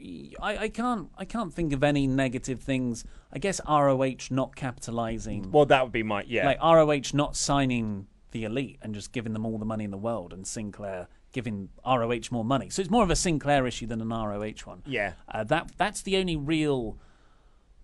I, 0.00 0.56
I 0.58 0.68
can't. 0.68 1.08
I 1.18 1.24
can't 1.24 1.52
think 1.52 1.72
of 1.72 1.82
any 1.82 2.06
negative 2.06 2.60
things. 2.60 3.04
I 3.32 3.38
guess 3.38 3.60
ROH 3.68 4.28
not 4.30 4.54
capitalizing, 4.56 5.50
Well, 5.50 5.66
that 5.66 5.82
would 5.82 5.92
be 5.92 6.02
my 6.02 6.22
yeah. 6.26 6.46
like 6.46 6.60
ROH 6.62 7.14
not 7.14 7.36
signing 7.36 8.06
the 8.30 8.44
elite 8.44 8.78
and 8.82 8.94
just 8.94 9.12
giving 9.12 9.32
them 9.32 9.44
all 9.46 9.58
the 9.58 9.64
money 9.64 9.84
in 9.84 9.90
the 9.90 9.96
world, 9.98 10.32
and 10.32 10.46
Sinclair 10.46 11.08
giving 11.32 11.68
ROH 11.86 12.30
more 12.30 12.44
money. 12.44 12.70
So 12.70 12.80
it's 12.80 12.90
more 12.90 13.02
of 13.02 13.10
a 13.10 13.16
Sinclair 13.16 13.66
issue 13.66 13.86
than 13.86 14.00
an 14.00 14.08
ROH 14.10 14.64
one. 14.64 14.82
Yeah. 14.86 15.12
uh, 15.28 15.44
that 15.44 15.72
that's 15.76 16.02
the 16.02 16.16
only 16.16 16.36
real 16.36 16.96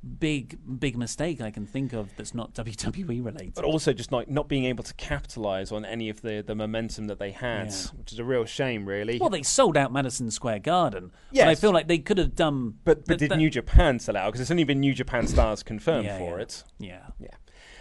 big 0.04 0.58
big 0.78 0.96
mistake 0.96 1.40
I 1.40 1.50
can 1.50 1.66
think 1.66 1.92
of 1.92 2.10
that's 2.16 2.34
not 2.34 2.52
WWE 2.54 3.24
related. 3.24 3.54
but 3.54 3.64
also 3.64 3.92
just 3.92 4.12
like 4.12 4.28
not 4.28 4.48
being 4.48 4.64
able 4.66 4.84
to 4.84 4.94
capitalize 4.94 5.72
on 5.72 5.84
any 5.84 6.08
of 6.08 6.20
the, 6.22 6.42
the 6.46 6.54
momentum 6.54 7.06
that 7.06 7.18
they 7.18 7.30
had, 7.30 7.68
Yeah. 7.70 7.98
which 7.98 8.12
is 8.12 8.18
a 8.18 8.24
real 8.24 8.44
shame, 8.44 8.86
really. 8.86 9.18
Well, 9.18 9.30
they 9.30 9.42
sold 9.42 9.76
out 9.76 9.92
Madison 9.92 10.30
Square 10.30 10.60
Garden. 10.60 11.10
But 11.32 11.48
I 11.48 11.54
feel 11.54 11.72
like 11.72 11.88
they 11.88 11.98
could 11.98 12.18
have 12.18 12.34
done. 12.34 12.74
but 12.84 13.06
but 13.06 13.18
did 13.18 13.30
that- 13.30 13.38
New 13.38 13.50
Japan 13.50 13.98
sell 13.98 14.16
out? 14.16 14.26
Because 14.26 14.40
it's 14.42 14.50
only 14.50 14.64
been 14.64 14.80
New 14.80 14.94
Japan 14.94 15.26
stars 15.26 15.62
confirmed 15.72 16.04
Yeah, 16.06 16.18
for 16.18 16.36
yeah. 16.36 16.42
it. 16.42 16.64
Yeah. 16.78 17.00
Yeah. 17.18 17.28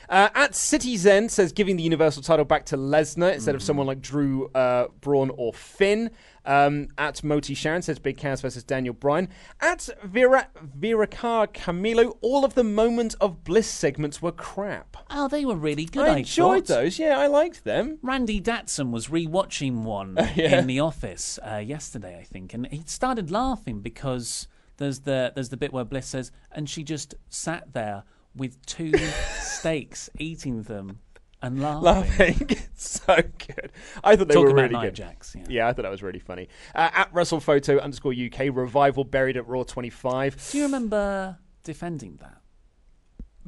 Uh, 0.10 0.30
at 0.36 0.54
City 0.54 0.98
Zen 0.98 1.30
says 1.30 1.54
giving 1.54 1.78
the 1.78 1.82
Universal 1.84 2.24
title 2.24 2.46
back 2.46 2.66
to 2.68 2.78
Lesnar 2.78 3.34
instead 3.34 3.56
of 3.56 3.62
Mm. 3.62 3.66
someone 3.66 3.88
like 3.88 4.02
Drew, 4.02 4.48
uh, 4.50 4.88
Braun, 5.02 5.32
or 5.36 5.54
Finn. 5.54 6.12
Um, 6.46 6.90
at 6.98 7.24
Moti 7.24 7.54
Sharon 7.54 7.82
says 7.82 8.00
Big 8.00 8.18
Cass 8.18 8.42
versus 8.42 8.64
Daniel 8.64 8.94
Bryan. 8.94 9.30
At 9.62 9.88
Vera 10.04 10.48
Virakar 10.78 11.48
Camilo, 11.54 12.18
all 12.22 12.44
of 12.44 12.54
the 12.56 12.64
moment 12.64 13.16
of 13.22 13.44
bliss 13.44 13.68
segments 13.68 14.22
were 14.22 14.32
crap. 14.34 14.98
Oh, 15.10 15.28
they 15.30 15.46
were 15.46 15.56
really 15.56 15.86
good. 15.86 16.06
I 16.08 16.16
I, 16.16 16.18
enjoyed 16.18 16.68
thought. 16.68 16.76
those. 16.76 17.00
Yeah, 17.00 17.18
I 17.18 17.28
liked 17.28 17.64
them. 17.64 17.98
Randy 18.02 18.42
Datson 18.42 18.92
was 18.92 19.08
rewatching 19.08 19.84
one 19.84 20.18
Yeah. 20.36 20.60
in 20.60 20.68
the 20.68 20.82
office 20.82 21.40
uh, 21.50 21.58
yesterday, 21.58 22.18
I 22.20 22.24
think, 22.24 22.54
and 22.54 22.68
he 22.68 22.84
started 22.86 23.32
laughing 23.32 23.80
because 23.80 24.48
there's 24.78 25.02
the 25.02 25.32
there's 25.36 25.50
the 25.50 25.58
bit 25.58 25.72
where 25.72 25.86
Bliss 25.86 26.08
says, 26.08 26.32
and 26.52 26.70
she 26.70 26.84
just 26.84 27.16
sat 27.30 27.74
there 27.74 28.04
with 28.36 28.64
two 28.66 28.92
steaks, 29.40 30.10
eating 30.20 30.64
them 30.64 31.00
and 31.44 31.62
laughing. 31.62 31.84
Laughing, 31.84 32.58
so 32.76 33.16
good. 33.16 33.72
I 34.04 34.16
thought 34.16 34.30
they 34.30 34.34
Talking 34.34 34.56
were 34.56 34.62
really 34.64 34.80
good. 34.82 34.96
Jax, 34.96 35.36
yeah. 35.36 35.46
yeah, 35.48 35.68
I 35.68 35.74
thought 35.74 35.84
that 35.84 35.92
was 35.92 36.02
really 36.02 36.20
funny. 36.20 36.48
Uh, 36.74 36.90
at 36.94 37.14
WrestlePhoto 37.14 37.80
underscore 37.82 38.14
UK, 38.14 38.56
revival 38.56 39.04
buried 39.04 39.38
at 39.38 39.48
Raw 39.48 39.64
25 39.64 40.50
Do 40.52 40.58
you 40.58 40.64
remember 40.64 41.38
defending 41.64 42.18
that? 42.22 42.40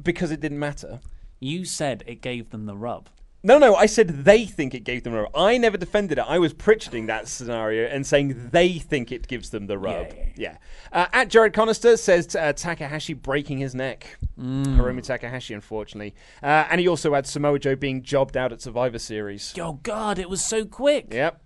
because 0.02 0.30
it 0.30 0.40
didn't 0.40 0.58
matter. 0.58 1.00
You 1.40 1.64
said 1.64 2.04
it 2.06 2.20
gave 2.20 2.50
them 2.50 2.66
the 2.66 2.76
rub. 2.76 3.08
No, 3.46 3.58
no, 3.58 3.76
I 3.76 3.86
said 3.86 4.24
they 4.24 4.44
think 4.44 4.74
it 4.74 4.82
gave 4.82 5.04
them 5.04 5.12
the 5.12 5.20
rub. 5.22 5.30
I 5.32 5.56
never 5.56 5.76
defended 5.76 6.18
it. 6.18 6.24
I 6.26 6.40
was 6.40 6.52
Pritcharding 6.52 7.06
that 7.06 7.28
scenario 7.28 7.86
and 7.86 8.04
saying 8.04 8.48
they 8.50 8.72
think 8.80 9.12
it 9.12 9.28
gives 9.28 9.50
them 9.50 9.68
the 9.68 9.78
rub. 9.78 10.08
Yeah, 10.12 10.24
Yeah. 10.36 10.56
Uh, 10.90 11.06
at 11.12 11.28
Jared 11.28 11.52
Conister 11.52 11.96
says 11.96 12.34
uh, 12.34 12.52
Takahashi 12.54 13.14
breaking 13.14 13.58
his 13.58 13.72
neck. 13.72 14.18
Hiromu 14.36 15.00
Takahashi, 15.00 15.54
unfortunately. 15.54 16.16
Uh, 16.42 16.66
and 16.68 16.80
he 16.80 16.88
also 16.88 17.14
had 17.14 17.24
Samoa 17.24 17.60
Joe 17.60 17.76
being 17.76 18.02
jobbed 18.02 18.36
out 18.36 18.50
at 18.50 18.60
Survivor 18.60 18.98
Series. 18.98 19.54
Oh 19.60 19.74
God, 19.84 20.18
it 20.18 20.28
was 20.28 20.44
so 20.44 20.64
quick. 20.64 21.06
Yep. 21.12 21.40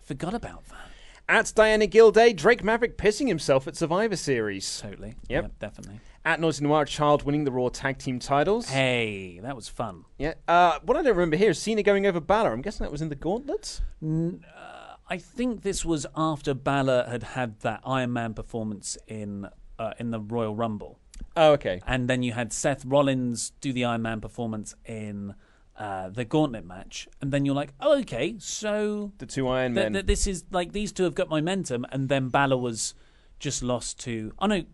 I 0.00 0.02
forgot 0.04 0.32
about 0.32 0.64
that. 0.68 0.88
At 1.28 1.52
Diana 1.54 1.86
Gilday, 1.86 2.32
Drake 2.32 2.64
Maverick 2.64 2.96
pissing 2.96 3.28
himself 3.28 3.68
at 3.68 3.76
Survivor 3.76 4.16
Series. 4.16 4.80
Totally. 4.80 5.16
Yep. 5.28 5.58
definitely. 5.58 6.00
At 6.26 6.40
Noisy 6.40 6.64
Noir, 6.64 6.84
Child 6.84 7.22
winning 7.22 7.44
the 7.44 7.52
Raw 7.52 7.68
Tag 7.68 7.98
Team 7.98 8.18
titles. 8.18 8.68
Hey, 8.68 9.38
that 9.44 9.54
was 9.54 9.68
fun. 9.68 10.04
Yeah. 10.18 10.34
Uh, 10.48 10.80
what 10.82 10.96
I 10.96 11.02
don't 11.02 11.14
remember 11.16 11.36
here 11.36 11.50
is 11.50 11.58
Cena 11.60 11.84
going 11.84 12.04
over 12.04 12.18
Balor. 12.20 12.52
I'm 12.52 12.62
guessing 12.62 12.82
that 12.84 12.90
was 12.90 13.00
in 13.00 13.10
the 13.10 13.14
Gauntlets. 13.14 13.80
I 15.08 15.18
think 15.18 15.62
this 15.62 15.84
was 15.84 16.04
after 16.16 16.52
Balor 16.52 17.06
had 17.08 17.22
had 17.22 17.60
that 17.60 17.80
Iron 17.86 18.12
Man 18.12 18.34
performance 18.34 18.98
in 19.06 19.48
uh, 19.78 19.92
in 20.00 20.10
the 20.10 20.18
Royal 20.18 20.56
Rumble, 20.56 20.98
Oh, 21.36 21.52
okay. 21.52 21.80
and 21.86 22.08
then 22.08 22.22
you 22.24 22.32
had 22.32 22.52
Seth 22.52 22.84
Rollins 22.84 23.52
do 23.60 23.72
the 23.72 23.84
Iron 23.84 24.02
Man 24.02 24.20
performance 24.20 24.74
in 24.84 25.34
uh, 25.78 26.08
the 26.08 26.24
Gauntlet 26.24 26.64
match, 26.66 27.06
and 27.20 27.30
then 27.30 27.44
you're 27.44 27.54
like, 27.54 27.72
oh, 27.78 28.00
okay, 28.00 28.34
so 28.38 29.12
The 29.18 29.26
two 29.26 29.46
Iron 29.46 29.74
th- 29.74 29.84
Men. 29.84 29.92
th- 29.92 30.06
this 30.06 30.26
is 30.26 30.44
like 30.50 30.72
these 30.72 30.90
two 30.90 31.04
have 31.04 31.14
got 31.14 31.28
momentum, 31.28 31.86
and 31.92 32.08
then 32.08 32.30
Balor 32.30 32.56
was 32.56 32.94
just 33.38 33.62
lost 33.62 34.00
to. 34.00 34.32
Oh 34.40 34.46
no, 34.46 34.64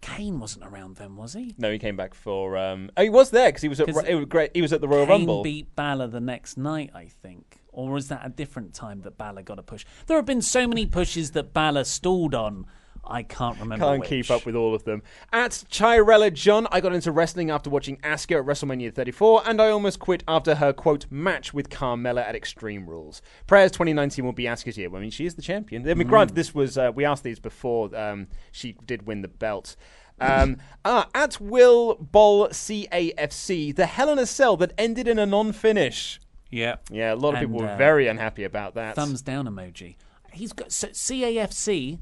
Kane 0.00 0.40
wasn't 0.40 0.64
around 0.64 0.96
then, 0.96 1.16
was 1.16 1.34
he? 1.34 1.54
No, 1.58 1.70
he 1.70 1.78
came 1.78 1.96
back 1.96 2.14
for. 2.14 2.56
Um, 2.56 2.90
oh, 2.96 3.02
he 3.02 3.10
was 3.10 3.30
there 3.30 3.48
because 3.48 3.62
he 3.62 3.68
was 3.68 3.80
at. 3.80 3.88
it 3.88 4.14
was 4.14 4.24
great. 4.26 4.50
He 4.54 4.62
was 4.62 4.72
at 4.72 4.80
the 4.80 4.88
Royal 4.88 5.06
Kane 5.06 5.10
Rumble. 5.10 5.42
beat 5.42 5.74
Balor 5.76 6.08
the 6.08 6.20
next 6.20 6.56
night, 6.56 6.90
I 6.94 7.06
think. 7.06 7.60
Or 7.72 7.90
was 7.90 8.08
that 8.08 8.22
a 8.24 8.30
different 8.30 8.74
time 8.74 9.02
that 9.02 9.18
Balor 9.18 9.42
got 9.42 9.58
a 9.58 9.62
push? 9.62 9.84
There 10.06 10.16
have 10.16 10.26
been 10.26 10.42
so 10.42 10.66
many 10.66 10.86
pushes 10.86 11.32
that 11.32 11.52
Balor 11.52 11.84
stalled 11.84 12.34
on. 12.34 12.66
I 13.04 13.22
can't 13.22 13.58
remember. 13.58 13.84
Can't 13.84 14.00
which. 14.00 14.08
keep 14.08 14.30
up 14.30 14.46
with 14.46 14.54
all 14.54 14.74
of 14.74 14.84
them. 14.84 15.02
At 15.32 15.50
Chirella 15.70 16.32
John, 16.32 16.66
I 16.70 16.80
got 16.80 16.92
into 16.92 17.10
wrestling 17.10 17.50
after 17.50 17.70
watching 17.70 17.96
Asuka 17.98 18.38
at 18.38 18.46
WrestleMania 18.46 18.94
34, 18.94 19.42
and 19.46 19.60
I 19.60 19.70
almost 19.70 19.98
quit 19.98 20.22
after 20.28 20.56
her 20.56 20.72
quote 20.72 21.06
match 21.10 21.52
with 21.52 21.70
Carmella 21.70 22.22
at 22.22 22.34
Extreme 22.34 22.88
Rules. 22.88 23.22
Prayers 23.46 23.72
2019 23.72 24.24
will 24.24 24.32
be 24.32 24.44
Asuka's 24.44 24.78
year. 24.78 24.94
I 24.94 25.00
mean, 25.00 25.10
she 25.10 25.26
is 25.26 25.34
the 25.34 25.42
champion. 25.42 25.88
I 25.88 25.94
mean, 25.94 26.06
granted, 26.06 26.34
this 26.34 26.54
was 26.54 26.78
uh, 26.78 26.92
we 26.94 27.04
asked 27.04 27.24
these 27.24 27.40
before 27.40 27.94
um, 27.96 28.28
she 28.52 28.76
did 28.86 29.06
win 29.06 29.22
the 29.22 29.28
belt. 29.28 29.76
Um, 30.20 30.58
ah, 30.84 31.08
at 31.14 31.40
Will 31.40 31.94
Ball 31.94 32.48
CAFC, 32.48 33.74
the 33.74 33.86
Hell 33.86 34.10
in 34.10 34.18
a 34.18 34.26
Cell 34.26 34.56
that 34.58 34.72
ended 34.76 35.08
in 35.08 35.18
a 35.18 35.26
non-finish. 35.26 36.20
Yeah. 36.50 36.76
Yeah, 36.90 37.14
a 37.14 37.16
lot 37.16 37.34
of 37.34 37.40
people 37.40 37.60
were 37.60 37.68
uh, 37.68 37.76
very 37.76 38.08
unhappy 38.08 38.44
about 38.44 38.74
that. 38.74 38.96
Thumbs 38.96 39.22
down 39.22 39.46
emoji. 39.46 39.96
He's 40.32 40.52
got 40.52 40.72
so 40.72 40.88
CAFC. 40.88 41.98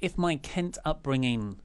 If 0.00 0.16
my 0.18 0.36
Kent 0.36 0.78
upbringing 0.84 1.60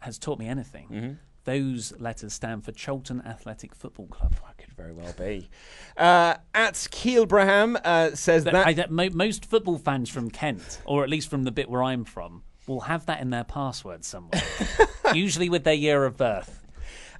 has 0.00 0.18
taught 0.18 0.38
me 0.38 0.48
anything, 0.48 0.88
Mm-hmm. 0.88 1.12
those 1.44 1.92
letters 2.00 2.32
stand 2.32 2.64
for 2.64 2.72
Charlton 2.72 3.22
Athletic 3.24 3.74
Football 3.74 4.06
Club. 4.08 4.34
That 4.46 4.58
could 4.58 4.72
very 4.74 4.92
well 4.92 5.12
be. 5.16 5.48
Uh, 5.96 6.34
at 6.54 6.86
Keelbraham 6.90 7.76
uh, 7.84 8.10
says 8.14 8.44
But 8.44 8.52
that 8.54 8.66
I, 8.66 8.72
that 8.74 8.90
mo- 8.90 9.10
most 9.12 9.44
football 9.46 9.78
fans 9.78 10.08
from 10.10 10.30
Kent, 10.30 10.80
or 10.84 11.02
at 11.04 11.10
least 11.10 11.28
from 11.30 11.44
the 11.44 11.52
bit 11.52 11.68
where 11.70 11.82
I'm 11.82 12.04
from, 12.04 12.42
will 12.66 12.80
have 12.82 13.06
that 13.06 13.20
in 13.20 13.30
their 13.30 13.44
password 13.44 14.04
somewhere. 14.04 14.42
Usually 15.14 15.48
with 15.48 15.64
their 15.64 15.74
year 15.74 16.04
of 16.04 16.16
birth. 16.16 16.59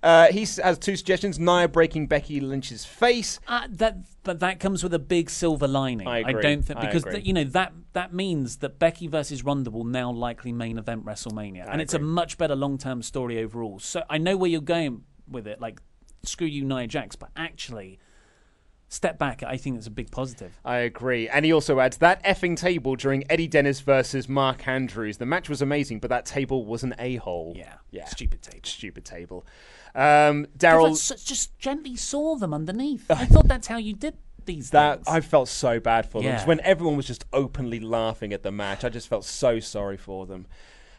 Uh, 0.02 0.28
he 0.28 0.40
has 0.62 0.78
two 0.78 0.96
suggestions: 0.96 1.38
Nia 1.38 1.68
breaking 1.68 2.06
Becky 2.06 2.40
Lynch's 2.40 2.84
face. 2.84 3.38
Uh, 3.46 3.66
that, 3.70 3.98
but 4.22 4.40
that 4.40 4.58
comes 4.58 4.82
with 4.82 4.94
a 4.94 4.98
big 4.98 5.28
silver 5.28 5.68
lining. 5.68 6.06
I 6.06 6.18
agree. 6.18 6.42
don't 6.42 6.62
think 6.62 6.80
because 6.80 7.04
th- 7.04 7.26
you 7.26 7.32
know 7.32 7.44
that 7.44 7.72
that 7.92 8.14
means 8.14 8.58
that 8.58 8.78
Becky 8.78 9.08
versus 9.08 9.44
Ronda 9.44 9.70
will 9.70 9.84
now 9.84 10.10
likely 10.10 10.52
main 10.52 10.78
event 10.78 11.04
WrestleMania, 11.04 11.66
and 11.70 11.82
it's 11.82 11.94
a 11.94 11.98
much 11.98 12.38
better 12.38 12.56
long 12.56 12.78
term 12.78 13.02
story 13.02 13.38
overall. 13.42 13.78
So 13.78 14.02
I 14.08 14.18
know 14.18 14.36
where 14.36 14.50
you're 14.50 14.60
going 14.62 15.04
with 15.28 15.46
it. 15.46 15.60
Like, 15.60 15.80
screw 16.22 16.46
you, 16.46 16.64
Nia 16.64 16.86
Jax, 16.86 17.14
but 17.16 17.28
actually, 17.36 17.98
step 18.88 19.18
back. 19.18 19.42
I 19.42 19.56
think 19.58 19.76
it's 19.76 19.86
a 19.86 19.90
big 19.90 20.10
positive. 20.10 20.58
I 20.64 20.78
agree. 20.78 21.28
And 21.28 21.44
he 21.44 21.52
also 21.52 21.78
adds 21.78 21.98
that 21.98 22.22
effing 22.24 22.56
table 22.56 22.96
during 22.96 23.24
Eddie 23.30 23.48
Dennis 23.48 23.80
versus 23.80 24.28
Mark 24.28 24.66
Andrews. 24.66 25.18
The 25.18 25.26
match 25.26 25.48
was 25.48 25.60
amazing, 25.60 26.00
but 26.00 26.10
that 26.10 26.24
table 26.26 26.64
was 26.64 26.82
an 26.82 26.94
a 26.98 27.16
hole. 27.16 27.54
Yeah, 27.56 27.74
yeah, 27.90 28.06
stupid 28.06 28.40
tape. 28.42 28.66
stupid 28.66 29.04
table. 29.04 29.46
Um, 29.94 30.46
Daryl, 30.56 31.24
just 31.24 31.58
gently 31.58 31.96
saw 31.96 32.36
them 32.36 32.54
underneath. 32.54 33.06
I 33.10 33.26
thought 33.26 33.48
that's 33.48 33.66
how 33.66 33.76
you 33.76 33.94
did 33.94 34.14
these 34.46 34.70
that 34.70 35.04
things. 35.04 35.08
I 35.08 35.20
felt 35.20 35.48
so 35.48 35.80
bad 35.80 36.06
for 36.06 36.22
them. 36.22 36.32
Yeah. 36.32 36.46
when 36.46 36.60
everyone 36.60 36.96
was 36.96 37.06
just 37.06 37.24
openly 37.32 37.80
laughing 37.80 38.32
at 38.32 38.42
the 38.42 38.50
match. 38.52 38.84
I 38.84 38.88
just 38.88 39.08
felt 39.08 39.24
so 39.24 39.60
sorry 39.60 39.96
for 39.96 40.26
them. 40.26 40.46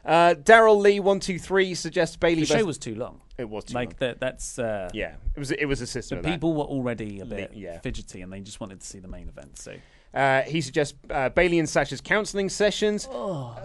Uh, 0.04 0.34
Daryl 0.34 0.80
Lee 0.82 1.00
one 1.00 1.20
two 1.20 1.38
three 1.38 1.76
suggests 1.76 2.16
Bayley. 2.16 2.42
the 2.42 2.46
show 2.48 2.66
was 2.66 2.78
too 2.78 2.96
long. 2.96 3.22
It 3.38 3.48
was 3.50 3.66
too 3.66 3.76
like 3.76 3.89
long. 3.89 3.96
that. 4.00 4.20
That's 4.20 4.58
uh, 4.60 4.89
yeah, 4.94 5.16
it 5.36 5.39
was 5.39 5.52
it 5.52 5.66
was 5.66 5.82
a 5.82 5.88
system. 5.88 6.22
The 6.22 6.32
people 6.32 6.54
were 6.54 6.64
already 6.64 7.20
a 7.20 7.26
bit 7.26 7.52
yeah. 7.54 7.80
fidgety, 7.80 8.22
and 8.22 8.32
they 8.34 8.39
just 8.42 8.60
wanted 8.60 8.82
to 8.82 8.86
see 8.86 9.00
the 9.00 9.08
main 9.08 9.30
event. 9.30 9.58
So 9.60 9.76
Uh, 10.14 10.42
he 10.42 10.60
suggests 10.60 10.98
uh, 11.10 11.30
Bayley 11.30 11.60
and 11.60 11.70
Sasha's 11.70 12.02
counselling 12.02 12.50
sessions. 12.50 13.08
Oh, 13.12 13.56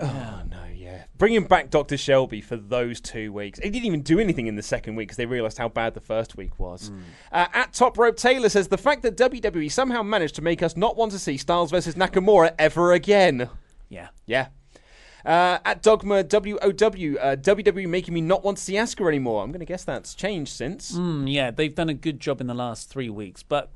no, 0.49 0.66
yeah. 0.97 1.05
Bringing 1.17 1.45
back 1.45 1.71
Dr. 1.71 1.97
Shelby 1.97 2.41
for 2.41 2.57
those 2.57 3.01
two 3.01 3.33
weeks. 3.33 3.59
He 3.59 3.71
didn't 3.71 3.87
even 3.87 4.03
do 4.03 4.19
anything 4.19 4.47
in 4.47 4.57
the 4.57 4.63
second 4.63 4.97
week 4.97 5.09
because 5.09 5.17
they 5.17 5.27
realised 5.27 5.59
how 5.59 5.69
bad 5.69 5.95
the 5.95 6.01
first 6.01 6.37
week 6.37 6.59
was. 6.59 6.91
Uh, 7.33 7.47
at 7.53 7.73
Top 7.73 7.99
Rope 7.99 8.17
Taylor 8.17 8.49
says 8.49 8.69
the 8.69 8.79
fact 8.79 9.03
that 9.03 9.17
WWE 9.17 9.71
somehow 9.71 10.03
managed 10.03 10.35
to 10.37 10.43
make 10.43 10.63
us 10.63 10.77
not 10.77 10.97
want 10.97 11.13
to 11.13 11.19
see 11.19 11.37
Styles 11.37 11.71
versus 11.71 11.95
Nakamura 11.95 12.55
ever 12.59 12.93
again. 12.93 13.49
Yeah. 13.89 14.09
Yeah. 14.27 14.49
Uh, 15.25 15.59
at 15.65 15.83
Dogma 15.83 16.23
WOW, 16.23 17.17
uh, 17.17 17.35
WWE 17.35 17.89
making 17.89 18.15
me 18.15 18.21
not 18.21 18.45
want 18.45 18.59
to 18.59 18.63
see 18.63 18.75
Asuka 18.75 19.09
anymore. 19.09 19.43
I'm 19.43 19.51
going 19.51 19.59
to 19.59 19.67
guess 19.67 19.83
that's 19.83 20.15
changed 20.15 20.53
since. 20.53 20.93
Mm, 20.93 21.33
yeah, 21.33 21.51
they've 21.51 21.75
done 21.75 21.89
a 21.89 21.95
good 21.95 22.21
job 22.21 22.41
in 22.41 22.47
the 22.47 22.55
last 22.55 22.89
three 22.89 23.11
weeks, 23.11 23.43
but 23.43 23.73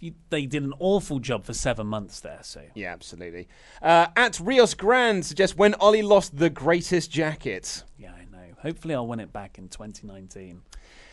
you- 0.00 0.14
they 0.30 0.46
did 0.46 0.62
an 0.62 0.72
awful 0.80 1.18
job 1.20 1.44
for 1.44 1.52
seven 1.54 1.86
months 1.86 2.20
there. 2.20 2.40
So 2.42 2.62
Yeah, 2.74 2.92
absolutely. 2.92 3.46
Uh, 3.82 4.08
at 4.16 4.40
Rios 4.40 4.74
Grand 4.74 5.24
suggests 5.26 5.56
when 5.56 5.74
Ollie 5.74 6.02
lost 6.02 6.36
the 6.38 6.50
greatest 6.50 7.10
jacket. 7.10 7.84
yeah, 7.98 8.12
I 8.12 8.24
know. 8.30 8.54
Hopefully, 8.62 8.94
I'll 8.94 9.06
win 9.06 9.20
it 9.20 9.32
back 9.32 9.58
in 9.58 9.68
2019. 9.68 10.62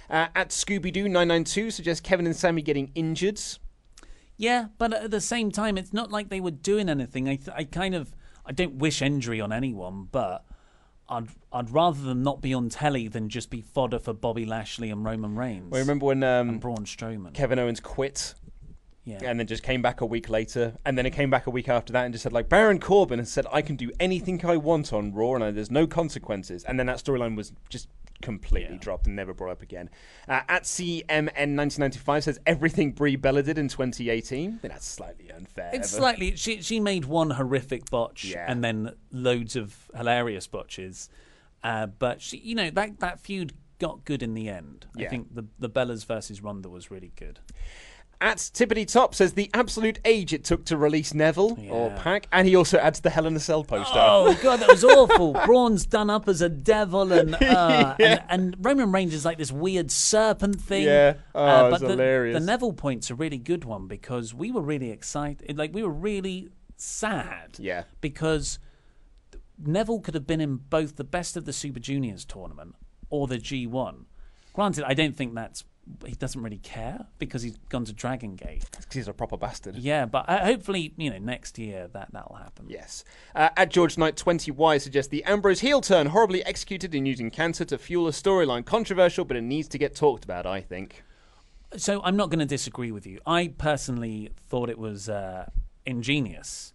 Uh, 0.10 0.28
at 0.36 0.50
Scooby 0.50 0.92
Doo 0.94 1.04
992 1.10 1.70
suggests 1.70 2.00
Kevin 2.02 2.26
and 2.26 2.36
Sami 2.36 2.62
getting 2.62 2.92
injured. 2.96 3.40
Yeah, 4.38 4.68
but 4.78 4.94
at 4.94 5.12
the 5.12 5.20
same 5.22 5.52
time, 5.52 5.78
it's 5.78 5.92
not 5.94 6.12
like 6.12 6.30
they 6.30 6.40
were 6.40 6.52
doing 6.52 6.90
anything. 6.90 7.28
I, 7.28 7.36
th- 7.38 7.50
I 7.56 7.64
kind 7.64 7.96
of, 7.96 8.14
I 8.46 8.52
don't 8.52 8.76
wish 8.76 9.02
injury 9.02 9.42
on 9.42 9.52
anyone, 9.52 10.08
but 10.12 10.46
I'd, 11.10 11.28
I'd 11.52 11.72
rather 11.72 12.00
them 12.02 12.22
not 12.24 12.40
be 12.42 12.54
on 12.54 12.70
telly 12.70 13.08
than 13.08 13.30
just 13.30 13.50
be 13.50 13.62
fodder 13.62 13.98
for 14.00 14.14
Bobby 14.14 14.46
Lashley 14.46 14.92
and 14.92 15.04
Roman 15.04 15.36
Reigns 15.36 15.72
Well, 15.72 15.82
remember 15.82 16.06
when 16.06 16.24
um, 16.24 16.50
and 16.50 16.60
Braun 16.62 16.86
Strowman. 16.86 17.34
Kevin 17.34 17.58
Owens 17.60 17.80
quit 17.80 18.36
yeah, 19.08 19.20
and 19.24 19.40
then 19.40 19.48
just 19.48 19.64
came 19.64 19.82
back 19.82 20.02
a 20.02 20.06
week 20.06 20.30
later, 20.30 20.74
and 20.86 20.98
then 20.98 21.06
it 21.06 21.12
came 21.12 21.30
back 21.30 21.48
a 21.48 21.50
week 21.50 21.70
after 21.70 21.94
that 21.94 22.04
and 22.06 22.14
just 22.14 22.24
said 22.24 22.34
like 22.34 22.50
Baron 22.50 22.80
Corbin 22.80 23.20
has 23.20 23.32
said 23.32 23.46
I 23.52 23.62
can 23.62 23.76
do 23.76 23.90
anything 24.00 24.46
I 24.46 24.58
want 24.58 24.92
on 24.92 25.14
Raw 25.14 25.34
and 25.36 25.44
I, 25.44 25.52
there's 25.52 25.72
no 25.72 25.88
consequences, 25.88 26.64
and 26.66 26.78
then 26.80 26.86
that 26.88 26.98
storyline 26.98 27.36
was 27.38 27.54
just 27.70 27.88
completely 28.22 28.74
Yeah. 28.74 28.80
dropped 28.82 29.06
and 29.08 29.16
never 29.16 29.34
brought 29.34 29.52
up 29.52 29.62
again. 29.62 29.90
Uh, 30.28 30.42
at 30.50 30.64
CMN1995 30.64 32.24
says 32.24 32.40
everything 32.46 32.92
Brie 32.92 33.16
Bella 33.16 33.44
did 33.44 33.58
in 33.58 33.68
2018. 33.68 34.48
I 34.56 34.58
think 34.58 34.74
that's 34.74 34.88
slightly 34.88 35.32
unfair. 35.32 35.70
It's 35.74 35.92
but- 35.92 35.98
slightly. 35.98 36.36
She 36.36 36.62
she 36.62 36.80
made 36.80 37.06
one 37.06 37.32
horrific 37.32 37.90
botch 37.90 38.26
Yeah. 38.26 38.46
and 38.48 38.64
then 38.64 38.94
loads 39.12 39.56
of 39.56 39.90
hilarious 39.96 40.48
botches, 40.48 41.10
uh, 41.64 41.88
but 41.88 42.22
she, 42.22 42.38
you 42.38 42.56
know, 42.56 42.70
that 42.72 43.00
that 43.00 43.20
feud 43.20 43.54
got 43.80 44.04
good 44.06 44.24
in 44.24 44.34
the 44.34 44.50
end. 44.50 44.88
Yeah. 44.96 45.06
I 45.06 45.10
think 45.10 45.34
the 45.36 45.46
the 45.60 45.70
Bellas 45.70 46.06
versus 46.06 46.42
Ronda 46.42 46.70
was 46.70 46.90
really 46.92 47.12
good. 47.16 47.40
At 48.20 48.38
Tippity 48.38 48.92
Top 48.92 49.14
says 49.14 49.34
the 49.34 49.50
absolute 49.54 50.00
age 50.04 50.34
it 50.34 50.44
took 50.44 50.66
to 50.66 50.78
release 50.78 51.14
Neville 51.14 51.56
or 51.70 51.92
PAC, 51.92 52.28
and 52.32 52.48
he 52.48 52.56
also 52.56 52.80
adds 52.80 53.00
the 53.02 53.12
Hell 53.12 53.28
in 53.28 53.36
a 53.36 53.40
Cell 53.40 53.64
poster. 53.64 53.94
Oh 53.96 54.36
god, 54.42 54.60
that 54.62 54.70
was 54.70 54.84
awful. 54.84 55.34
Braun's 55.46 55.86
done 55.86 56.10
up 56.10 56.28
as 56.28 56.42
a 56.42 56.50
devil, 56.50 57.12
and 57.14 57.36
uh, 57.36 57.96
Yeah. 58.00 58.24
and, 58.28 58.56
and 58.56 58.66
Roman 58.66 58.92
Reigns 58.92 59.14
is 59.14 59.24
like 59.24 59.38
this 59.38 59.52
weird 59.52 59.92
serpent 59.92 60.60
thing. 60.60 60.86
Yeah. 60.86 61.14
Oh, 61.36 61.44
uh, 61.46 61.70
but 61.70 61.82
the, 61.82 61.90
hilarious. 61.90 62.40
the 62.40 62.44
Neville 62.46 62.74
point's 62.74 63.12
a 63.12 63.16
really 63.16 63.38
good 63.38 63.66
one 63.66 63.86
because 63.88 64.34
we 64.34 64.52
were 64.52 64.62
really 64.62 64.90
excited. 64.90 65.56
Like 65.56 65.76
we 65.76 65.84
were 65.84 65.90
really 65.90 66.50
sad. 66.76 67.58
Yeah. 67.60 67.84
Because 68.02 68.58
Neville 69.64 70.00
could 70.00 70.16
have 70.16 70.26
been 70.26 70.42
in 70.42 70.56
both 70.58 70.96
the 70.96 71.04
best 71.04 71.38
of 71.38 71.46
the 71.46 71.54
Super 71.54 71.80
Juniors 71.80 72.26
tournament 72.26 72.76
or 73.12 73.28
the 73.28 73.38
G1. 73.38 74.06
Granted, 74.54 74.86
I 74.88 74.96
don't 74.96 75.16
think 75.16 75.36
that's 75.36 75.64
he 76.06 76.14
doesn't 76.16 76.42
really 76.42 76.58
care 76.58 77.06
because 77.20 77.42
he's 77.44 77.58
gone 77.70 77.86
to 77.86 77.94
Dragon 77.94 78.36
Gate. 78.36 78.66
'Cause 78.72 78.86
he's 78.92 79.08
a 79.08 79.14
proper 79.14 79.38
bastard. 79.38 79.76
Yeah, 79.76 80.06
but 80.06 80.28
uh, 80.30 80.44
hopefully, 80.46 80.94
you 80.98 81.10
know, 81.10 81.18
next 81.18 81.58
year 81.58 81.88
that 81.94 82.10
that'll 82.12 82.36
happen. 82.36 82.66
Yes. 82.70 83.04
Uh, 83.36 83.50
at 83.58 83.70
George 83.72 83.98
Knight 83.98 84.16
20Y 84.16 84.80
suggests 84.82 85.10
the 85.10 85.24
Ambrose 85.24 85.60
heel 85.62 85.82
turn 85.82 86.08
horribly 86.08 86.44
executed 86.46 86.94
in 86.96 87.06
using 87.06 87.30
cancer 87.32 87.66
to 87.66 87.78
fuel 87.78 88.08
a 88.08 88.12
storyline. 88.12 88.66
Controversial, 88.66 89.26
but 89.26 89.38
it 89.38 89.42
needs 89.42 89.68
to 89.70 89.78
get 89.78 89.96
talked 89.96 90.24
about, 90.24 90.46
I 90.46 90.62
think. 90.62 91.04
So 91.76 92.02
I'm 92.04 92.16
not 92.16 92.30
going 92.30 92.40
to 92.40 92.46
disagree 92.46 92.92
with 92.92 93.06
you. 93.06 93.20
I 93.26 93.50
personally 93.58 94.30
thought 94.50 94.70
it 94.70 94.80
was 94.80 95.10
uh, 95.10 95.50
ingenious 95.86 96.74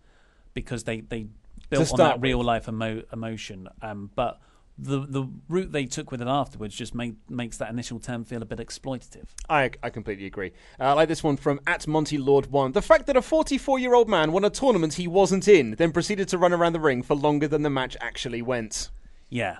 because 0.54 0.84
they, 0.84 1.00
they 1.00 1.26
built 1.70 1.92
on 1.92 1.98
that 1.98 2.20
real 2.20 2.42
life 2.42 2.68
emo- 2.68 3.02
emotion. 3.12 3.68
Um, 3.80 4.10
but 4.14 4.38
the 4.78 5.00
the 5.00 5.28
route 5.48 5.72
they 5.72 5.84
took 5.84 6.10
with 6.10 6.22
it 6.22 6.28
afterwards 6.28 6.74
just 6.74 6.94
makes 6.94 7.58
that 7.58 7.70
initial 7.70 8.00
term 8.00 8.24
feel 8.24 8.42
a 8.42 8.44
bit 8.44 8.58
exploitative. 8.58 9.26
I, 9.48 9.70
I 9.82 9.90
completely 9.90 10.26
agree. 10.26 10.52
Uh, 10.80 10.84
I 10.84 10.92
like 10.92 11.08
this 11.08 11.22
one 11.22 11.36
from 11.36 11.60
at 11.66 11.86
Monty 11.86 12.18
Lord 12.18 12.46
One. 12.46 12.72
The 12.72 12.82
fact 12.82 13.06
that 13.06 13.16
a 13.16 13.22
44 13.22 13.78
year 13.78 13.94
old 13.94 14.08
man 14.08 14.32
won 14.32 14.44
a 14.44 14.50
tournament 14.50 14.94
he 14.94 15.06
wasn't 15.06 15.46
in, 15.46 15.72
then 15.72 15.92
proceeded 15.92 16.28
to 16.28 16.38
run 16.38 16.52
around 16.52 16.72
the 16.72 16.80
ring 16.80 17.02
for 17.02 17.14
longer 17.14 17.48
than 17.48 17.62
the 17.62 17.70
match 17.70 17.96
actually 18.00 18.42
went. 18.42 18.90
Yeah, 19.28 19.58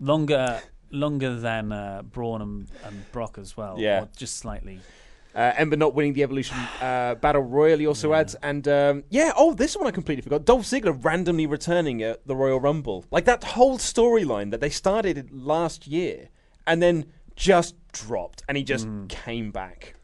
longer 0.00 0.60
longer 0.90 1.34
than 1.34 1.72
uh, 1.72 2.02
Braun 2.02 2.40
and, 2.40 2.68
and 2.84 3.12
Brock 3.12 3.36
as 3.38 3.56
well. 3.56 3.76
Yeah. 3.78 4.06
just 4.16 4.36
slightly. 4.36 4.80
Uh, 5.34 5.52
Ember 5.56 5.76
not 5.76 5.94
winning 5.94 6.12
the 6.12 6.22
Evolution 6.22 6.56
uh, 6.80 7.16
Battle 7.16 7.42
Royal, 7.42 7.78
he 7.78 7.86
also 7.86 8.12
adds. 8.12 8.36
And 8.36 8.68
um, 8.68 9.04
yeah, 9.10 9.32
oh, 9.36 9.52
this 9.52 9.76
one 9.76 9.86
I 9.86 9.90
completely 9.90 10.22
forgot. 10.22 10.44
Dolph 10.44 10.62
Ziggler 10.62 11.02
randomly 11.04 11.46
returning 11.46 12.02
at 12.02 12.26
the 12.26 12.36
Royal 12.36 12.60
Rumble. 12.60 13.04
Like 13.10 13.24
that 13.24 13.42
whole 13.42 13.78
storyline 13.78 14.52
that 14.52 14.60
they 14.60 14.70
started 14.70 15.30
last 15.32 15.88
year 15.88 16.28
and 16.66 16.80
then 16.80 17.06
just 17.34 17.74
dropped 17.90 18.42
and 18.48 18.56
he 18.56 18.62
just 18.62 18.88
came 19.08 19.50
back. 19.50 19.96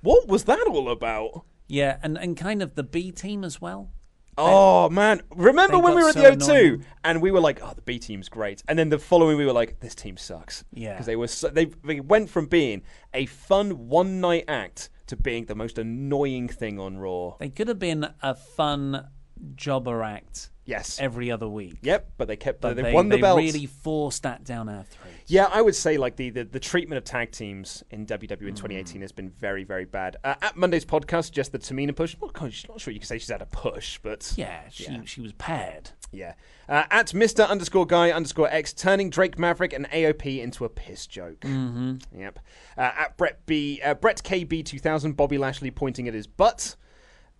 What 0.00 0.26
was 0.26 0.44
that 0.44 0.66
all 0.66 0.88
about? 0.88 1.44
Yeah, 1.66 1.98
and, 2.02 2.16
and 2.16 2.36
kind 2.36 2.62
of 2.62 2.74
the 2.74 2.82
B 2.82 3.12
team 3.12 3.44
as 3.44 3.60
well. 3.60 3.90
Oh 4.38 4.88
man! 4.88 5.20
Remember 5.34 5.78
when 5.78 5.94
we 5.94 6.02
were 6.02 6.10
at 6.10 6.14
so 6.14 6.22
the 6.22 6.28
O2 6.36 6.50
annoying. 6.50 6.84
and 7.04 7.20
we 7.20 7.30
were 7.30 7.40
like, 7.40 7.60
"Oh, 7.62 7.72
the 7.74 7.82
B 7.82 7.98
team's 7.98 8.28
great," 8.28 8.62
and 8.68 8.78
then 8.78 8.88
the 8.88 8.98
following 8.98 9.36
we 9.36 9.44
were 9.44 9.52
like, 9.52 9.80
"This 9.80 9.94
team 9.94 10.16
sucks." 10.16 10.64
Yeah. 10.72 10.92
because 10.92 11.06
they 11.06 11.16
were 11.16 11.26
so, 11.28 11.48
they 11.48 11.66
they 11.84 12.00
went 12.00 12.30
from 12.30 12.46
being 12.46 12.82
a 13.12 13.26
fun 13.26 13.88
one 13.88 14.20
night 14.20 14.44
act 14.46 14.90
to 15.08 15.16
being 15.16 15.46
the 15.46 15.54
most 15.54 15.78
annoying 15.78 16.48
thing 16.48 16.78
on 16.78 16.98
Raw. 16.98 17.36
They 17.38 17.48
could 17.48 17.68
have 17.68 17.78
been 17.78 18.06
a 18.22 18.34
fun 18.34 19.08
jobber 19.56 20.02
act 20.02 20.50
Yes. 20.64 20.98
every 21.00 21.30
other 21.30 21.48
week. 21.48 21.78
Yep, 21.80 22.10
but 22.18 22.28
they 22.28 22.36
kept 22.36 22.60
But 22.60 22.76
they, 22.76 22.82
they, 22.82 22.92
won 22.92 23.08
the 23.08 23.16
they 23.16 23.22
belt. 23.22 23.38
really 23.38 23.64
forced 23.64 24.24
that 24.24 24.44
down 24.44 24.68
our 24.68 24.82
throats. 24.84 25.14
Yeah, 25.26 25.48
I 25.50 25.62
would 25.62 25.74
say 25.74 25.96
like 25.96 26.16
the, 26.16 26.28
the, 26.28 26.44
the 26.44 26.60
treatment 26.60 26.98
of 26.98 27.04
tag 27.04 27.30
teams 27.32 27.82
in 27.90 28.04
WWE 28.04 28.32
in 28.48 28.54
Mm. 28.54 28.56
2018 28.56 29.00
has 29.00 29.10
been 29.10 29.30
very 29.30 29.64
very 29.64 29.86
bad. 29.86 30.18
Uh, 30.22 30.34
at 30.42 30.58
Monday's 30.58 30.84
podcast, 30.84 31.30
just 31.32 31.52
the 31.52 31.58
Tamina 31.58 31.96
push. 31.96 32.16
She's 32.50 32.68
not 32.68 32.80
sure 32.82 32.92
you 32.92 33.00
can 33.00 33.06
say 33.06 33.16
she's 33.18 33.30
had 33.30 33.40
a 33.40 33.46
push, 33.46 33.98
but 34.02 34.30
Yeah, 34.36 34.60
she 34.70 35.00
she 35.06 35.22
was 35.22 35.32
paired. 35.32 35.90
Yeah. 36.12 36.34
Uh, 36.68 36.84
at 36.90 37.08
Mr. 37.08 37.48
underscore 37.48 37.86
guy 37.86 38.10
underscore 38.10 38.48
X, 38.50 38.74
turning 38.74 39.08
Drake 39.08 39.38
Maverick 39.38 39.72
and 39.72 39.88
AOP 39.90 40.40
into 40.42 40.66
a 40.66 40.68
piss 40.68 41.06
joke. 41.06 41.40
Mm-hmm. 41.40 42.18
Yep. 42.20 42.38
Uh, 42.76 42.80
at 42.80 43.16
Brett 43.16 43.44
B, 43.46 43.80
uh, 43.82 43.94
Brett 43.94 44.22
KB 44.22 44.62
2000, 44.66 45.12
Bobby 45.16 45.38
Lashley 45.38 45.70
pointing 45.70 46.08
at 46.08 46.14
his 46.14 46.26
butt. 46.26 46.76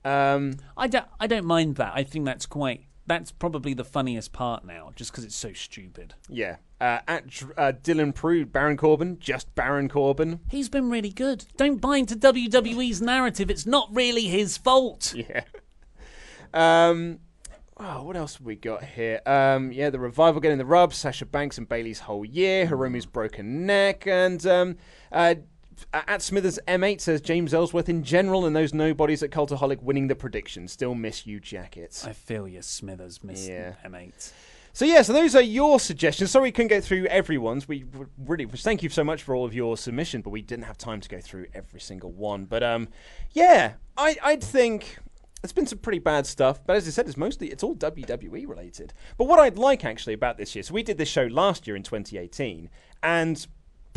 Um, 0.04 0.54
I 0.76 0.86
don't 0.86 1.06
I 1.20 1.26
don't 1.26 1.44
mind 1.44 1.76
that. 1.76 1.92
I 1.94 2.02
think 2.04 2.24
that's 2.24 2.46
quite 2.46 2.84
that's 3.06 3.32
probably 3.32 3.72
the 3.74 3.84
funniest 3.84 4.32
part 4.32 4.64
now, 4.64 4.92
just 4.94 5.10
because 5.10 5.24
it's 5.24 5.34
so 5.36 5.52
stupid. 5.52 6.14
yeah. 6.28 6.56
Uh, 6.80 7.00
at 7.08 7.24
uh, 7.56 7.72
Dylan 7.82 8.14
Prude, 8.14 8.52
Baron 8.52 8.76
Corbin, 8.76 9.18
just 9.18 9.52
Baron 9.56 9.88
Corbin. 9.88 10.38
He's 10.48 10.68
been 10.68 10.90
really 10.90 11.10
good. 11.10 11.44
Don't 11.56 11.80
buy 11.80 11.96
into 11.96 12.14
WWE's 12.14 13.02
narrative. 13.02 13.50
It's 13.50 13.66
not 13.66 13.88
really 13.92 14.26
his 14.28 14.56
fault. 14.56 15.12
Yeah. 15.28 15.42
Um, 16.54 17.18
oh, 17.76 18.04
what 18.04 18.16
else 18.16 18.36
have 18.36 18.46
we 18.46 18.56
got 18.56 18.84
here? 18.84 19.20
Um, 19.26 19.72
yeah, 19.72 19.90
the 19.90 19.98
revival 19.98 20.40
getting 20.40 20.58
the 20.58 20.64
rub, 20.64 20.94
Sasha 20.94 21.26
Banks 21.26 21.58
and 21.58 21.68
Bayley's 21.68 22.00
whole 22.00 22.24
year, 22.24 22.66
Hiromu's 22.66 23.06
broken 23.06 23.66
neck, 23.66 24.06
and 24.06 24.44
um, 24.46 24.76
uh, 25.12 25.34
at 25.92 26.22
Smithers 26.22 26.58
M8 26.68 27.00
says 27.00 27.20
James 27.20 27.52
Ellsworth 27.54 27.88
in 27.88 28.02
general 28.02 28.46
and 28.46 28.54
those 28.54 28.72
nobodies 28.74 29.22
at 29.22 29.30
Cultaholic 29.30 29.82
winning 29.82 30.08
the 30.08 30.14
prediction. 30.14 30.68
Still 30.68 30.94
miss 30.94 31.26
you, 31.26 31.40
jackets. 31.40 32.06
I 32.06 32.12
feel 32.12 32.46
you, 32.48 32.62
Smithers, 32.62 33.22
Miss 33.22 33.48
Yeah. 33.48 33.74
M8. 33.84 34.32
So 34.72 34.84
yeah, 34.84 35.02
so 35.02 35.12
those 35.12 35.34
are 35.34 35.42
your 35.42 35.80
suggestions. 35.80 36.30
Sorry 36.30 36.44
we 36.44 36.52
couldn't 36.52 36.68
go 36.68 36.80
through 36.80 37.06
everyone's. 37.06 37.66
We 37.66 37.84
really 38.16 38.46
thank 38.46 38.82
you 38.82 38.88
so 38.90 39.02
much 39.02 39.22
for 39.24 39.34
all 39.34 39.44
of 39.44 39.52
your 39.52 39.76
submission, 39.76 40.20
but 40.20 40.30
we 40.30 40.40
didn't 40.42 40.66
have 40.66 40.78
time 40.78 41.00
to 41.00 41.08
go 41.08 41.20
through 41.20 41.46
every 41.52 41.80
single 41.80 42.12
one. 42.12 42.44
But 42.44 42.62
um, 42.62 42.88
yeah, 43.32 43.72
I 43.96 44.16
I'd 44.22 44.44
think 44.44 44.98
it's 45.42 45.52
been 45.52 45.66
some 45.66 45.78
pretty 45.78 45.98
bad 45.98 46.26
stuff. 46.26 46.60
But 46.64 46.76
as 46.76 46.86
I 46.86 46.90
said, 46.90 47.08
it's 47.08 47.16
mostly 47.16 47.48
it's 47.48 47.64
all 47.64 47.74
WWE 47.74 48.46
related. 48.46 48.92
But 49.16 49.26
what 49.26 49.40
I'd 49.40 49.58
like 49.58 49.84
actually 49.84 50.14
about 50.14 50.36
this 50.38 50.54
year, 50.54 50.62
so 50.62 50.74
we 50.74 50.84
did 50.84 50.96
this 50.98 51.08
show 51.08 51.24
last 51.24 51.66
year 51.66 51.74
in 51.74 51.82
2018, 51.82 52.70
and 53.02 53.46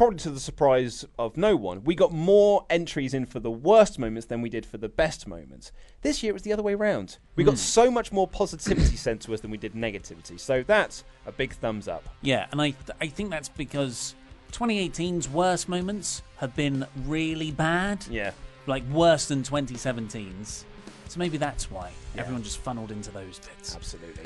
probably 0.02 0.18
to 0.18 0.32
the 0.32 0.40
surprise 0.40 1.06
of 1.20 1.38
no 1.38 1.56
one, 1.56 1.84
we 1.84 1.94
got 1.94 2.12
more 2.12 2.66
entries 2.72 3.14
in 3.14 3.24
for 3.24 3.40
the 3.40 3.52
worst 3.52 4.00
moments 4.00 4.26
than 4.26 4.42
we 4.42 4.50
did 4.50 4.66
for 4.66 4.80
the 4.80 4.90
best 4.90 5.28
moments. 5.28 5.72
This 6.02 6.24
year 6.24 6.32
it 6.32 6.34
was 6.34 6.42
the 6.42 6.52
other 6.52 6.64
way 6.64 6.74
around. 6.74 7.20
We 7.36 7.44
got 7.44 7.52
hmm. 7.52 7.58
so 7.58 7.92
much 7.92 8.12
more 8.12 8.28
positivity 8.28 8.96
sent 8.96 9.22
to 9.22 9.34
us 9.36 9.42
than 9.42 9.52
we 9.52 9.60
did 9.60 9.74
negativity. 9.74 10.40
So 10.40 10.64
that's 10.66 11.04
a 11.28 11.32
big 11.32 11.54
thumbs 11.54 11.88
up. 11.88 12.10
Yeah, 12.24 12.48
and 12.52 12.60
I 12.60 12.74
I 13.00 13.10
think 13.10 13.30
that's 13.30 13.50
because 13.50 14.16
2018's 14.54 15.30
worst 15.30 15.70
moments 15.70 16.24
have 16.38 16.56
been 16.56 16.88
really 17.06 17.52
bad. 17.52 18.04
Yeah. 18.10 18.32
Like 18.66 18.84
worse 18.90 19.28
than 19.28 19.44
2017's. 19.44 20.66
So 21.10 21.20
maybe 21.20 21.38
that's 21.38 21.70
why 21.70 21.92
everyone 22.18 22.42
just 22.42 22.58
funneled 22.58 22.90
into 22.90 23.12
those 23.12 23.38
bits. 23.38 23.76
Absolutely. 23.76 24.26